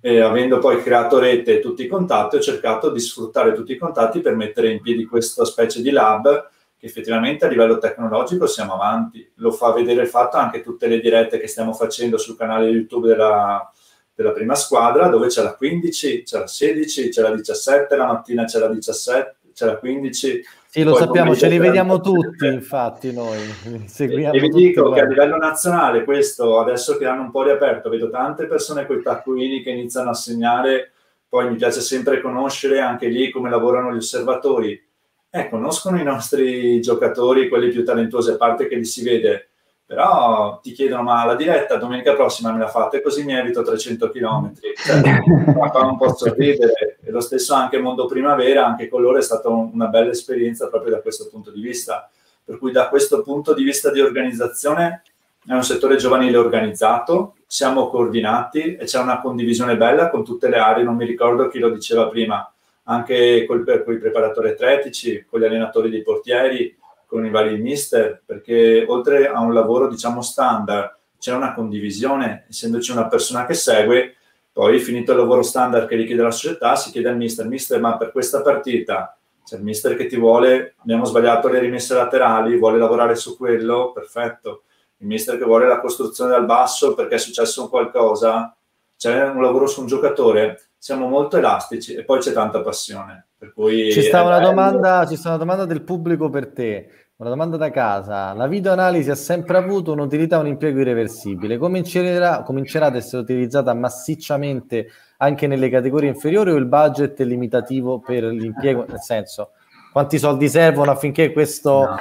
[0.00, 3.78] e avendo poi creato rete e tutti i contatti, ho cercato di sfruttare tutti i
[3.78, 6.48] contatti per mettere in piedi questa specie di lab
[6.82, 9.30] che effettivamente a livello tecnologico siamo avanti.
[9.36, 13.06] Lo fa vedere il fatto anche tutte le dirette che stiamo facendo sul canale YouTube
[13.06, 13.70] della,
[14.12, 18.46] della prima squadra, dove c'è la 15, c'è la 16, c'è la 17, la mattina
[18.46, 20.44] c'è la 17, c'è la 15.
[20.66, 23.38] Sì, lo sappiamo, ce li vediamo tutti, infatti noi
[23.86, 24.34] seguiamo.
[24.34, 28.10] E vi dico che a livello nazionale questo, adesso che hanno un po' riaperto, vedo
[28.10, 30.90] tante persone con i taccuini che iniziano a segnare,
[31.28, 34.90] poi mi piace sempre conoscere anche lì come lavorano gli osservatori,
[35.34, 39.48] eh, conoscono i nostri giocatori, quelli più talentuosi, a parte che li si vede,
[39.86, 43.00] però ti chiedono ma la diretta domenica prossima me la fate?
[43.00, 45.00] Così mi evito 300 km cioè,
[45.56, 46.98] qua non posso ridere.
[47.02, 50.92] E lo stesso anche Mondo Primavera anche con loro è stata una bella esperienza proprio
[50.92, 52.10] da questo punto di vista.
[52.44, 55.02] Per cui da questo punto di vista di organizzazione
[55.46, 60.58] è un settore giovanile organizzato siamo coordinati e c'è una condivisione bella con tutte le
[60.58, 60.84] aree.
[60.84, 62.51] Non mi ricordo chi lo diceva prima
[62.84, 66.76] anche con i preparatori atletici, con gli allenatori dei portieri,
[67.06, 72.90] con i vari mister, perché oltre a un lavoro diciamo standard c'è una condivisione, essendoci
[72.90, 74.16] una persona che segue,
[74.50, 77.96] poi finito il lavoro standard che richiede la società, si chiede al mister, mister ma
[77.96, 82.78] per questa partita c'è il mister che ti vuole, abbiamo sbagliato le rimesse laterali, vuole
[82.78, 84.62] lavorare su quello, perfetto.
[84.98, 88.56] Il mister che vuole la costruzione dal basso perché è successo qualcosa,
[88.96, 93.28] c'è un lavoro su un giocatore, siamo molto elastici e poi c'è tanta passione.
[93.38, 96.88] Per cui ci, sta una domanda, ci sta una domanda del pubblico per te,
[97.18, 98.32] una domanda da casa.
[98.32, 101.56] La videoanalisi ha sempre avuto un'utilità, un impiego irreversibile.
[101.56, 104.88] Comincerà, comincerà ad essere utilizzata massicciamente
[105.18, 108.84] anche nelle categorie inferiori o il budget è limitativo per l'impiego?
[108.90, 109.50] Nel senso,
[109.92, 111.98] quanti soldi servono affinché questo, no.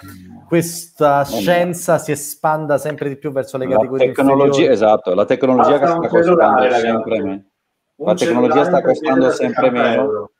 [0.47, 4.65] questa scienza si espanda sempre di più verso le la categorie inferiori?
[4.65, 7.50] Esatto, la tecnologia che sta costando sempre meno
[8.03, 10.01] la tecnologia sta costando sempre meno.
[10.01, 10.31] Euro.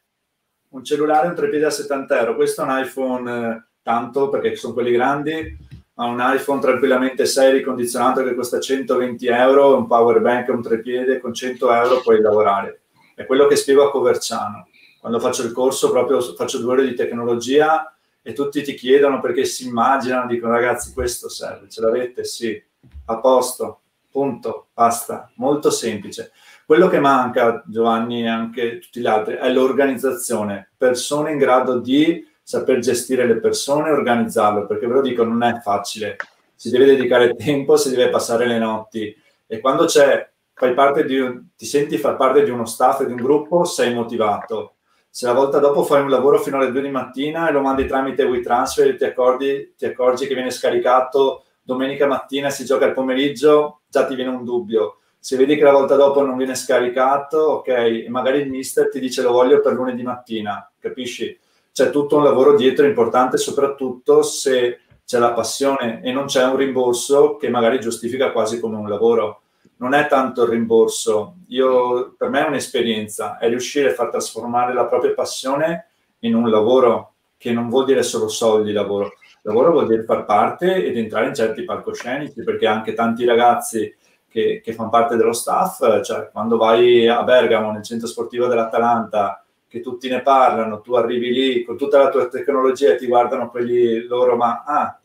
[0.70, 2.36] Un cellulare, un trepiede a 70 euro.
[2.36, 5.58] Questo è un iPhone eh, tanto perché sono quelli grandi,
[5.96, 11.20] ma un iPhone tranquillamente 6 ricondizionato che costa 120 euro, un power bank, un trepiede
[11.20, 12.82] con 100 euro puoi lavorare.
[13.14, 14.68] È quello che spiego a Coverciano.
[15.00, 19.46] Quando faccio il corso, proprio faccio due ore di tecnologia e tutti ti chiedono perché
[19.46, 22.24] si immaginano, dicono ragazzi questo serve, ce l'avete?
[22.24, 22.62] Sì,
[23.06, 23.82] a posto,
[24.12, 26.32] punto, basta, molto semplice.
[26.66, 32.26] Quello che manca, Giovanni e anche tutti gli altri, è l'organizzazione, persone in grado di
[32.42, 36.16] saper gestire le persone e organizzarle, perché ve lo dico, non è facile.
[36.56, 39.16] Si deve dedicare tempo, si deve passare le notti
[39.48, 43.12] e quando c'è, fai parte di ti senti far parte di uno staff e di
[43.12, 44.76] un gruppo, sei motivato.
[45.10, 47.86] Se la volta dopo fai un lavoro fino alle 2 di mattina e lo mandi
[47.86, 52.86] tramite WeTransfer e ti accorgi, ti accorgi che viene scaricato domenica mattina e si gioca
[52.86, 56.56] il pomeriggio, già ti viene un dubbio se vedi che la volta dopo non viene
[56.56, 61.40] scaricato, ok, magari il mister ti dice lo voglio per lunedì mattina, capisci?
[61.72, 66.56] C'è tutto un lavoro dietro importante, soprattutto se c'è la passione e non c'è un
[66.56, 69.42] rimborso che magari giustifica quasi come un lavoro.
[69.76, 74.74] Non è tanto il rimborso, Io, per me è un'esperienza, è riuscire a far trasformare
[74.74, 75.90] la propria passione
[76.22, 79.14] in un lavoro, che non vuol dire solo soldi lavoro.
[79.44, 83.96] Lavoro vuol dire far parte ed entrare in certi palcoscenici, perché anche tanti ragazzi
[84.32, 89.44] che, che fanno parte dello staff, cioè quando vai a Bergamo nel centro sportivo dell'Atalanta,
[89.68, 93.50] che tutti ne parlano, tu arrivi lì con tutta la tua tecnologia e ti guardano
[93.50, 95.00] quelli loro, ma ah,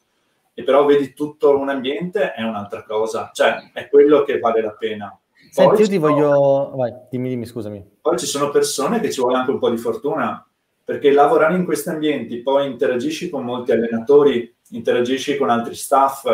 [0.55, 4.73] e però vedi tutto un ambiente, è un'altra cosa, cioè è quello che vale la
[4.73, 5.19] pena.
[5.35, 6.73] Poi Senti, io ti voglio...
[6.75, 7.99] Vai, dimmi, dimmi, scusami.
[8.01, 10.47] Poi ci sono persone che ci vuole anche un po' di fortuna,
[10.85, 16.25] perché lavorare in questi ambienti, poi interagisci con molti allenatori, interagisci con altri staff,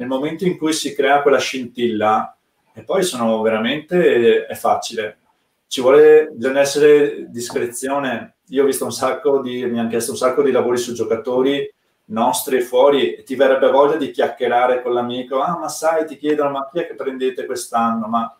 [0.00, 2.34] nel momento in cui si crea quella scintilla,
[2.72, 5.18] e poi sono veramente, è facile.
[5.66, 8.36] Ci vuole, bisogna essere discrezione.
[8.48, 11.70] Io ho visto un sacco di, mi hanno chiesto un sacco di lavori su giocatori
[12.06, 16.16] nostri e fuori e ti verrebbe voglia di chiacchierare con l'amico, ah ma sai, ti
[16.16, 18.08] chiedono, ma chi è che prendete quest'anno?
[18.08, 18.36] Ma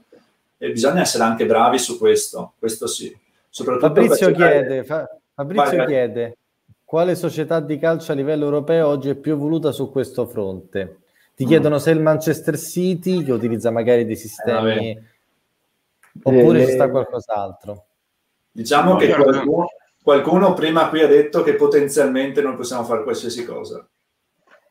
[0.57, 3.15] e bisogna essere anche bravi su questo, questo sì.
[3.49, 6.37] Soprattutto Fabrizio chiede, fa, Fabrizio vai, chiede
[6.85, 10.97] quale società di calcio a livello europeo oggi è più evoluta su questo fronte?
[11.41, 15.03] Ti chiedono se il Manchester City, che utilizza magari dei sistemi, eh,
[16.23, 17.87] oppure eh, ci sta qualcos'altro.
[18.53, 19.69] Diciamo no, che qualcuno,
[20.03, 23.89] qualcuno prima qui ha detto che potenzialmente noi possiamo fare qualsiasi cosa.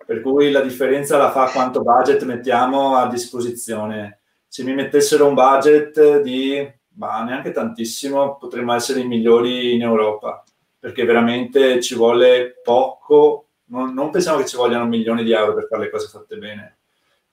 [0.05, 4.19] Per cui la differenza la fa quanto budget mettiamo a disposizione.
[4.47, 10.43] Se mi mettessero un budget di, ma neanche tantissimo, potremmo essere i migliori in Europa,
[10.77, 15.67] perché veramente ci vuole poco non, non, pensiamo che ci vogliano milioni di euro per
[15.67, 16.77] fare le cose fatte bene,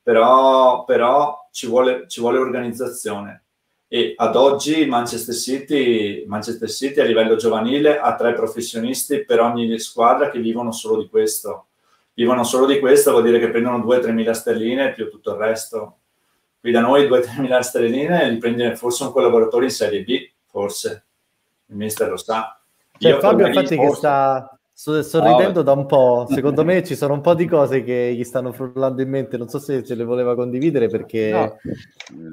[0.03, 3.43] però, però ci, vuole, ci vuole organizzazione.
[3.89, 9.79] E ad oggi Manchester City, Manchester City a livello giovanile ha tre professionisti per ogni
[9.79, 11.67] squadra che vivono solo di questo.
[12.15, 15.99] vivono solo di questo, vuol dire che prendono 2-3 mila sterline più tutto il resto.
[16.61, 21.05] Qui da noi 2-3 mila sterline li prende forse un collaboratore in serie B, forse,
[21.67, 22.59] il mister lo sa.
[22.99, 27.35] Cioè, Fabio infatti che sta sorridendo da un po', secondo me ci sono un po'
[27.35, 30.89] di cose che gli stanno frullando in mente, non so se ce le voleva condividere
[30.89, 31.31] perché...
[31.31, 31.57] No.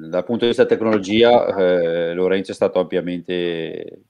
[0.08, 4.02] Dal punto di vista tecnologia eh, Lorenzo è stato ampiamente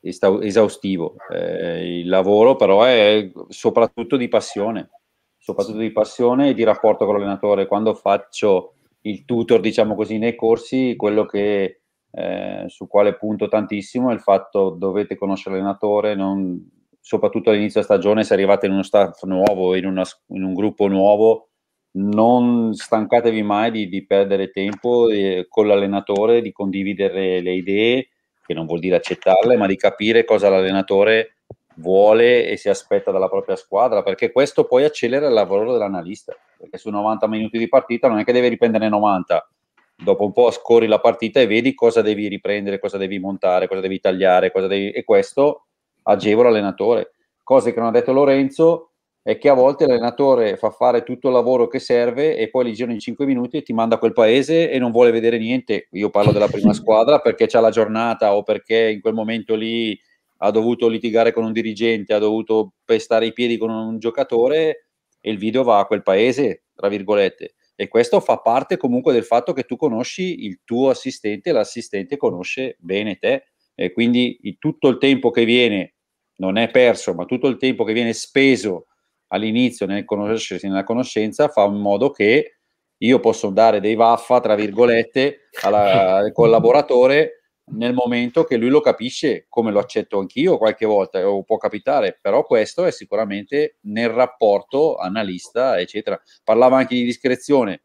[0.00, 4.90] esaustivo, eh, il lavoro però è soprattutto di passione,
[5.38, 7.68] soprattutto di passione e di rapporto con l'allenatore.
[7.68, 14.10] Quando faccio il tutor, diciamo così, nei corsi, quello che eh, su quale punto tantissimo
[14.10, 19.24] è il fatto dovete conoscere l'allenatore, non, soprattutto all'inizio stagione, se arrivate in uno staff
[19.24, 21.48] nuovo, in, una, in un gruppo nuovo,
[21.94, 28.08] non stancatevi mai di, di perdere tempo eh, con l'allenatore, di condividere le idee,
[28.46, 31.38] che non vuol dire accettarle, ma di capire cosa l'allenatore
[31.76, 36.78] vuole e si aspetta dalla propria squadra, perché questo poi accelera il lavoro dell'analista, perché
[36.78, 39.50] su 90 minuti di partita non è che deve riprendere 90,
[39.96, 43.80] dopo un po' scorri la partita e vedi cosa devi riprendere, cosa devi montare, cosa
[43.80, 44.92] devi tagliare, cosa devi...
[44.92, 45.66] e questo
[46.02, 47.14] agevola l'allenatore.
[47.42, 48.92] Cose che non ha detto Lorenzo
[49.22, 52.72] è che a volte l'allenatore fa fare tutto il lavoro che serve e poi li
[52.72, 55.88] girano in 5 minuti e ti manda a quel paese e non vuole vedere niente.
[55.92, 59.98] Io parlo della prima squadra perché c'ha la giornata o perché in quel momento lì
[60.38, 64.86] ha dovuto litigare con un dirigente, ha dovuto pestare i piedi con un giocatore
[65.20, 67.54] e il video va a quel paese, tra virgolette.
[67.76, 72.16] E questo fa parte comunque del fatto che tu conosci il tuo assistente e l'assistente
[72.16, 73.51] conosce bene te.
[73.82, 75.94] E quindi tutto il tempo che viene
[76.36, 78.86] non è perso, ma tutto il tempo che viene speso
[79.28, 82.58] all'inizio nel conoscersi, nella conoscenza, fa in modo che
[82.96, 87.42] io posso dare dei vaffa, tra virgolette, alla, al collaboratore
[87.72, 92.18] nel momento che lui lo capisce, come lo accetto anch'io qualche volta, o può capitare,
[92.20, 96.20] però questo è sicuramente nel rapporto analista, eccetera.
[96.44, 97.82] Parlava anche di discrezione.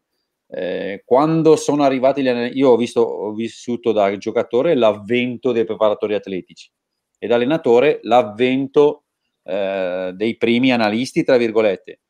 [0.50, 6.14] Eh, quando sono arrivati gli io ho, visto, ho vissuto da giocatore l'avvento dei preparatori
[6.14, 6.70] atletici
[7.18, 9.04] e da allenatore l'avvento
[9.42, 12.00] eh, dei primi analisti, tra virgolette.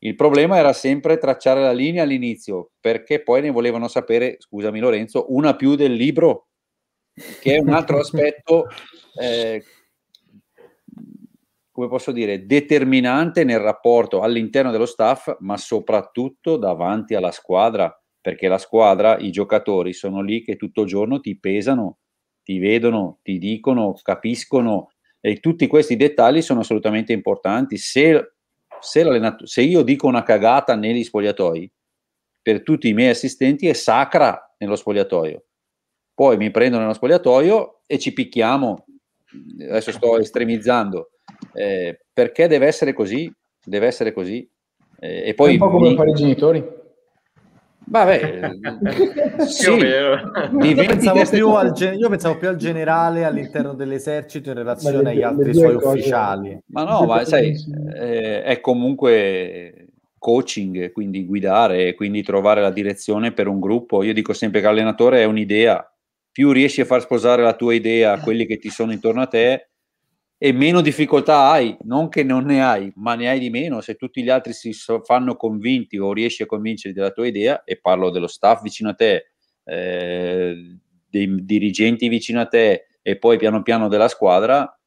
[0.00, 5.26] Il problema era sempre tracciare la linea all'inizio, perché poi ne volevano sapere, scusami Lorenzo,
[5.34, 6.48] una più del libro,
[7.40, 8.66] che è un altro aspetto,
[9.20, 9.62] eh,
[11.78, 18.48] come posso dire, determinante nel rapporto all'interno dello staff, ma soprattutto davanti alla squadra, perché
[18.48, 21.98] la squadra, i giocatori sono lì che tutto il giorno ti pesano,
[22.42, 24.90] ti vedono, ti dicono, capiscono
[25.20, 27.76] e tutti questi dettagli sono assolutamente importanti.
[27.76, 28.32] Se,
[28.80, 31.72] se, se io dico una cagata negli spogliatoi,
[32.42, 35.44] per tutti i miei assistenti è sacra nello spogliatoio.
[36.12, 38.84] Poi mi prendo nello spogliatoio e ci picchiamo.
[39.60, 41.10] Adesso sto estremizzando.
[41.52, 43.32] Eh, perché deve essere così?
[43.64, 44.48] Deve essere così.
[45.00, 45.96] Eh, e poi è un po' come mi...
[45.96, 46.76] fare i genitori.
[47.90, 48.50] Vabbè,
[49.48, 55.10] sì, io, pensavo più al, io pensavo più al generale all'interno dell'esercito in relazione le,
[55.10, 55.86] agli altri suoi cose.
[55.86, 56.58] ufficiali.
[56.66, 57.56] Ma no, ma sai,
[57.94, 59.86] eh, è comunque
[60.18, 64.02] coaching, quindi guidare, quindi trovare la direzione per un gruppo.
[64.02, 65.90] Io dico sempre che l'allenatore è un'idea,
[66.38, 69.26] più riesci a far sposare la tua idea a quelli che ti sono intorno a
[69.26, 69.70] te,
[70.38, 73.96] e meno difficoltà hai, non che non ne hai, ma ne hai di meno se
[73.96, 78.10] tutti gli altri si fanno convinti o riesci a convincerli della tua idea, e parlo
[78.10, 79.32] dello staff vicino a te,
[79.64, 80.78] eh,
[81.10, 84.78] dei dirigenti vicino a te e poi piano piano della squadra,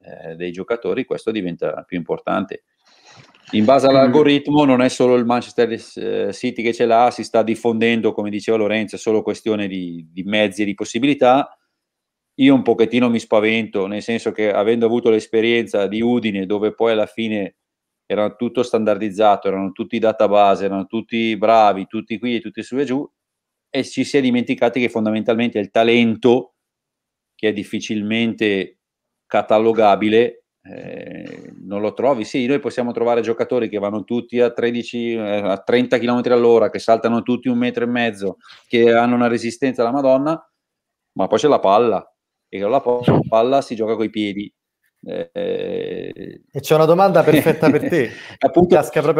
[0.00, 2.62] eh, dei giocatori, questo diventa più importante.
[3.52, 7.42] In base all'algoritmo non è solo il Manchester eh, City che ce l'ha, si sta
[7.42, 11.56] diffondendo, come diceva Lorenzo, è solo questione di, di mezzi e di possibilità,
[12.36, 16.92] io un pochettino mi spavento, nel senso che avendo avuto l'esperienza di Udine, dove poi
[16.92, 17.56] alla fine
[18.06, 22.84] era tutto standardizzato, erano tutti database, erano tutti bravi, tutti qui e tutti su e
[22.84, 23.08] giù,
[23.70, 26.54] e ci si è dimenticati che fondamentalmente il talento,
[27.34, 28.78] che è difficilmente
[29.26, 32.24] catalogabile, eh, non lo trovi.
[32.24, 36.70] Sì, noi possiamo trovare giocatori che vanno tutti a 13, eh, a 30 km all'ora,
[36.70, 40.50] che saltano tutti un metro e mezzo, che hanno una resistenza alla Madonna,
[41.12, 42.06] ma poi c'è la palla
[42.48, 42.82] e con la
[43.28, 44.52] palla si gioca coi piedi.
[45.06, 48.10] Eh, e c'è una domanda perfetta per te.
[48.38, 48.74] appunto,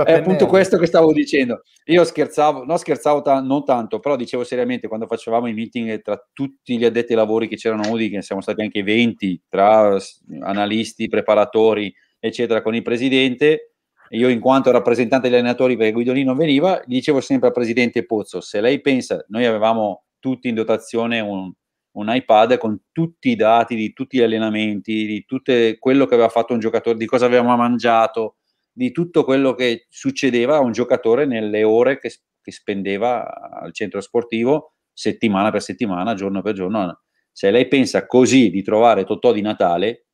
[0.05, 1.63] è appunto questo che stavo dicendo.
[1.87, 6.23] Io scherzavo, no scherzavo ta- non tanto, però dicevo seriamente quando facevamo i meeting tra
[6.33, 9.99] tutti gli addetti ai lavori che c'erano Udi, che siamo stati anche 20, tra
[10.41, 13.75] analisti, preparatori, eccetera, con il presidente,
[14.11, 18.41] io in quanto rappresentante degli allenatori perché Guidolino non veniva, dicevo sempre al presidente Pozzo,
[18.41, 21.53] se lei pensa, noi avevamo tutti in dotazione un,
[21.95, 26.29] un iPad con tutti i dati di tutti gli allenamenti, di tutto quello che aveva
[26.29, 28.37] fatto un giocatore, di cosa avevamo mangiato,
[28.73, 34.01] di tutto quello che succedeva a un giocatore nelle ore che, che spendeva al centro
[34.01, 37.03] sportivo settimana per settimana, giorno per giorno.
[37.31, 40.07] Se lei pensa così di trovare Totò di Natale,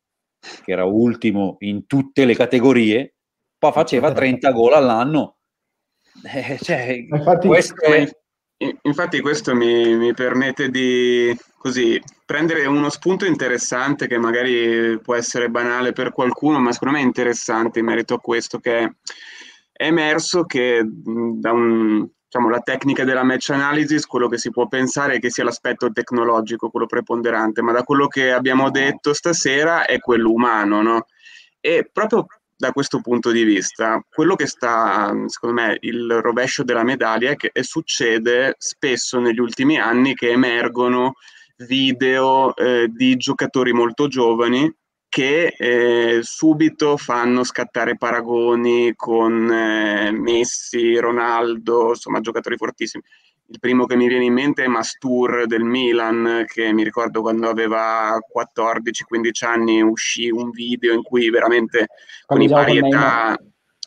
[0.65, 3.15] che era ultimo in tutte le categorie,
[3.59, 5.37] poi faceva 30 gol all'anno.
[6.25, 8.09] Eh, cioè, infatti, questo è...
[8.83, 15.51] infatti, questo mi, mi permette di così prendere uno spunto interessante che magari può essere
[15.51, 18.79] banale per qualcuno, ma secondo me è interessante in merito a questo, che
[19.73, 24.69] è emerso che da un, diciamo, la tecnica della match analysis, quello che si può
[24.69, 29.85] pensare è che sia l'aspetto tecnologico, quello preponderante, ma da quello che abbiamo detto stasera
[29.87, 31.07] è quello umano, no?
[31.59, 32.27] E proprio
[32.61, 37.37] da questo punto di vista, quello che sta, secondo me, il rovescio della medaglia è
[37.37, 41.15] che succede spesso negli ultimi anni che emergono
[41.57, 44.71] video eh, di giocatori molto giovani
[45.09, 53.03] che eh, subito fanno scattare paragoni con eh, Messi, Ronaldo, insomma giocatori fortissimi.
[53.53, 57.49] Il primo che mi viene in mente è Mastur del Milan, che mi ricordo quando
[57.49, 61.89] aveva 14-15 anni uscì un video in cui veramente
[62.27, 63.37] con i pari età...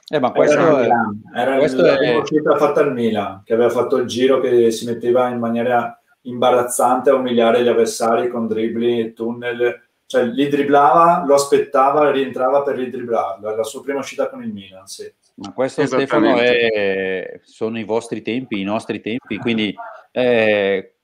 [0.09, 3.69] Eh, ma questo era, è, era questo la prima uscita fatta al Milan, che aveva
[3.69, 8.99] fatto il giro che si metteva in maniera imbarazzante a umiliare gli avversari con dribbling
[8.99, 9.81] e tunnel
[10.13, 13.51] cioè li dribblava, lo aspettava, rientrava per ridribblarlo.
[13.51, 15.11] È la sua prima uscita con il Milan, sì.
[15.35, 19.73] Ma questo Stefano è, sono i vostri tempi, i nostri tempi, quindi
[20.11, 20.95] eh,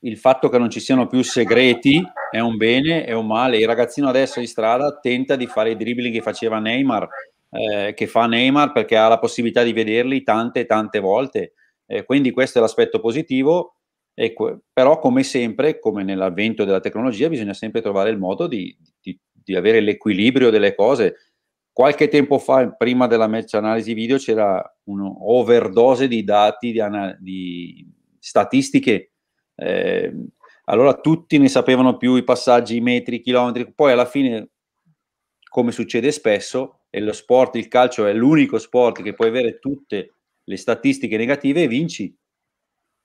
[0.00, 3.58] il fatto che non ci siano più segreti è un bene, è un male.
[3.58, 7.08] Il ragazzino adesso in strada tenta di fare i dribbling che faceva Neymar,
[7.50, 11.52] eh, che fa Neymar perché ha la possibilità di vederli tante tante volte.
[11.86, 13.74] Eh, quindi questo è l'aspetto positivo
[14.20, 19.16] Ecco, però come sempre, come nell'avvento della tecnologia, bisogna sempre trovare il modo di, di,
[19.32, 21.27] di avere l'equilibrio delle cose.
[21.78, 26.82] Qualche tempo fa, prima della match analisi video, c'era un'overdose di dati, di,
[27.20, 27.86] di
[28.18, 29.12] statistiche.
[29.54, 30.12] Eh,
[30.64, 33.72] allora tutti ne sapevano più i passaggi, i metri, i chilometri.
[33.72, 34.48] Poi alla fine,
[35.48, 40.14] come succede spesso, e lo sport, il calcio è l'unico sport che puoi avere tutte
[40.42, 42.12] le statistiche negative e vinci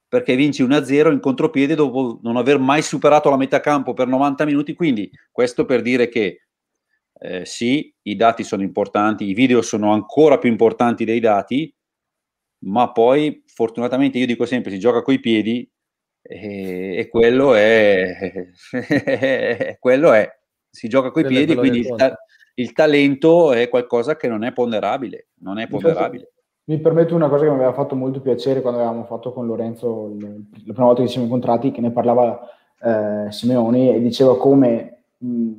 [0.07, 4.45] perché vinci 1-0 in contropiede dopo non aver mai superato la metà campo per 90
[4.45, 4.73] minuti.
[4.73, 6.39] Quindi questo per dire che
[7.23, 11.73] eh, sì, i dati sono importanti, i video sono ancora più importanti dei dati,
[12.65, 15.69] ma poi fortunatamente io dico sempre si gioca coi piedi
[16.21, 18.49] e, e quello è,
[19.79, 20.29] quello è,
[20.69, 22.17] si gioca coi piedi, quindi il, ta-
[22.55, 26.31] il talento è qualcosa che non è ponderabile, non è ponderabile.
[26.65, 30.13] Mi permetto una cosa che mi aveva fatto molto piacere quando avevamo fatto con Lorenzo
[30.13, 32.49] il, la prima volta che ci siamo incontrati, che ne parlava
[32.81, 35.51] eh, Simeoni e diceva come, mh,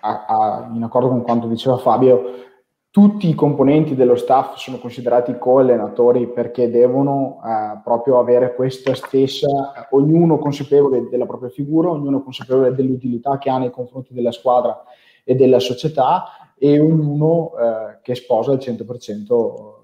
[0.00, 2.46] a, a, in accordo con quanto diceva Fabio,
[2.90, 9.46] tutti i componenti dello staff sono considerati co-allenatori perché devono eh, proprio avere questa stessa,
[9.90, 14.82] ognuno consapevole della propria figura, ognuno consapevole dell'utilità che ha nei confronti della squadra
[15.22, 19.76] e della società e ognuno eh, che sposa al 100%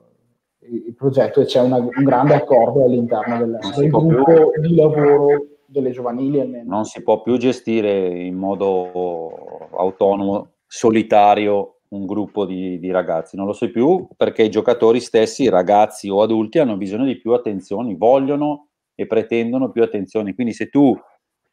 [0.66, 5.26] il progetto e c'è una, un grande accordo all'interno del, del gruppo più, di lavoro
[5.66, 6.74] delle giovanili almeno.
[6.74, 13.46] Non si può più gestire in modo autonomo, solitario, un gruppo di, di ragazzi, non
[13.46, 17.94] lo so più perché i giocatori stessi, ragazzi o adulti, hanno bisogno di più attenzioni,
[17.94, 20.34] vogliono e pretendono più attenzioni.
[20.34, 20.96] Quindi se tu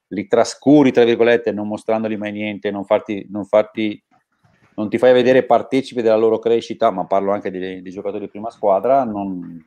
[0.07, 4.03] li trascuri, tra virgolette, non mostrandoli mai niente, non farti, non farti
[4.73, 8.31] non ti fai vedere partecipe della loro crescita, ma parlo anche dei, dei giocatori di
[8.31, 9.63] prima squadra, non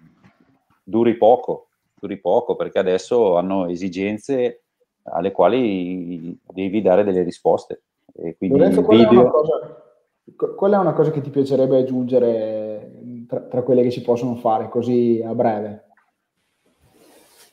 [0.82, 4.62] duri poco, duri poco perché adesso hanno esigenze
[5.04, 7.82] alle quali devi dare delle risposte.
[8.16, 9.26] E quindi Lorenzo, qual, video...
[9.26, 14.02] è cosa, qual, è una cosa, che ti piacerebbe aggiungere tra, tra quelle che si
[14.02, 15.84] possono fare così a breve?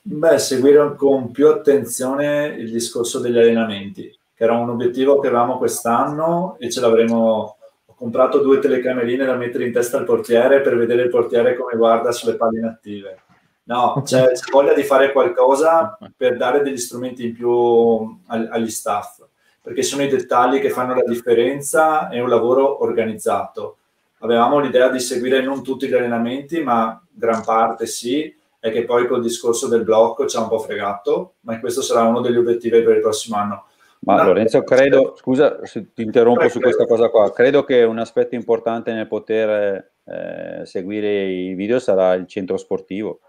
[0.02, 6.56] Beh, seguire con più attenzione il discorso degli allenamenti era un obiettivo che avevamo quest'anno
[6.58, 11.02] e ce l'avremo ho comprato due telecamerine da mettere in testa al portiere per vedere
[11.02, 13.22] il portiere come guarda sulle palle inattive.
[13.64, 19.22] No, c'è, c'è voglia di fare qualcosa per dare degli strumenti in più agli staff,
[19.62, 23.76] perché sono i dettagli che fanno la differenza e un lavoro organizzato.
[24.18, 29.06] Avevamo l'idea di seguire non tutti gli allenamenti, ma gran parte sì, e che poi
[29.06, 32.82] col discorso del blocco ci ha un po' fregato, ma questo sarà uno degli obiettivi
[32.82, 33.66] per il prossimo anno
[34.04, 37.98] ma no, Lorenzo, credo, scusa se ti interrompo su questa cosa qua, credo che un
[37.98, 43.20] aspetto importante nel poter eh, seguire i video sarà il centro sportivo,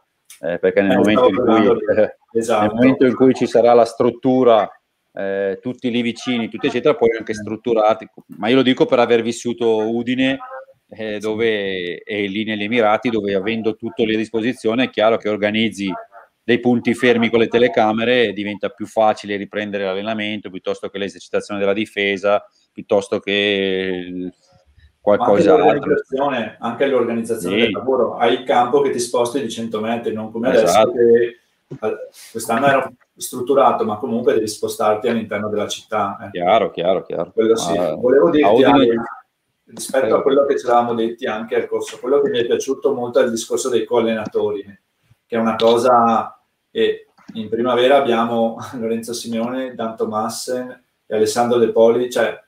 [0.42, 1.78] eh, perché nel, eh, momento cui,
[2.40, 2.62] esatto.
[2.66, 4.68] nel, momento in cui, ci sarà la struttura,
[5.14, 8.08] eh, tutti lì vicini, tutti eccetera, poi anche strutturati,
[8.38, 10.38] ma io lo dico per aver vissuto Udine
[10.90, 15.30] eh, dove è lì negli Emirati, dove avendo tutto lì a disposizione è chiaro che
[15.30, 15.92] organizzi
[16.46, 21.74] dei punti fermi con le telecamere diventa più facile riprendere l'allenamento piuttosto che l'esercitazione della
[21.74, 24.32] difesa, piuttosto che
[25.00, 27.62] qualcosa anche l'organizzazione, anche l'organizzazione sì.
[27.62, 28.18] del lavoro.
[28.18, 30.90] Hai il campo che ti sposti di 100 metri, non come esatto.
[30.90, 31.98] adesso che eh,
[32.32, 36.18] quest'anno era strutturato, ma comunque devi spostarti all'interno della città.
[36.22, 36.32] Eh.
[36.32, 37.32] Chiaro, chiaro, chiaro.
[37.32, 37.78] Quello sì.
[37.78, 38.96] Ah, Volevo dirti, anche,
[39.66, 42.94] rispetto a quello che ci eravamo detti anche al corso, quello che mi è piaciuto
[42.94, 44.64] molto è il discorso dei coallenatori,
[45.26, 46.38] che è una cosa...
[46.76, 52.42] E in primavera abbiamo Lorenzo Simeone, Dan Tomassen e Alessandro De Poli, cioè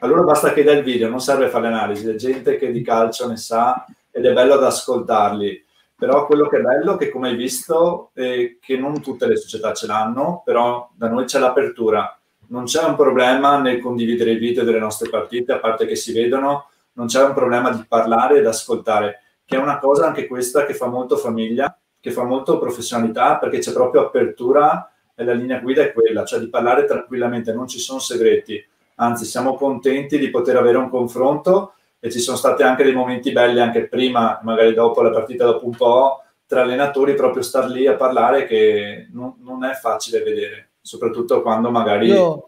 [0.00, 3.26] allora basta che dai il video, non serve fare l'analisi, è gente che di calcio
[3.28, 5.64] ne sa ed è bello ad ascoltarli.
[6.00, 9.74] Però quello che è bello, che come hai visto, è che non tutte le società
[9.74, 12.18] ce l'hanno, però da noi c'è l'apertura.
[12.48, 16.14] Non c'è un problema nel condividere i video delle nostre partite, a parte che si
[16.14, 20.64] vedono, non c'è un problema di parlare ed ascoltare, che è una cosa anche questa
[20.64, 25.60] che fa molto famiglia, che fa molto professionalità, perché c'è proprio apertura e la linea
[25.60, 28.66] guida è quella, cioè di parlare tranquillamente, non ci sono segreti
[29.00, 33.30] anzi siamo contenti di poter avere un confronto e ci sono stati anche dei momenti
[33.30, 37.86] belli anche prima, magari dopo la partita, dopo un po', tra allenatori proprio star lì
[37.86, 42.08] a parlare che non, non è facile vedere, soprattutto quando magari...
[42.08, 42.46] Io...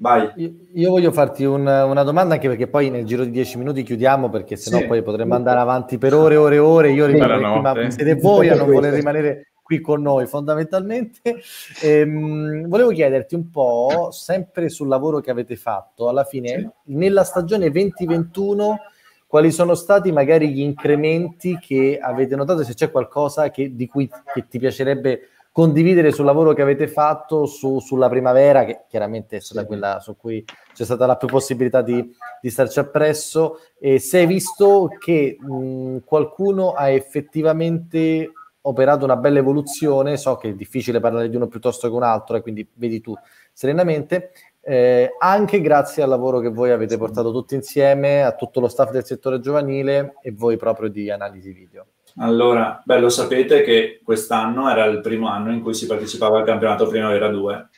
[0.00, 0.30] Vai.
[0.36, 3.82] Io, io voglio farti un, una domanda anche perché poi nel giro di dieci minuti
[3.82, 4.86] chiudiamo perché sennò sì.
[4.86, 6.92] poi potremmo andare avanti per ore e ore e ore.
[6.92, 11.36] Io rimarrei qui, ma siete voi a non voler rimanere qui con noi fondamentalmente.
[11.82, 17.70] Ehm, volevo chiederti un po', sempre sul lavoro che avete fatto, alla fine, nella stagione
[17.70, 18.78] 2021,
[19.26, 24.08] quali sono stati magari gli incrementi che avete notato, se c'è qualcosa che, di cui
[24.32, 29.40] che ti piacerebbe condividere sul lavoro che avete fatto su, sulla primavera, che chiaramente è
[29.40, 29.66] stata sì.
[29.66, 34.26] quella su cui c'è stata la più possibilità di, di starci appresso, e se hai
[34.26, 38.32] visto che mh, qualcuno ha effettivamente
[38.68, 42.36] operato una bella evoluzione, so che è difficile parlare di uno piuttosto che un altro,
[42.36, 43.14] e quindi vedi tu
[43.52, 48.68] serenamente, eh, anche grazie al lavoro che voi avete portato tutti insieme, a tutto lo
[48.68, 51.86] staff del settore giovanile e voi proprio di analisi video.
[52.18, 56.44] Allora, beh, lo sapete che quest'anno era il primo anno in cui si partecipava al
[56.44, 57.68] campionato Primavera 2.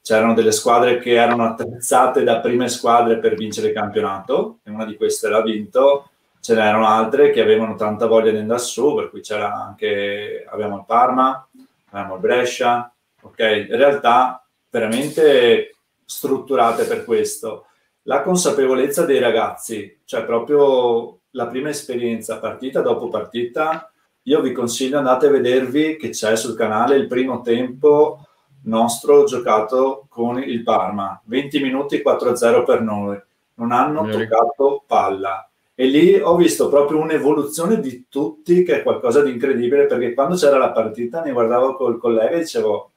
[0.00, 4.84] C'erano delle squadre che erano attrezzate da prime squadre per vincere il campionato, e una
[4.84, 6.10] di queste l'ha vinto,
[6.46, 10.76] ce n'erano altre che avevano tanta voglia di andare su, per cui c'era anche, avevamo
[10.76, 11.44] il Parma,
[11.90, 13.66] avevamo il Brescia, ok?
[13.68, 15.74] In realtà veramente
[16.04, 17.66] strutturate per questo.
[18.02, 23.90] La consapevolezza dei ragazzi, cioè proprio la prima esperienza partita dopo partita,
[24.22, 28.20] io vi consiglio andate a vedervi che c'è sul canale il primo tempo
[28.66, 33.20] nostro giocato con il Parma, 20 minuti 4-0 per noi,
[33.54, 39.22] non hanno toccato palla, e lì ho visto proprio un'evoluzione di tutti che è qualcosa
[39.22, 42.92] di incredibile perché quando c'era la partita mi guardavo col collega e dicevo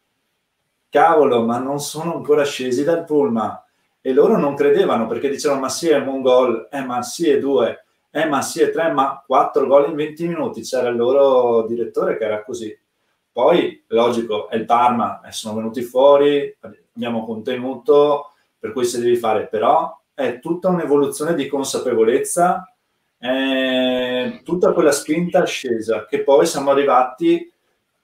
[0.90, 3.62] cavolo ma non sono ancora scesi dal pullman.
[4.00, 7.38] E loro non credevano perché dicevano ma sì è un gol, eh ma sì è
[7.38, 10.62] due, eh ma sì è tre, ma quattro gol in 20 minuti.
[10.62, 12.74] C'era il loro direttore che era così.
[13.30, 19.16] Poi logico è il Parma eh, sono venuti fuori abbiamo contenuto per cui si devi
[19.16, 22.70] fare però è tutta un'evoluzione di consapevolezza,
[23.18, 27.50] è tutta quella spinta ascesa che poi siamo arrivati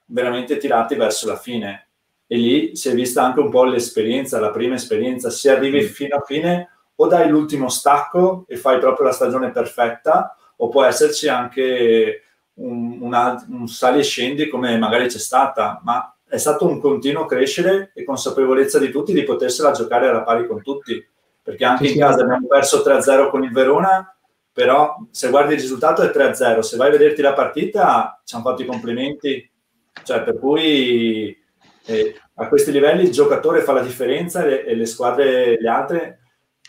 [0.05, 1.89] veramente tirati verso la fine.
[2.25, 5.87] E lì si è vista anche un po' l'esperienza, la prima esperienza, se arrivi mm.
[5.87, 10.85] fino a fine o dai l'ultimo stacco e fai proprio la stagione perfetta, o può
[10.85, 12.21] esserci anche
[12.53, 17.25] un, un, un sali e scendi come magari c'è stata, ma è stato un continuo
[17.25, 21.05] crescere e consapevolezza di tutti di potersela giocare alla pari con tutti
[21.45, 24.17] perché anche sì, in casa abbiamo perso 3-0 con il Verona,
[24.51, 28.45] però se guardi il risultato è 3-0, se vai a vederti la partita ci hanno
[28.45, 29.47] fatto i complimenti,
[30.03, 31.37] cioè per cui
[31.85, 36.19] eh, a questi livelli il giocatore fa la differenza e, e le squadre, le altre,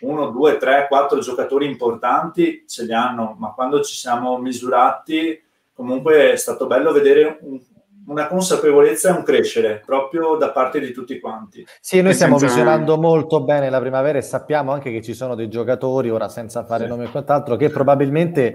[0.03, 5.43] uno, due, tre, quattro giocatori importanti ce li hanno, ma quando ci siamo misurati
[5.73, 7.59] comunque è stato bello vedere un,
[8.07, 11.67] una consapevolezza e un crescere proprio da parte di tutti quanti.
[11.81, 12.55] Sì, noi stiamo senza...
[12.55, 16.65] visionando molto bene la primavera e sappiamo anche che ci sono dei giocatori, ora senza
[16.65, 16.91] fare sì.
[16.91, 18.55] nomi e quant'altro, che probabilmente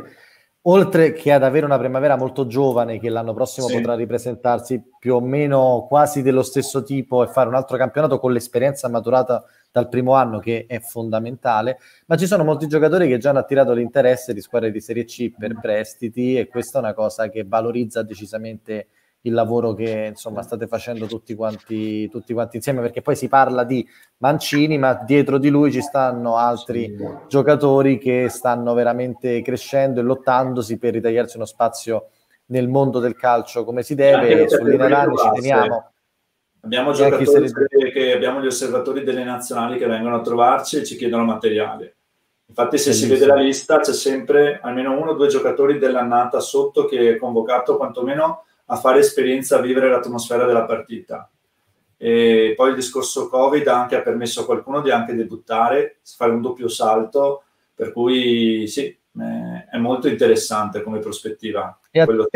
[0.63, 3.75] oltre che ad avere una primavera molto giovane che l'anno prossimo sì.
[3.77, 8.31] potrà ripresentarsi più o meno quasi dello stesso tipo e fare un altro campionato con
[8.31, 13.29] l'esperienza maturata dal primo anno che è fondamentale, ma ci sono molti giocatori che già
[13.29, 15.59] hanno attirato l'interesse di squadre di Serie C per mm.
[15.59, 18.87] prestiti e questa è una cosa che valorizza decisamente
[19.23, 23.63] il lavoro che insomma state facendo tutti quanti, tutti quanti insieme, perché poi si parla
[23.63, 23.87] di
[24.17, 26.95] Mancini, ma dietro di lui ci stanno altri
[27.27, 32.09] giocatori che stanno veramente crescendo e lottandosi per ritagliarsi uno spazio
[32.47, 34.49] nel mondo del calcio come si deve.
[34.49, 35.91] Sull'Inerani ci teniamo.
[36.63, 37.91] Abbiamo giocatori se...
[37.91, 41.95] che abbiamo gli osservatori delle nazionali che vengono a trovarci e ci chiedono materiale.
[42.47, 43.13] Infatti, se Bellissimo.
[43.13, 47.17] si vede la lista, c'è sempre almeno uno o due giocatori dell'annata sotto che è
[47.17, 51.29] convocato quantomeno a fare esperienza, a vivere l'atmosfera della partita.
[51.97, 56.41] E poi il discorso Covid anche ha permesso a qualcuno di anche debuttare, fare un
[56.41, 57.43] doppio salto,
[57.75, 58.97] per cui sì,
[59.69, 61.77] è molto interessante come prospettiva.
[61.91, 62.27] E a quello...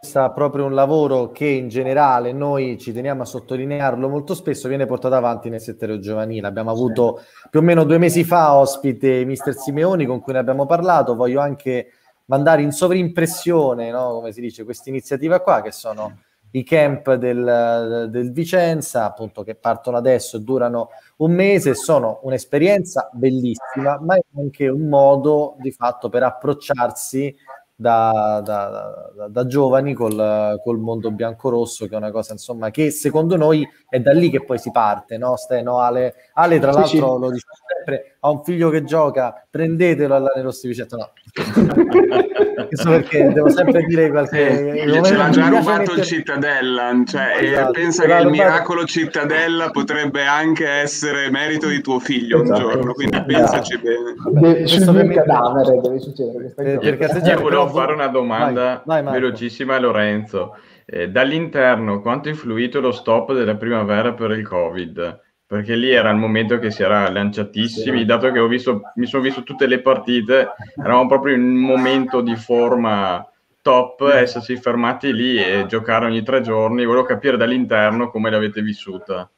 [0.00, 4.84] sta proprio un lavoro che in generale noi ci teniamo a sottolinearlo molto spesso viene
[4.84, 6.46] portato avanti nel settore giovanile.
[6.46, 7.48] Abbiamo avuto sì.
[7.48, 11.16] più o meno due mesi fa ospite Mister Simeoni con cui ne abbiamo parlato.
[11.16, 11.92] Voglio anche
[12.30, 14.12] mandare in sovrimpressione, no?
[14.12, 16.20] come si dice, questa iniziativa qua che sono
[16.52, 23.10] i camp del, del, Vicenza, appunto, che partono adesso e durano un mese, sono un'esperienza
[23.12, 27.36] bellissima, ma è anche un modo di fatto per approcciarsi
[27.80, 32.90] da, da, da, da giovani col, col mondo bianco-rosso, che è una cosa insomma che
[32.90, 35.36] secondo noi è da lì che poi si parte, no?
[35.36, 37.00] Ste, no Ale, Ale, tra l'altro, sì, sì.
[37.00, 40.96] lo dice sempre: ha un figlio che gioca, prendetelo alla Rossi Vicetta.
[40.96, 41.10] No,
[42.68, 44.82] questo perché devo sempre dire qualche.
[44.82, 46.00] Eh, ce l'ha già rubato mettere...
[46.00, 51.98] il Cittadella, cioè, esatto, pensa che il miracolo Cittadella potrebbe anche essere merito di tuo
[51.98, 52.58] figlio esatto.
[52.58, 53.32] un giorno, quindi esatto.
[53.32, 54.66] pensaci bene.
[54.66, 56.78] sul cadavere deve succedere questa cosa.
[56.78, 60.56] Perché io volevo fare una domanda vai, vai, velocissima a Lorenzo.
[60.84, 65.20] Eh, dall'interno, quanto ha influito lo stop della primavera per il Covid?
[65.46, 69.22] Perché lì era il momento che si era lanciatissimi, dato che ho visto, mi sono
[69.22, 73.28] visto tutte le partite, eravamo proprio in un momento di forma
[73.60, 76.84] top, essersi fermati lì e giocare ogni tre giorni.
[76.84, 79.28] Volevo capire dall'interno come l'avete vissuta.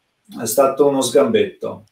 [0.40, 1.84] È stato uno sgambetto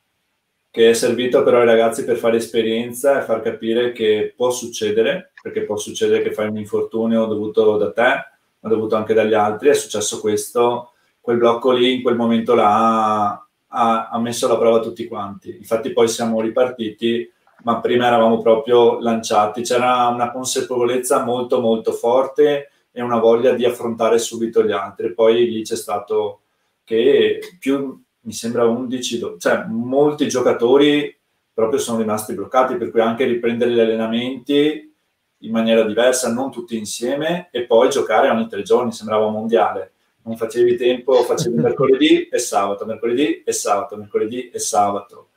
[0.71, 5.33] che è servito però ai ragazzi per fare esperienza e far capire che può succedere,
[5.43, 8.25] perché può succedere che fai un infortunio dovuto da te,
[8.61, 9.71] ma dovuto anche dagli altri.
[9.71, 14.79] È successo questo, quel blocco lì, in quel momento là, ha, ha messo alla prova
[14.81, 15.57] tutti quanti.
[15.57, 17.29] Infatti poi siamo ripartiti,
[17.65, 19.63] ma prima eravamo proprio lanciati.
[19.63, 25.15] C'era una consapevolezza molto molto forte e una voglia di affrontare subito gli altri.
[25.15, 26.43] Poi lì c'è stato
[26.85, 31.17] che più mi sembra 11, cioè molti giocatori
[31.53, 34.95] proprio sono rimasti bloccati, per cui anche riprendere gli allenamenti
[35.43, 39.93] in maniera diversa, non tutti insieme, e poi giocare ogni tre giorni, sembrava un mondiale.
[40.23, 45.29] Non facevi tempo, facevi mercoledì e sabato, mercoledì e sabato, mercoledì e sabato.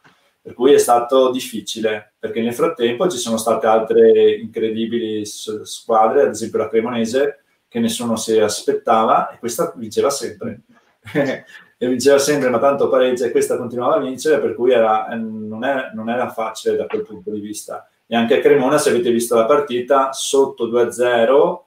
[0.41, 6.29] Per cui è stato difficile, perché nel frattempo ci sono state altre incredibili squadre, ad
[6.29, 10.61] esempio la Cremonese, che nessuno si aspettava, e questa vinceva sempre.
[11.83, 15.17] e vinceva sempre, ma tanto pareggia e questa continuava a vincere, per cui era, eh,
[15.17, 17.89] non, è, non, era facile da quel punto di vista.
[18.05, 21.59] E anche a Cremona, se avete visto la partita, sotto 2-0,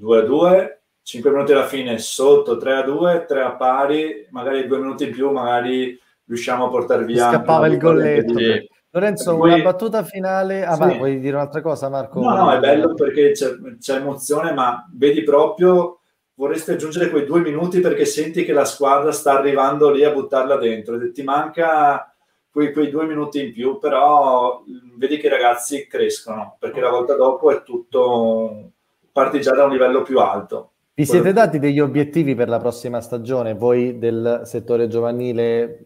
[0.00, 5.30] 2-2, 5 minuti alla fine, sotto 3-2, 3 a pari, magari due minuti in più,
[5.32, 7.28] magari riusciamo a portare via.
[7.28, 8.38] Scappava il golletto.
[8.38, 8.66] Sì.
[8.90, 9.52] Lorenzo, cui...
[9.52, 10.64] una battuta finale.
[10.64, 10.96] Ah, sì.
[10.96, 12.20] vuoi dire un'altra cosa, Marco?
[12.20, 15.97] No, no, è bello perché c'è, c'è emozione, ma vedi proprio
[16.38, 20.56] vorresti aggiungere quei due minuti perché senti che la squadra sta arrivando lì a buttarla
[20.56, 22.14] dentro e ti manca
[22.48, 24.62] quei, quei due minuti in più, però
[24.96, 28.70] vedi che i ragazzi crescono perché la volta dopo è tutto,
[29.10, 30.70] parti già da un livello più alto.
[30.94, 35.84] Vi siete dati degli obiettivi per la prossima stagione, voi del settore giovanile,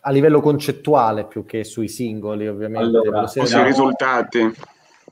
[0.00, 2.98] a livello concettuale più che sui singoli, ovviamente?
[2.98, 4.52] Allora, sui risultati.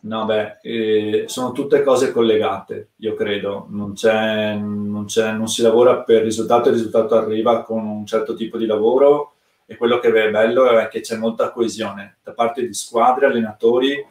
[0.02, 3.66] No, beh, eh, sono tutte cose collegate, io credo.
[3.68, 8.35] Non, c'è, non, c'è, non si lavora per risultato, il risultato arriva con un certo
[8.35, 9.35] tipo di lavoro
[9.66, 14.05] e quello che è bello è che c'è molta coesione da parte di squadre, allenatori.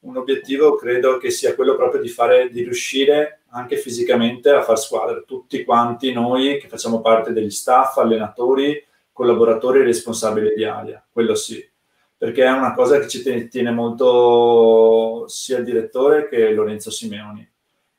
[0.00, 4.78] Un obiettivo credo che sia quello proprio di, fare, di riuscire anche fisicamente a far
[4.78, 5.20] squadra.
[5.26, 8.82] Tutti quanti noi che facciamo parte degli staff, allenatori,
[9.12, 11.62] collaboratori e responsabili di aria, quello sì
[12.18, 17.46] perché è una cosa che ci tiene molto sia il direttore che Lorenzo Simeoni.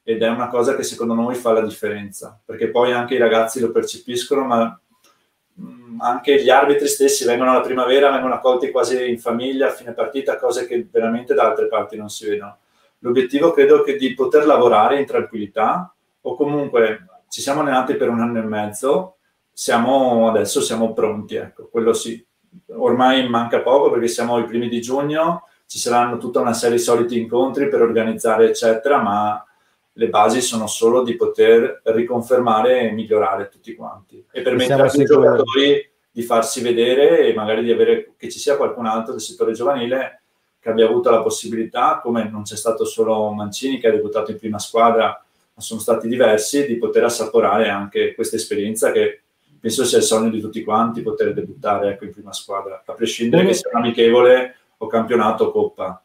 [0.03, 3.59] Ed è una cosa che secondo noi fa la differenza, perché poi anche i ragazzi
[3.59, 4.81] lo percepiscono, ma
[5.61, 9.93] mm, anche gli arbitri stessi vengono alla primavera, vengono accolti quasi in famiglia a fine
[9.93, 12.57] partita, cose che veramente da altre parti non si vedono.
[12.99, 18.21] L'obiettivo credo che di poter lavorare in tranquillità o comunque ci siamo allenati per un
[18.21, 19.17] anno e mezzo,
[19.51, 22.26] siamo, adesso siamo pronti, ecco, quello sì
[22.67, 26.83] ormai manca poco perché siamo ai primi di giugno, ci saranno tutta una serie di
[26.83, 29.43] soliti incontri per organizzare, eccetera, ma
[29.93, 35.91] le basi sono solo di poter riconfermare e migliorare tutti quanti e permettere ai giocatori
[36.09, 40.21] di farsi vedere e magari di avere che ci sia qualcun altro del settore giovanile
[40.59, 44.37] che abbia avuto la possibilità, come non c'è stato solo Mancini che ha debuttato in
[44.37, 49.21] prima squadra, ma sono stati diversi, di poter assaporare anche questa esperienza che
[49.59, 53.45] penso sia il sogno di tutti quanti, poter debuttare ecco, in prima squadra, a prescindere
[53.45, 56.01] che sia un amichevole o campionato o coppa.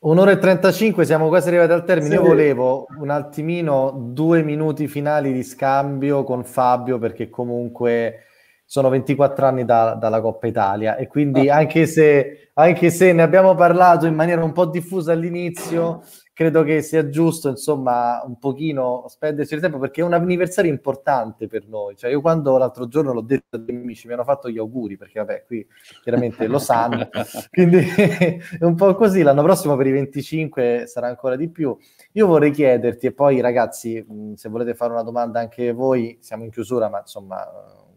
[0.00, 2.16] Un'ora e 35, siamo quasi arrivati al termine.
[2.16, 2.20] Sì.
[2.22, 8.26] Io volevo un attimino due minuti finali di scambio con Fabio, perché comunque
[8.64, 11.56] sono 24 anni da, dalla Coppa Italia e quindi ah.
[11.56, 16.02] anche, se, anche se ne abbiamo parlato in maniera un po' diffusa all'inizio,
[16.38, 21.48] credo che sia giusto, insomma, un pochino spendersi il tempo perché è un anniversario importante
[21.48, 21.96] per noi.
[21.96, 24.96] Cioè, io quando l'altro giorno l'ho detto ai miei amici, mi hanno fatto gli auguri
[24.96, 25.66] perché, vabbè, qui
[26.00, 27.08] chiaramente lo sanno.
[27.50, 29.22] Quindi è un po' così.
[29.22, 31.76] L'anno prossimo per i 25 sarà ancora di più.
[32.12, 34.06] Io vorrei chiederti, e poi ragazzi,
[34.36, 37.44] se volete fare una domanda anche voi, siamo in chiusura, ma insomma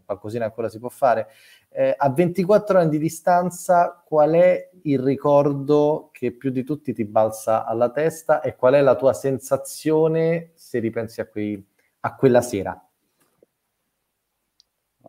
[0.04, 1.28] qualcosina ancora si può fare.
[1.70, 7.06] Eh, a 24 anni di distanza, qual è il ricordo che più di tutti ti
[7.06, 11.64] balza alla testa e qual è la tua sensazione se ripensi a, quei,
[12.02, 12.86] a quella sera?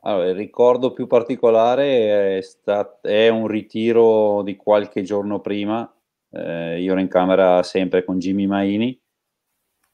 [0.04, 5.88] Allora, il ricordo più particolare è, stat- è, un ritiro di qualche giorno prima.
[6.30, 9.01] Eh, io ero in camera sempre con Jimmy Maini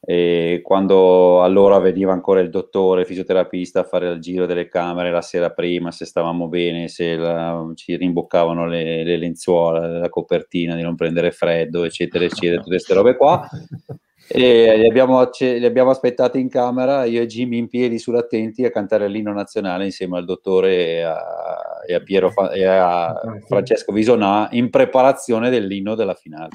[0.01, 5.11] e quando allora veniva ancora il dottore, il fisioterapista a fare il giro delle camere
[5.11, 10.75] la sera prima, se stavamo bene, se la, ci rimboccavano le, le, lenzuola, la copertina
[10.75, 13.47] di non prendere freddo, eccetera, eccetera, tutte queste robe qua.
[14.31, 18.69] E li abbiamo, li abbiamo aspettati in camera, io e Jimmy in piedi sull'attenti a
[18.69, 21.17] cantare l'inno nazionale insieme al dottore e a,
[21.85, 26.51] e a, Piero, e a Francesco Visonà in preparazione dell'inno della finale.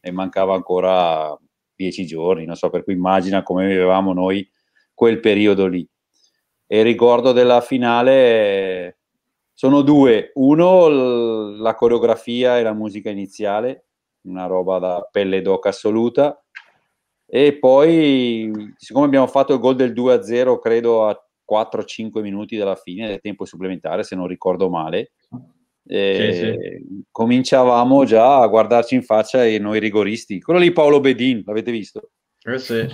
[0.00, 1.36] E mancava ancora
[1.78, 4.46] dieci giorni, non so, per cui immagina come vivevamo noi
[4.92, 5.88] quel periodo lì.
[6.66, 8.98] E ricordo della finale
[9.54, 10.88] sono due, uno
[11.56, 13.86] la coreografia e la musica iniziale,
[14.22, 16.42] una roba da pelle d'oca assoluta,
[17.24, 21.16] e poi siccome abbiamo fatto il gol del 2-0 credo a
[21.50, 25.12] 4-5 minuti dalla fine del tempo supplementare, se non ricordo male,
[25.88, 30.40] sì, cominciavamo già a guardarci in faccia e noi rigoristi.
[30.40, 32.10] Quello lì Paolo Bedin, l'avete visto?
[32.42, 32.86] Eh sì,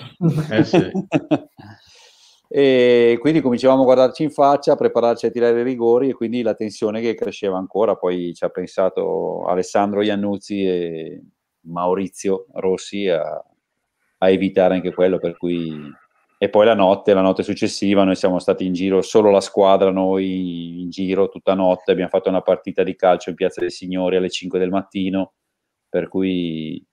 [0.50, 0.90] eh sì.
[2.48, 6.42] e quindi cominciavamo a guardarci in faccia, a prepararci a tirare i rigori e quindi
[6.42, 7.96] la tensione che cresceva ancora.
[7.96, 11.22] Poi ci ha pensato Alessandro Iannuzzi e
[11.62, 13.44] Maurizio Rossi a,
[14.18, 15.92] a evitare anche quello, per cui
[16.44, 19.90] e poi la notte, la notte successiva, noi siamo stati in giro, solo la squadra,
[19.90, 24.16] noi in giro tutta notte, abbiamo fatto una partita di calcio in Piazza dei Signori
[24.16, 25.32] alle 5 del mattino,
[25.88, 26.84] per cui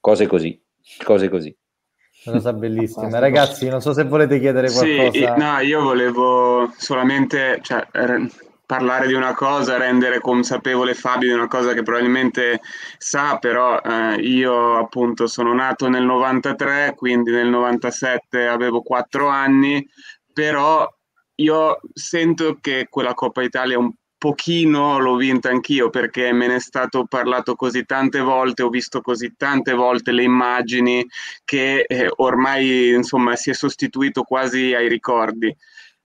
[0.00, 0.58] cose così,
[1.04, 1.54] cose così.
[2.24, 3.18] Una cosa bellissima.
[3.18, 5.10] Ragazzi, non so se volete chiedere qualcosa.
[5.10, 7.86] Sì, no, io volevo solamente, cioè,
[8.68, 12.60] parlare di una cosa, rendere consapevole Fabio di una cosa che probabilmente
[12.98, 19.88] sa, però eh, io appunto sono nato nel 93, quindi nel 97 avevo 4 anni,
[20.30, 20.86] però
[21.36, 26.60] io sento che quella Coppa Italia un pochino l'ho vinta anch'io perché me ne è
[26.60, 31.06] stato parlato così tante volte, ho visto così tante volte le immagini
[31.42, 35.56] che eh, ormai insomma si è sostituito quasi ai ricordi.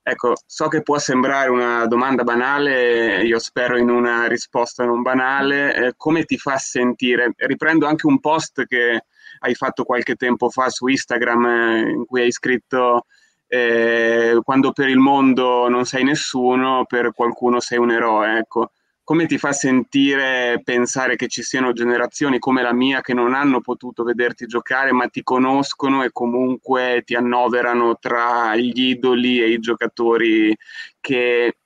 [0.06, 5.74] Ecco, so che può sembrare una domanda banale, io spero in una risposta non banale.
[5.74, 7.32] Eh, come ti fa sentire?
[7.36, 9.06] Riprendo anche un post che
[9.38, 13.06] hai fatto qualche tempo fa su Instagram eh, in cui hai scritto
[13.46, 18.38] eh, quando per il mondo non sei nessuno, per qualcuno sei un eroe.
[18.40, 18.72] Ecco,
[19.04, 23.60] come ti fa sentire pensare che ci siano generazioni come la mia che non hanno
[23.60, 29.58] potuto vederti giocare ma ti conoscono e comunque ti annoverano tra gli idoli e i
[29.58, 30.56] giocatori
[31.00, 31.56] che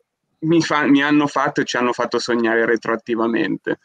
[0.40, 3.78] mi, fa, mi hanno fatto e ci hanno fatto sognare retroattivamente?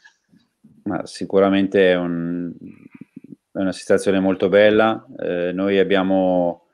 [0.86, 2.52] Ma sicuramente è, un,
[3.52, 5.06] è, una situazione molto bella.
[5.20, 6.66] Eh, noi abbiamo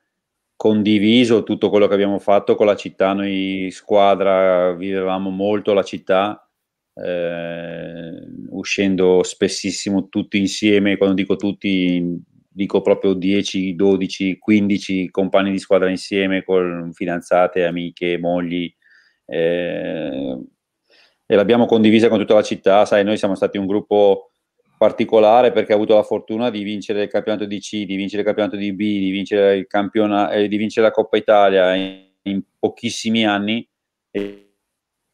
[0.55, 3.13] condiviso tutto quello che abbiamo fatto con la città.
[3.13, 6.48] Noi squadra vivevamo molto la città
[7.05, 8.11] eh,
[8.49, 12.21] uscendo spessissimo tutti insieme, quando dico tutti
[12.51, 18.73] dico proprio 10, 12, 15 compagni di squadra insieme con fidanzate, amiche, mogli
[19.25, 20.37] eh,
[21.25, 24.31] e l'abbione condivisa con tutta la città, sai, noi siamo stati un gruppo
[24.77, 28.25] particolare perché ha avuto la fortuna di vincere il campionato di C, di vincere il
[28.25, 32.41] campionato di B, di vincere, il campiona- eh, di vincere la Coppa Italia in, in
[32.57, 33.67] pochissimi anni
[34.09, 34.48] e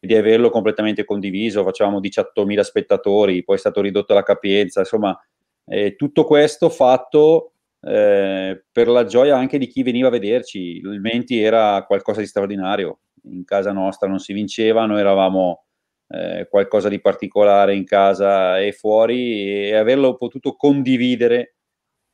[0.06, 5.18] di averlo completamente condiviso, facevamo 18.000 spettatori, poi è stato ridotto la capienza, insomma,
[5.66, 10.76] eh, tutto questo fatto eh, per la gioia anche di chi veniva a vederci.
[10.78, 15.64] Il Menti era qualcosa di straordinario, in casa nostra non si vinceva, noi eravamo
[16.08, 21.56] eh, qualcosa di particolare in casa e fuori e averlo potuto condividere.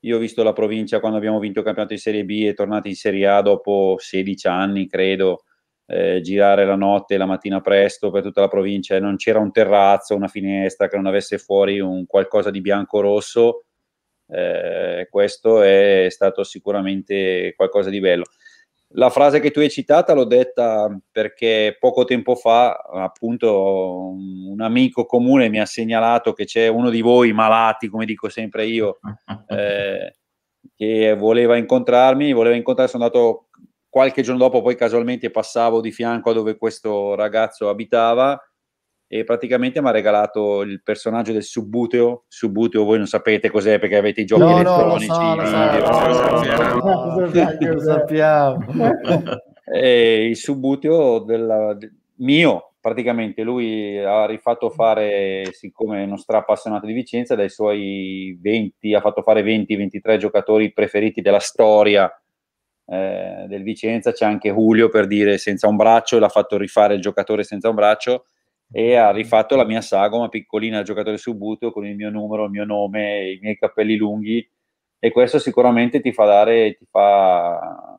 [0.04, 2.88] Io ho visto la provincia quando abbiamo vinto il campionato di Serie B e tornati
[2.88, 5.44] in Serie A dopo 16 anni, credo,
[5.86, 9.38] eh, girare la notte e la mattina presto per tutta la provincia e non c'era
[9.38, 13.64] un terrazzo, una finestra che non avesse fuori un qualcosa di bianco-rosso.
[14.28, 18.24] Eh, questo è stato sicuramente qualcosa di bello.
[18.94, 25.06] La frase che tu hai citata l'ho detta perché poco tempo fa, appunto, un amico
[25.06, 28.98] comune mi ha segnalato che c'è uno di voi malati, come dico sempre io,
[29.48, 30.14] eh,
[30.76, 33.46] che voleva incontrarmi, voleva incontrare, sono andato
[33.92, 38.42] qualche giorno dopo, poi casualmente passavo di fianco a dove questo ragazzo abitava
[39.06, 42.24] e praticamente mi ha regalato il personaggio del Subbuteo.
[42.26, 45.08] Subbuteo voi non sapete cos'è perché avete i giochi no, elettronici.
[45.08, 45.58] No, lo, so,
[47.18, 48.64] lo, so, lo sappiamo.
[49.70, 51.76] e il Subbuteo della,
[52.20, 58.94] mio, praticamente lui ha rifatto fare, siccome è uno appassionato di Vicenza, dai suoi 20,
[58.94, 62.10] ha fatto fare 20-23 giocatori preferiti della storia
[62.92, 67.00] eh, del Vicenza, c'è anche Julio per dire senza un braccio, l'ha fatto rifare il
[67.00, 68.26] giocatore senza un braccio
[68.70, 72.66] e ha rifatto la mia sagoma piccolina giocatore subbuto con il mio numero, il mio
[72.66, 74.46] nome, i miei capelli lunghi
[74.98, 77.98] e questo sicuramente ti fa dare, ti fa,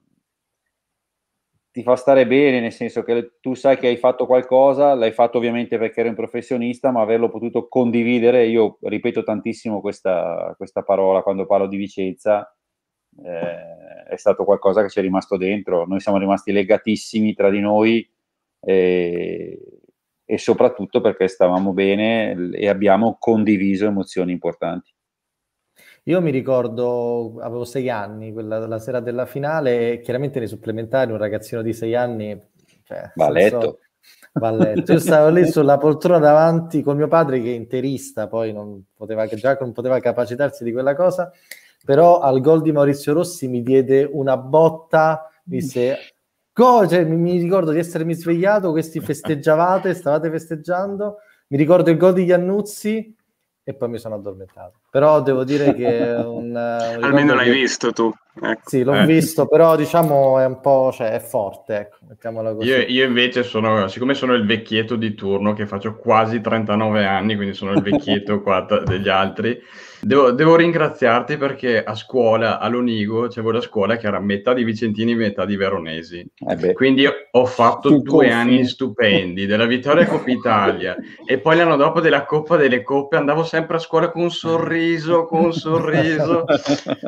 [1.71, 5.39] ti fa stare bene, nel senso che tu sai che hai fatto qualcosa, l'hai fatto
[5.39, 11.23] ovviamente perché eri un professionista, ma averlo potuto condividere, io ripeto tantissimo questa, questa parola
[11.23, 12.55] quando parlo di Vicenza,
[13.25, 17.59] eh, è stato qualcosa che ci è rimasto dentro, noi siamo rimasti legatissimi tra di
[17.59, 18.09] noi.
[18.65, 19.83] Eh,
[20.25, 24.91] e soprattutto perché stavamo bene e abbiamo condiviso emozioni importanti.
[26.03, 31.11] Io mi ricordo, avevo sei anni, quella, la sera della finale, e chiaramente nei supplementari
[31.11, 32.41] un ragazzino di sei anni...
[32.83, 33.79] Cioè, va a letto.
[34.33, 34.91] va a letto.
[34.91, 39.25] Io stavo lì sulla poltrona davanti con mio padre che è interista, poi non poteva,
[39.27, 41.31] già non poteva capacitarsi di quella cosa,
[41.83, 46.13] però al gol di Maurizio Rossi mi diede una botta, disse
[46.53, 51.97] Co- cioè, mi, mi, ricordo di essermi svegliato, questi festeggiavate, stavate festeggiando, mi ricordo il
[51.97, 53.15] gol di Iannuzzi
[53.63, 54.81] e poi mi sono addormentato.
[54.91, 56.55] Però devo dire che un, un
[57.01, 57.53] almeno l'hai che...
[57.53, 58.13] visto tu.
[58.39, 58.69] Ecco.
[58.69, 59.05] Sì, l'ho eh.
[59.05, 62.67] visto, però diciamo è un po' cioè, è forte, ecco, mettiamola così.
[62.67, 67.35] Io, io, invece sono, siccome sono il vecchietto di turno, che faccio quasi 39 anni,
[67.35, 69.59] quindi sono il vecchietto qua degli altri,
[70.05, 75.13] Devo, devo, ringraziarti perché a scuola, all'Onigo, c'avevo la scuola che era metà di Vicentini
[75.13, 76.25] e metà di Veronesi.
[76.45, 78.29] Eh Quindi ho fatto tu due confi.
[78.29, 83.43] anni stupendi della Vittoria Coppa Italia e poi l'anno dopo della Coppa delle Coppe andavo
[83.43, 86.43] sempre a scuola con un sorriso, con un sorriso.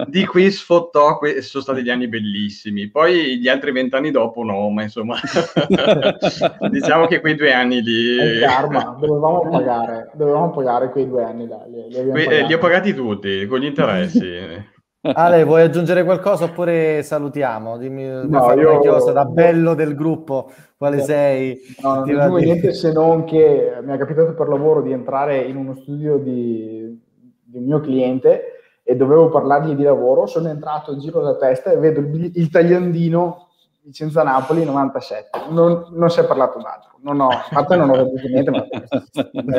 [0.08, 2.90] Di qui sfottò, que- sono stati gli anni bellissimi.
[2.90, 5.18] Poi gli altri vent'anni dopo no, ma insomma
[6.72, 8.40] diciamo che quei due anni lì...
[8.40, 11.46] Karma, dovevamo pagare, dovevamo pagare quei due anni.
[11.46, 14.74] Là, li, li, que- li ho pagati pagati tutti con gli interessi.
[15.14, 17.78] Ale, vuoi aggiungere qualcosa oppure salutiamo?
[17.78, 18.80] Dimmi no, io...
[18.80, 21.60] chiosa da bello del gruppo, quale no, sei?
[21.82, 25.58] No, non aggiungo niente se non che mi è capitato per lavoro di entrare in
[25.58, 27.00] uno studio di,
[27.44, 28.42] di un mio cliente
[28.82, 33.45] e dovevo parlargli di lavoro, sono entrato, giro la testa e vedo il, il tagliandino
[33.86, 35.30] Vicenza Napoli 97.
[35.52, 36.98] Non, non si è parlato d'altro.
[37.02, 38.66] Non ho, a parte non ho capito niente, ma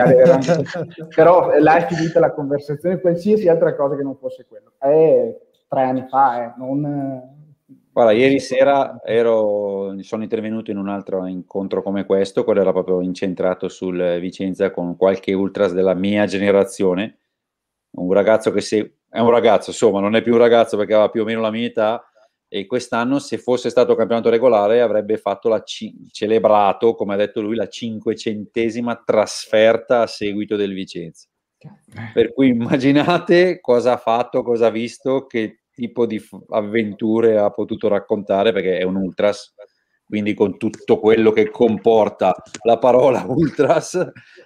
[0.02, 0.64] anche...
[1.14, 4.72] però là è finita la conversazione, qualsiasi altra cosa che non fosse quello.
[4.78, 5.32] È
[5.68, 7.34] tre anni fa, eh, non...
[7.92, 13.00] Guarda, ieri sera ero, sono intervenuto in un altro incontro come questo, quello era proprio
[13.00, 17.18] incentrato sul Vicenza con qualche ultras della mia generazione,
[17.92, 21.10] un ragazzo che se, è un ragazzo, insomma, non è più un ragazzo perché aveva
[21.10, 22.04] più o meno la mia età,
[22.48, 27.40] e quest'anno se fosse stato campionato regolare avrebbe fatto la c- celebrato, come ha detto
[27.40, 31.28] lui, la cinquecentesima trasferta a seguito del Vicenza.
[32.12, 37.50] Per cui immaginate cosa ha fatto, cosa ha visto, che tipo di f- avventure ha
[37.50, 39.54] potuto raccontare, perché è un ultras,
[40.04, 44.00] quindi con tutto quello che comporta la parola ultras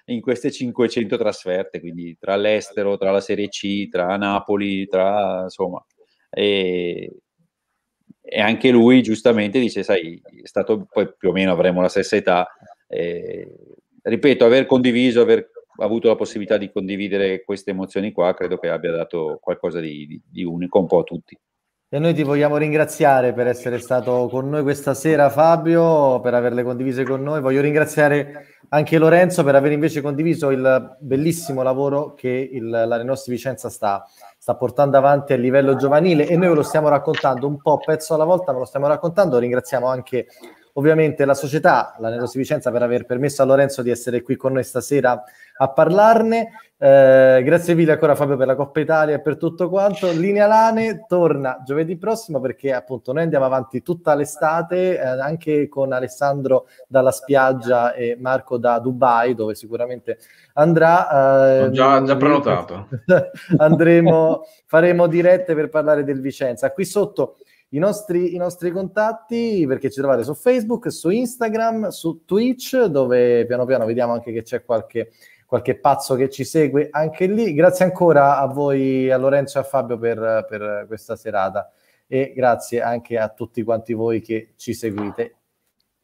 [0.06, 5.84] in queste 500 trasferte, quindi tra l'estero, tra la Serie C, tra Napoli, tra insomma...
[6.32, 7.12] E,
[8.32, 12.14] e anche lui giustamente dice, sai, è stato, poi più o meno avremo la stessa
[12.14, 12.46] età,
[12.86, 13.44] eh,
[14.02, 18.92] ripeto, aver condiviso, aver avuto la possibilità di condividere queste emozioni qua, credo che abbia
[18.92, 21.36] dato qualcosa di, di, di unico un po' a tutti.
[21.92, 26.62] E noi ti vogliamo ringraziare per essere stato con noi questa sera, Fabio, per averle
[26.62, 27.40] condivise con noi.
[27.40, 33.28] Voglio ringraziare anche Lorenzo per aver invece condiviso il bellissimo lavoro che il, la Renossi
[33.28, 34.06] Vicenza sta,
[34.40, 38.14] sta, portando avanti a livello giovanile e noi ve lo stiamo raccontando un po' pezzo
[38.14, 39.36] alla volta, ma lo stiamo raccontando.
[39.36, 40.28] Ringraziamo anche
[40.74, 44.54] ovviamente la società, la Nerosi Vicenza, per aver permesso a Lorenzo di essere qui con
[44.54, 45.22] noi stasera
[45.60, 46.48] a parlarne.
[46.82, 50.10] Eh, grazie mille ancora Fabio per la Coppa Italia e per tutto quanto.
[50.10, 55.92] Linea Lane torna giovedì prossimo perché appunto noi andiamo avanti tutta l'estate eh, anche con
[55.92, 60.18] Alessandro dalla spiaggia e Marco da Dubai dove sicuramente
[60.54, 61.58] andrà.
[61.58, 62.88] Eh, Ho già, già prenotato.
[63.58, 66.72] andremo, faremo dirette per parlare del Vicenza.
[66.72, 67.36] Qui sotto
[67.72, 73.44] i nostri, i nostri, contatti perché ci trovate su Facebook, su Instagram, su Twitch, dove
[73.46, 75.10] piano piano vediamo anche che c'è qualche,
[75.50, 77.52] qualche pazzo che ci segue anche lì.
[77.54, 81.72] Grazie ancora a voi, a Lorenzo e a Fabio per, per questa serata
[82.06, 85.38] e grazie anche a tutti quanti voi che ci seguite.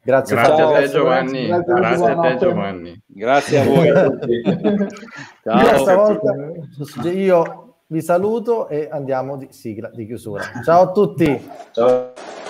[0.03, 3.03] Grazie, grazie a te Giovanni, grazie, grazie a te Giovanni.
[3.05, 3.87] Grazie a voi.
[5.43, 5.95] Ciao.
[5.95, 10.43] Volta, io vi saluto e andiamo di sigla di chiusura.
[10.61, 11.49] Ciao a tutti.
[11.71, 12.46] Ciao.